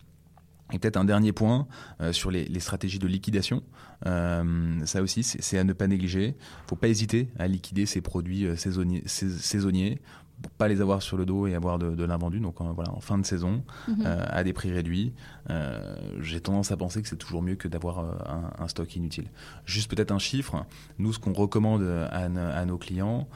Et 0.72 0.78
peut-être 0.78 0.96
un 0.96 1.04
dernier 1.04 1.32
point 1.32 1.66
sur 2.12 2.30
les, 2.30 2.60
stratégies 2.60 2.98
de 2.98 3.06
liquidation. 3.06 3.62
Euh, 4.06 4.84
ça 4.84 5.02
aussi, 5.02 5.22
c'est 5.22 5.58
à 5.58 5.64
ne 5.64 5.72
pas 5.72 5.86
négliger. 5.86 6.24
Il 6.24 6.28
ne 6.64 6.68
faut 6.68 6.76
pas 6.76 6.88
hésiter 6.88 7.28
à 7.38 7.46
liquider 7.46 7.86
ces 7.86 8.00
produits 8.00 8.46
saisonniers, 8.56 9.02
saisonniers 9.06 10.00
pour 10.42 10.52
pas 10.52 10.68
les 10.68 10.80
avoir 10.80 11.00
sur 11.00 11.16
le 11.16 11.24
dos 11.24 11.46
et 11.46 11.54
avoir 11.54 11.78
de, 11.78 12.04
l'invendu. 12.04 12.40
Donc 12.40 12.60
en, 12.60 12.72
voilà, 12.72 12.92
en 12.92 13.00
fin 13.00 13.16
de 13.16 13.24
saison, 13.24 13.62
mhm. 13.88 14.02
euh, 14.04 14.26
à 14.28 14.44
des 14.44 14.52
prix 14.52 14.72
réduits, 14.72 15.14
euh, 15.50 15.96
j'ai 16.20 16.40
tendance 16.40 16.72
à 16.72 16.76
penser 16.76 17.00
que 17.00 17.08
c'est 17.08 17.16
toujours 17.16 17.42
mieux 17.42 17.54
que 17.54 17.68
d'avoir 17.68 18.00
euh, 18.00 18.12
un, 18.58 18.68
stock 18.68 18.94
inutile. 18.96 19.26
Juste 19.64 19.88
peut-être 19.90 20.10
un 20.10 20.18
chiffre. 20.18 20.66
Nous, 20.98 21.12
ce 21.12 21.18
qu'on 21.18 21.32
recommande 21.32 21.82
à, 21.82 22.64
nos 22.64 22.78
clients 22.78 23.28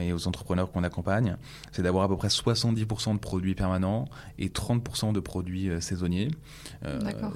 et 0.00 0.12
aux 0.12 0.28
entrepreneurs 0.28 0.70
qu'on 0.70 0.84
accompagne, 0.84 1.36
c'est 1.72 1.82
d'avoir 1.82 2.04
à 2.04 2.08
peu 2.08 2.16
près 2.16 2.28
70% 2.28 3.14
de 3.14 3.18
produits 3.18 3.54
permanents 3.54 4.06
et 4.38 4.48
30% 4.48 5.12
de 5.12 5.20
produits 5.20 5.70
saisonniers. 5.80 6.28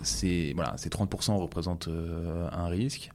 c'est 0.02 0.52
voilà, 0.54 0.76
ces 0.76 0.90
30% 0.90 1.36
représentent 1.36 1.88
un 1.88 2.66
risque, 2.66 3.10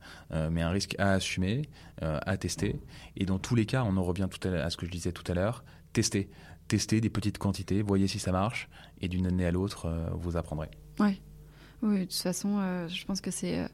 mais 0.52 0.62
un 0.62 0.70
risque 0.70 0.96
à 0.98 1.12
assumer, 1.12 1.64
à 2.02 2.38
tester. 2.38 2.80
Et 3.16 3.26
dans 3.26 3.40
tous 3.40 3.56
les 3.56 3.66
cas, 3.66 3.84
on 3.86 3.98
en 3.98 4.04
revient 4.04 4.28
tout 4.30 4.48
à, 4.48 4.52
à 4.64 4.70
ce 4.70 4.78
que 4.78 4.86
je 4.88 4.92
disais 4.92 5.12
tout 5.12 5.30
à 5.32 5.36
l'heure 5.36 5.64
testez. 5.94 6.30
Testez 6.68 7.02
des 7.02 7.10
petites 7.10 7.38
quantités, 7.38 7.82
voyez 7.82 8.08
si 8.08 8.20
ça 8.20 8.32
marche, 8.32 8.70
et 9.02 9.08
d'une 9.08 9.28
année 9.28 9.46
à 9.46 9.52
l'autre, 9.52 9.86
euh, 9.86 10.10
vous 10.14 10.38
apprendrez. 10.38 10.70
Ouais. 11.00 11.20
Oui, 11.82 12.00
de 12.00 12.04
toute 12.04 12.14
façon, 12.14 12.58
euh, 12.60 12.88
je 12.88 13.06
pense 13.06 13.20
que 13.20 13.30
c'est 13.30 13.60
euh, 13.60 13.68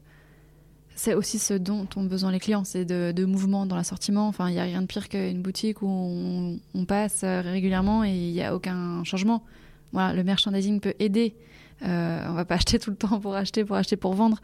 c'est 0.96 1.14
aussi 1.14 1.38
ce 1.38 1.54
dont 1.54 1.86
ont 1.96 2.02
besoin 2.02 2.32
les 2.32 2.40
clients, 2.40 2.64
c'est 2.64 2.84
de, 2.84 3.24
mouvement 3.24 3.64
dans 3.64 3.76
l'assortiment. 3.76 4.26
Enfin, 4.26 4.50
il 4.50 4.54
n'y 4.54 4.58
a 4.58 4.64
rien 4.64 4.82
de 4.82 4.86
pire 4.86 5.08
qu'une 5.08 5.40
boutique 5.40 5.80
où 5.80 5.86
on, 6.74 6.84
passe 6.84 7.22
régulièrement 7.22 8.04
et 8.04 8.10
il 8.10 8.32
n'y 8.32 8.42
a 8.42 8.54
aucun 8.54 9.02
changement. 9.04 9.42
Voilà, 9.92 10.12
le 10.12 10.24
merchandising 10.24 10.80
peut 10.80 10.92
aider. 10.98 11.36
Euh, 11.82 12.26
on 12.28 12.34
va 12.34 12.44
pas 12.44 12.54
acheter 12.56 12.78
tout 12.78 12.90
le 12.90 12.96
temps 12.96 13.18
pour 13.18 13.34
acheter, 13.34 13.64
pour 13.64 13.76
acheter, 13.76 13.96
pour 13.96 14.12
vendre. 14.12 14.42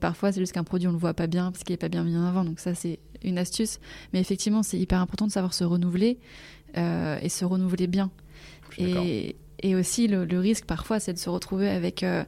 parfois, 0.00 0.32
c'est 0.32 0.40
juste 0.40 0.52
qu'un 0.52 0.64
produit, 0.64 0.88
on 0.88 0.92
le 0.92 0.98
voit 0.98 1.14
pas 1.14 1.28
bien 1.28 1.52
parce 1.52 1.62
qu'il 1.62 1.74
n'est 1.74 1.78
pas 1.78 1.90
bien 1.90 2.02
mis 2.02 2.16
en 2.16 2.24
avant. 2.24 2.44
Donc 2.44 2.58
ça, 2.58 2.74
c'est 2.74 2.98
une 3.22 3.38
astuce. 3.38 3.78
Mais 4.12 4.18
effectivement, 4.18 4.64
c'est 4.64 4.78
hyper 4.78 5.00
important 5.00 5.26
de 5.26 5.32
savoir 5.32 5.54
se 5.54 5.62
renouveler. 5.62 6.18
Euh, 6.78 7.18
et 7.22 7.28
se 7.28 7.44
renouveler 7.44 7.86
bien. 7.86 8.10
Et, 8.78 9.36
et, 9.60 9.74
aussi, 9.74 10.08
le, 10.08 10.38
risque 10.38 10.66
parfois, 10.66 11.00
c'est 11.00 11.14
de 11.14 11.18
se 11.18 11.30
retrouver 11.30 11.70
avec 11.70 12.02
euh, 12.02 12.22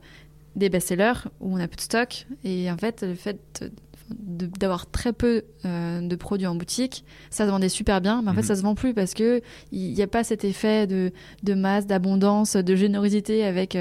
des 0.57 0.71
best-sellers 0.71 1.29
où 1.41 1.55
on 1.55 1.61
a 1.61 1.69
peu 1.69 1.77
de 1.77 1.81
stock. 1.83 2.27
Et 2.45 2.71
en 2.71 2.79
fait, 2.79 3.03
le 3.03 3.15
fait 3.15 3.71
d'avoir 4.11 4.91
très 4.91 5.13
peu 5.13 5.43
euh, 5.67 6.01
de 6.01 6.17
produits 6.17 6.47
en 6.47 6.55
boutique, 6.55 7.05
ça 7.29 7.45
se 7.45 7.51
vendait 7.51 7.69
super 7.69 8.01
bien, 8.01 8.23
mais 8.23 8.31
en 8.31 8.35
fait, 8.35 8.41
mhm. 8.41 8.47
ça 8.47 8.57
se 8.57 8.63
vend 8.63 8.75
plus 8.75 8.95
parce 8.95 9.13
que 9.13 9.43
il 9.71 9.93
n'y 9.93 10.01
a 10.01 10.07
pas 10.07 10.25
cet 10.25 10.45
effet 10.45 10.87
de, 10.87 11.13
de 11.43 11.53
masse, 11.55 11.87
d'abondance, 11.87 12.57
de 12.57 12.75
générosité 12.75 13.45
avec 13.45 13.77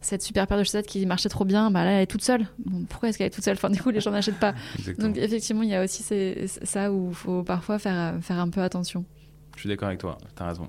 cette 0.00 0.22
super 0.22 0.46
paire 0.46 0.56
de 0.56 0.62
chaussettes 0.62 0.86
qui 0.86 1.04
marchait 1.04 1.28
trop 1.28 1.44
bien, 1.44 1.70
bah 1.70 1.84
là 1.84 1.90
elle 1.90 2.02
est 2.02 2.06
toute 2.06 2.22
seule. 2.22 2.46
Bon, 2.64 2.84
pourquoi 2.88 3.10
est-ce 3.10 3.18
qu'elle 3.18 3.26
est 3.26 3.30
toute 3.30 3.44
seule? 3.44 3.56
Enfin, 3.56 3.68
du 3.68 3.82
coup, 3.82 3.90
les 3.90 4.00
gens 4.00 4.10
n'achètent 4.12 4.40
pas. 4.40 4.54
Donc 4.98 5.18
effectivement, 5.18 5.62
il 5.62 5.68
y 5.68 5.74
a 5.74 5.84
aussi 5.84 6.02
ça 6.62 6.90
où 6.90 7.10
il 7.10 7.14
faut 7.14 7.42
parfois 7.42 7.78
faire, 7.78 8.14
faire 8.22 8.38
un 8.38 8.48
peu 8.48 8.62
attention. 8.62 9.04
Je 9.58 9.62
suis 9.62 9.68
d'accord 9.68 9.88
avec 9.88 9.98
toi, 9.98 10.16
tu 10.36 10.40
as 10.40 10.46
raison. 10.46 10.68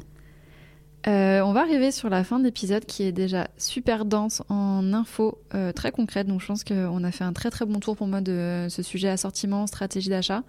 Euh, 1.05 1.41
on 1.41 1.53
va 1.53 1.59
arriver 1.61 1.91
sur 1.91 2.09
la 2.09 2.23
fin 2.23 2.39
de 2.39 2.43
l'épisode 2.43 2.85
qui 2.85 3.03
est 3.03 3.11
déjà 3.11 3.47
super 3.55 4.03
dense 4.03 4.41
en 4.49 4.93
infos 4.93 5.37
euh, 5.53 5.71
très 5.71 5.91
concrètes. 5.91 6.25
Donc 6.25 6.41
je 6.41 6.47
pense 6.47 6.63
qu'on 6.63 7.03
a 7.03 7.11
fait 7.11 7.23
un 7.23 7.31
très 7.31 7.51
très 7.51 7.67
bon 7.67 7.79
tour 7.79 7.95
pour 7.95 8.07
moi 8.07 8.21
de 8.21 8.65
ce 8.67 8.81
sujet 8.81 9.09
assortiment, 9.09 9.67
stratégie 9.67 10.09
d'achat. 10.09 10.41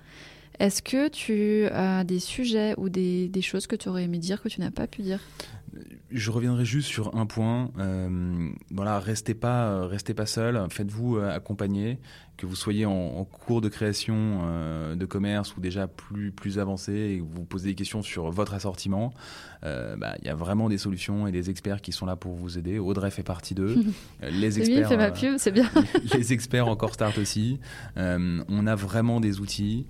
Est-ce 0.59 0.81
que 0.81 1.09
tu 1.09 1.67
as 1.67 2.03
des 2.05 2.19
sujets 2.19 2.73
ou 2.79 2.89
des, 2.89 3.29
des 3.29 3.43
choses 3.43 3.67
que 3.67 3.77
tu 3.77 3.91
aurais 3.91 4.05
aimé 4.05 4.17
dire 4.17 4.41
que 4.41 4.49
tu 4.49 4.63
n'as 4.63 4.71
pas 4.71 4.87
pu 4.87 5.03
dire? 5.03 5.21
Je 6.11 6.31
reviendrai 6.31 6.65
juste 6.65 6.89
sur 6.89 7.17
un 7.17 7.27
point. 7.27 7.71
Euh, 7.79 8.51
voilà, 8.71 8.99
restez 8.99 9.35
pas, 9.35 9.87
restez 9.87 10.15
pas 10.15 10.27
seul. 10.27 10.67
Faites-vous 10.71 11.19
accompagner 11.19 11.99
que 12.41 12.47
vous 12.47 12.57
soyez 12.57 12.87
en, 12.87 13.25
cours 13.25 13.61
de 13.61 13.69
création 13.69 14.41
euh, 14.43 14.97
de 14.97 15.05
commerce 15.05 15.55
ou 15.57 15.61
déjà 15.61 15.87
plus, 15.87 16.33
plus 16.33 16.59
avancé 16.59 16.93
et 16.93 17.19
que 17.19 17.23
vous 17.23 17.45
posez 17.45 17.69
des 17.69 17.75
questions 17.75 18.03
sur 18.03 18.31
votre 18.31 18.55
assortiment, 18.55 19.13
euh, 19.63 19.95
bah, 19.97 20.15
il 20.21 20.27
y 20.27 20.31
a 20.31 20.35
vraiment 20.35 20.71
des 20.71 20.79
solutions 20.79 21.27
et 21.27 21.33
des 21.33 21.51
experts 21.51 21.83
qui 21.83 21.93
sont 21.93 22.07
là 22.07 22.17
pour 22.17 22.33
vous 22.33 22.57
aider. 22.57 22.79
Audrey 22.79 23.11
fait 23.11 23.23
partie 23.23 23.55
d'eux. 23.55 23.77
les 24.23 24.59
experts, 24.59 24.89
fait 24.89 24.97
ma 24.97 25.11
pub, 25.11 25.35
c'est 25.37 25.53
bien. 25.53 25.69
les 26.15 26.33
experts 26.33 26.67
encore 26.67 26.95
start 26.95 27.19
aussi. 27.19 27.61
Euh, 27.99 28.43
on 28.49 28.67
a 28.67 28.75
vraiment 28.75 29.21
des 29.21 29.41
outils 29.41 29.87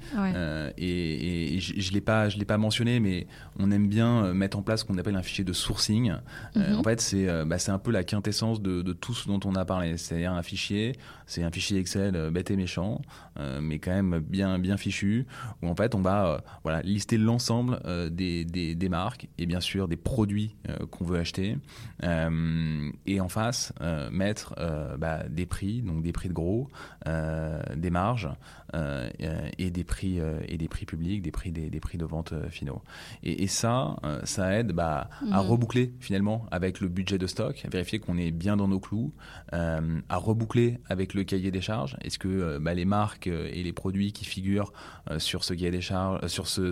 et, 0.77 1.59
je, 1.61 1.89
ne 1.89 1.95
l'ai 1.95 2.01
pas, 2.01 2.29
je 2.29 2.39
l'ai 2.39 2.45
pas 2.45 2.59
mentionné, 2.59 2.99
mais 2.99 3.29
on 3.61 3.71
aime 3.71 3.87
bien 3.87 4.35
mettre 4.35 4.59
en 4.59 4.62
place 4.62 4.81
ce 4.81 4.85
qu'on 4.85 4.99
appelle 4.99 5.16
un 5.16 5.23
fichier 5.23 5.45
de 5.45 5.53
sourcing. 5.53 6.10
Mhm. 6.55 6.79
En 6.79 6.83
fait, 6.83 7.01
c'est 7.01 7.27
bah, 7.45 7.59
c'est 7.59 7.71
un 7.71 7.79
peu 7.79 7.91
la 7.91 8.05
quintessence 8.05 8.61
de, 8.61 8.83
de, 8.83 8.93
tout 8.93 9.15
ce 9.15 9.29
dont 9.29 9.41
on 9.45 9.55
a 9.55 9.65
parlé. 9.65 9.97
C'est-à-dire 9.97 10.33
un 10.33 10.43
fichier, 10.43 10.97
c'est 11.27 11.43
un 11.43 11.51
fichier 11.51 11.79
Excel 11.79 12.31
bête 12.31 12.51
et 12.51 12.57
méchant, 12.57 13.01
euh, 13.39 13.61
mais 13.63 13.79
quand 13.79 13.93
même 13.93 14.19
bien, 14.21 14.59
bien 14.59 14.77
fichu, 14.77 15.27
où 15.63 15.69
en 15.69 15.75
fait 15.75 15.95
on 15.95 16.01
va 16.01 16.27
euh, 16.27 16.39
voilà, 16.63 16.83
lister 16.83 17.19
l'ensemble 17.19 17.81
euh, 17.85 18.11
des, 18.11 18.45
des, 18.45 18.89
marques 18.89 19.29
et 19.39 19.47
bien 19.47 19.61
sûr 19.61 19.87
des 19.87 19.97
produits 19.97 20.57
qu'on 20.91 21.05
veut 21.05 21.19
acheter, 21.19 21.57
et 22.03 23.21
en 23.21 23.29
face 23.29 23.73
mettre 24.11 24.55
bah, 24.99 25.25
des 25.29 25.47
prix, 25.47 25.83
donc 25.83 26.03
des 26.03 26.13
prix 26.13 26.29
de 26.29 26.35
gros, 26.35 26.69
des 27.07 27.91
marges 27.91 28.29
et 28.73 29.71
des 29.71 29.85
prix 29.85 30.21
et 30.47 30.59
des 30.59 30.68
prix 30.68 30.87
publics, 30.87 31.23
des 31.23 31.31
prix 31.31 31.53
des, 31.53 31.71
des 31.71 31.81
prix 31.81 31.99
de 31.99 32.05
vente 32.05 32.35
finaux. 32.51 32.83
Et, 33.23 33.47
ça, 33.47 33.97
ça 34.25 34.55
aide 34.59 34.73
bah, 34.73 35.09
à 35.33 35.43
mmh. 35.43 35.47
reboucler 35.47 35.95
finalement 35.99 36.47
avec 36.51 36.81
le 36.81 36.89
budget 36.89 37.18
de 37.18 37.27
stock, 37.27 37.62
à 37.64 37.68
vérifier 37.68 37.99
qu'on 37.99 38.16
est 38.16 38.31
bien 38.31 38.57
dans 38.57 38.68
nos 38.68 38.81
clous, 38.81 39.12
à 39.53 40.16
reboucler 40.16 40.79
avec 40.89 41.14
le 41.14 41.25
cahier 41.25 41.51
des 41.51 41.61
charges. 41.61 41.97
Est-ce 42.03 42.18
que 42.18 42.29
euh, 42.29 42.59
bah, 42.61 42.75
les 42.75 42.85
marques 42.85 43.27
euh, 43.27 43.49
et 43.53 43.62
les 43.62 43.73
produits 43.73 44.12
qui 44.12 44.25
figurent 44.25 44.73
euh, 45.11 45.18
sur 45.18 45.45
ce 45.45 45.55
des 45.55 45.81
charges, 45.81 46.27
sur 46.27 46.47
ce, 46.47 46.71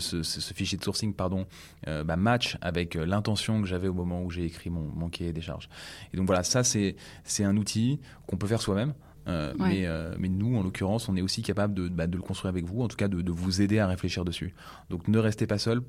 fichier 0.55 0.79
de 0.79 0.83
sourcing, 0.85 1.15
pardon, 1.15 1.47
bah, 1.87 2.17
match 2.17 2.57
avec 2.63 2.95
l'intention 2.95 3.61
que 3.61 3.67
j'avais 3.69 3.89
au 3.89 3.95
moment 3.95 4.23
où 4.23 4.31
j'ai 4.31 4.45
écrit 4.45 4.71
mon, 4.71 4.91
mon, 4.95 5.09
cahier 5.09 5.33
des 5.33 5.41
charges. 5.41 5.69
Et 6.13 6.17
donc 6.17 6.27
voilà, 6.27 6.43
ça 6.43 6.65
c'est 6.65 6.97
c'est 7.25 7.45
un 7.45 7.57
outil 7.57 8.01
qu'on 8.27 8.37
peut 8.37 8.47
faire 8.47 8.63
soi-même. 8.63 8.95
Mais, 9.29 9.87
mais, 10.19 10.29
nous, 10.29 10.57
en 10.57 10.63
l'occurrence, 10.63 11.09
on 11.09 11.17
est 11.17 11.23
aussi 11.23 11.43
capable 11.43 11.75
de, 11.75 11.89
bah, 11.89 12.07
de, 12.07 12.17
le 12.17 12.23
construire 12.23 12.51
avec 12.51 12.65
vous, 12.65 12.83
en 12.83 12.89
tout 12.89 12.97
cas 12.97 13.09
de, 13.09 13.23
de, 13.23 13.33
vous 13.33 13.61
aider 13.61 13.79
à 13.79 13.87
réfléchir 13.87 14.25
dessus. 14.25 14.55
Donc 14.91 15.09
ne 15.09 15.19
restez 15.19 15.47
pas 15.47 15.59
seul, 15.59 15.83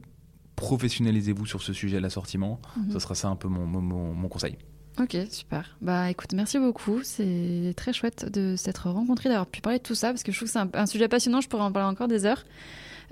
professionnalisez-vous 0.55 1.45
sur 1.45 1.61
ce 1.61 1.73
sujet 1.73 1.97
de 1.97 2.01
l'assortiment. 2.01 2.59
Mhm. 2.75 2.91
Ce 2.91 2.99
sera 2.99 3.15
ça 3.15 3.29
un 3.29 3.35
peu 3.35 3.47
mon, 3.47 3.65
mon, 3.65 4.13
mon 4.13 4.27
conseil. 4.27 4.57
Ok, 4.99 5.15
super. 5.31 5.77
Bah 5.81 6.09
écoute, 6.09 6.33
merci 6.33 6.59
beaucoup. 6.59 6.99
C'est 7.03 7.73
très 7.77 7.93
chouette 7.93 8.25
de 8.25 8.55
s'être 8.57 8.89
rencontrés, 8.89 9.29
d'avoir 9.29 9.47
pu 9.47 9.61
parler 9.61 9.79
de 9.79 9.83
tout 9.83 9.95
ça, 9.95 10.09
parce 10.09 10.23
que 10.23 10.31
je 10.33 10.37
trouve 10.37 10.51
que 10.51 10.53
c'est 10.53 10.77
un, 10.77 10.85
sujet 10.85 11.07
passionnant, 11.07 11.39
je 11.39 11.47
pourrais 11.47 11.63
en 11.63 11.71
parler 11.71 11.89
encore 11.89 12.09
des 12.09 12.25
heures. 12.25 12.43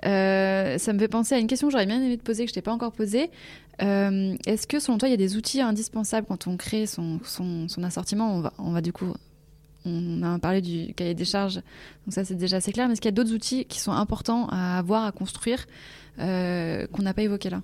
Euh, 0.05 0.77
ça 0.77 0.91
me 0.91 0.99
fait 0.99 1.07
penser 1.07 1.35
à 1.35 1.39
une 1.39 1.47
question 1.47 1.67
que 1.67 1.71
j'aurais 1.71 1.85
bien 1.85 2.01
aimé 2.01 2.17
te 2.17 2.23
poser, 2.23 2.43
que 2.43 2.49
je 2.49 2.53
t'ai 2.53 2.61
pas 2.61 2.73
encore 2.73 2.91
posée. 2.91 3.31
Euh, 3.81 4.35
est-ce 4.45 4.67
que 4.67 4.79
selon 4.79 4.97
toi, 4.97 5.07
il 5.07 5.11
y 5.11 5.13
a 5.13 5.17
des 5.17 5.37
outils 5.37 5.61
indispensables 5.61 6.27
quand 6.27 6.47
on 6.47 6.57
crée 6.57 6.87
son, 6.87 7.19
son, 7.23 7.69
son 7.69 7.83
assortiment? 7.83 8.35
On 8.35 8.41
va, 8.41 8.53
on 8.57 8.71
va 8.71 8.81
du 8.81 8.91
coup 8.91 9.13
on 9.87 10.23
a 10.23 10.39
parlé 10.39 10.61
du 10.61 10.93
cahier 10.93 11.15
des 11.15 11.25
charges, 11.25 11.55
donc 11.55 12.13
ça 12.13 12.23
c'est 12.25 12.35
déjà 12.35 12.57
assez 12.57 12.71
clair. 12.71 12.87
Mais 12.87 12.93
est-ce 12.93 13.01
qu'il 13.01 13.09
y 13.09 13.13
a 13.13 13.15
d'autres 13.15 13.33
outils 13.33 13.65
qui 13.65 13.79
sont 13.79 13.91
importants 13.91 14.47
à 14.49 14.77
avoir, 14.77 15.05
à 15.05 15.11
construire, 15.11 15.65
qu'on 16.17 16.23
n'a 17.01 17.13
pas 17.13 17.23
évoqué 17.23 17.49
là? 17.49 17.61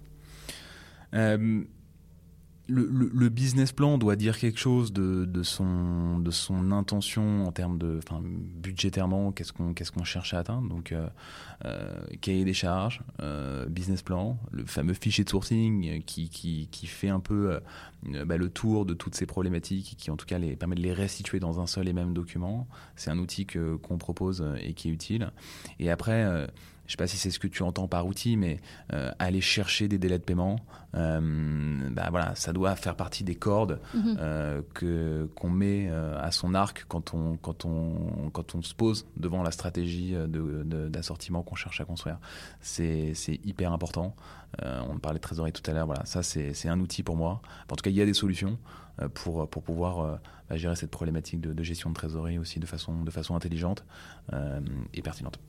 Le, 2.74 3.30
business 3.30 3.72
plan 3.72 3.98
doit 3.98 4.16
dire 4.16 4.38
quelque 4.38 4.60
chose 4.60 4.94
de, 4.94 5.44
son, 5.44 6.72
intention 6.72 7.46
en 7.46 7.52
termes 7.52 7.78
de, 7.78 8.00
enfin, 8.00 8.22
budgétairement, 8.24 9.32
qu'est-ce 9.32 9.52
qu'on 9.54 10.04
cherche 10.04 10.34
à 10.34 10.40
atteindre. 10.40 10.68
Donc, 10.68 10.92
euh, 10.92 11.08
euh, 11.66 12.06
cahier 12.22 12.46
des 12.46 12.54
charges, 12.54 13.02
euh, 13.22 13.66
business 13.68 14.02
plan, 14.02 14.38
le 14.52 14.66
fameux 14.66 14.94
fichier 14.94 15.24
de 15.24 15.30
sourcing 15.30 16.04
qui, 16.04 16.88
fait 16.88 17.10
un 17.10 17.20
peu 17.20 17.60
bah, 18.26 18.38
le 18.38 18.50
tour 18.50 18.86
de 18.86 18.94
toutes 18.94 19.16
ces 19.16 19.26
problématiques, 19.26 19.96
qui 19.98 20.12
en 20.12 20.18
tout 20.18 20.26
cas 20.26 20.40
permet 20.60 20.76
de 20.76 20.82
les 20.82 20.94
restituer 20.94 21.40
dans 21.40 21.60
un 21.60 21.68
seul 21.68 21.88
et 21.88 21.94
même 21.94 22.14
document. 22.14 22.68
C'est 22.96 23.12
un 23.12 23.20
outil 23.20 23.46
qu'on 23.46 23.98
propose 23.98 24.44
et 24.62 24.74
qui 24.74 24.90
est 24.90 24.92
utile. 24.92 25.32
Et 25.80 25.90
après, 25.90 26.48
je 26.86 26.90
ne 26.90 26.92
sais 26.92 26.98
pas 26.98 27.08
si 27.08 27.18
c'est 27.18 27.32
ce 27.32 27.40
que 27.40 27.48
tu 27.48 27.64
entends 27.64 27.88
par 27.88 28.06
outil, 28.06 28.36
mais 28.36 28.60
euh, 28.92 29.12
aller 29.18 29.40
chercher 29.40 29.88
des 29.88 29.98
délais 29.98 30.20
de 30.20 30.24
paiement, 30.24 30.58
euh, 30.96 31.90
bah 31.92 32.08
voilà, 32.12 32.36
ça 32.36 32.52
doit 32.52 32.76
faire 32.76 32.96
partie 32.96 33.24
des 33.24 33.36
cordes 33.36 33.80
mhm. 33.94 34.18
euh, 34.20 34.62
que 34.74 35.30
qu'on 35.34 35.50
met 35.50 35.90
à 35.90 36.32
son 36.32 36.54
arc 36.54 36.86
quand 36.90 37.14
on 37.14 37.38
quand 37.38 37.64
on 37.66 38.30
quand 38.34 38.56
on 38.56 38.62
se 38.62 38.76
pose 38.76 39.06
devant 39.16 39.44
la 39.44 39.52
stratégie 39.52 40.14
d'assortiment 40.90 41.40
de, 41.40 41.46
qu'on 41.46 41.56
cherche 41.56 41.80
à 41.80 41.86
construire. 41.86 42.20
C'est 42.60 43.14
hyper 43.46 43.72
important. 43.72 44.16
on 44.62 45.00
parlait 45.00 45.20
de 45.20 45.24
trésorerie 45.24 45.54
tout 45.54 45.70
à 45.70 45.74
l'heure. 45.74 45.86
Voilà, 45.86 46.06
ça 46.06 46.22
c'est 46.22 46.68
un 46.68 46.80
outil 46.82 47.02
pour 47.02 47.16
moi. 47.16 47.42
En 47.72 47.76
tout 47.76 47.82
cas, 47.82 47.92
il 47.92 47.96
y 47.96 48.02
a 48.02 48.06
des 48.06 48.14
solutions 48.14 48.60
pour 49.14 49.50
pour 49.50 49.64
pouvoir 49.64 50.20
bah, 50.50 50.58
gérer 50.58 50.76
cette 50.76 50.92
problématique 50.92 51.40
de, 51.40 51.54
de, 51.54 51.64
gestion 51.64 51.90
de 51.90 51.96
trésorerie 51.96 52.40
aussi 52.40 52.60
de 52.60 52.66
façon 52.66 53.04
de 53.04 53.12
façon 53.12 53.36
intelligente 53.38 53.86
et 54.94 55.02
pertinente. 55.02 55.40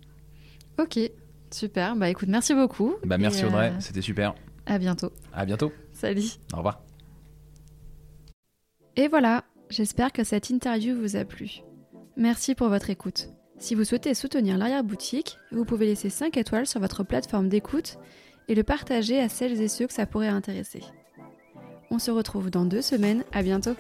Ok, 0.79 0.99
Super, 1.55 1.95
bah 1.95 2.11
écoute, 2.11 2.29
merci 2.29 2.53
beaucoup. 2.53 2.97
Bah 3.05 3.17
merci 3.17 3.45
Audrey, 3.45 3.69
euh, 3.69 3.79
c'était 3.79 4.03
super. 4.03 4.35
À 4.67 4.77
bientôt. 4.77 5.13
À 5.33 5.47
bientôt. 5.47 5.71
Salut. 5.93 6.25
Au 6.53 6.57
revoir. 6.57 6.83
Et 8.97 9.07
voilà, 9.07 9.45
j'espère 9.71 10.11
que 10.11 10.25
cette 10.25 10.51
interview 10.51 10.97
vous 10.97 11.15
a 11.15 11.25
plu. 11.25 11.61
Merci 12.17 12.57
pour 12.57 12.71
votre 12.71 12.91
écoute. 12.91 13.29
Si 13.59 13.77
vous 13.77 13.85
souhaitez 13.85 14.15
soutenir 14.15 14.59
l'arrière-boutique, 14.59 15.39
vous 15.53 15.65
pouvez 15.65 15.87
laisser 15.87 16.11
5 16.11 16.37
étoiles 16.39 16.67
sur 16.67 16.81
votre 16.81 17.05
plateforme 17.05 17.49
d'écoute 17.49 17.99
et 18.49 18.57
le 18.57 18.65
partager 18.65 19.21
à 19.21 19.29
celles 19.29 19.61
et 19.61 19.69
ceux 19.69 19.87
que 19.87 19.93
ça 19.93 20.07
pourrait 20.07 20.27
intéresser. 20.27 20.83
On 21.93 22.01
se 22.01 22.11
retrouve 22.11 22.51
dans 22.51 22.65
deux 22.65 22.83
semaines, 22.83 23.23
à 23.33 23.45
bientôt 23.45 23.77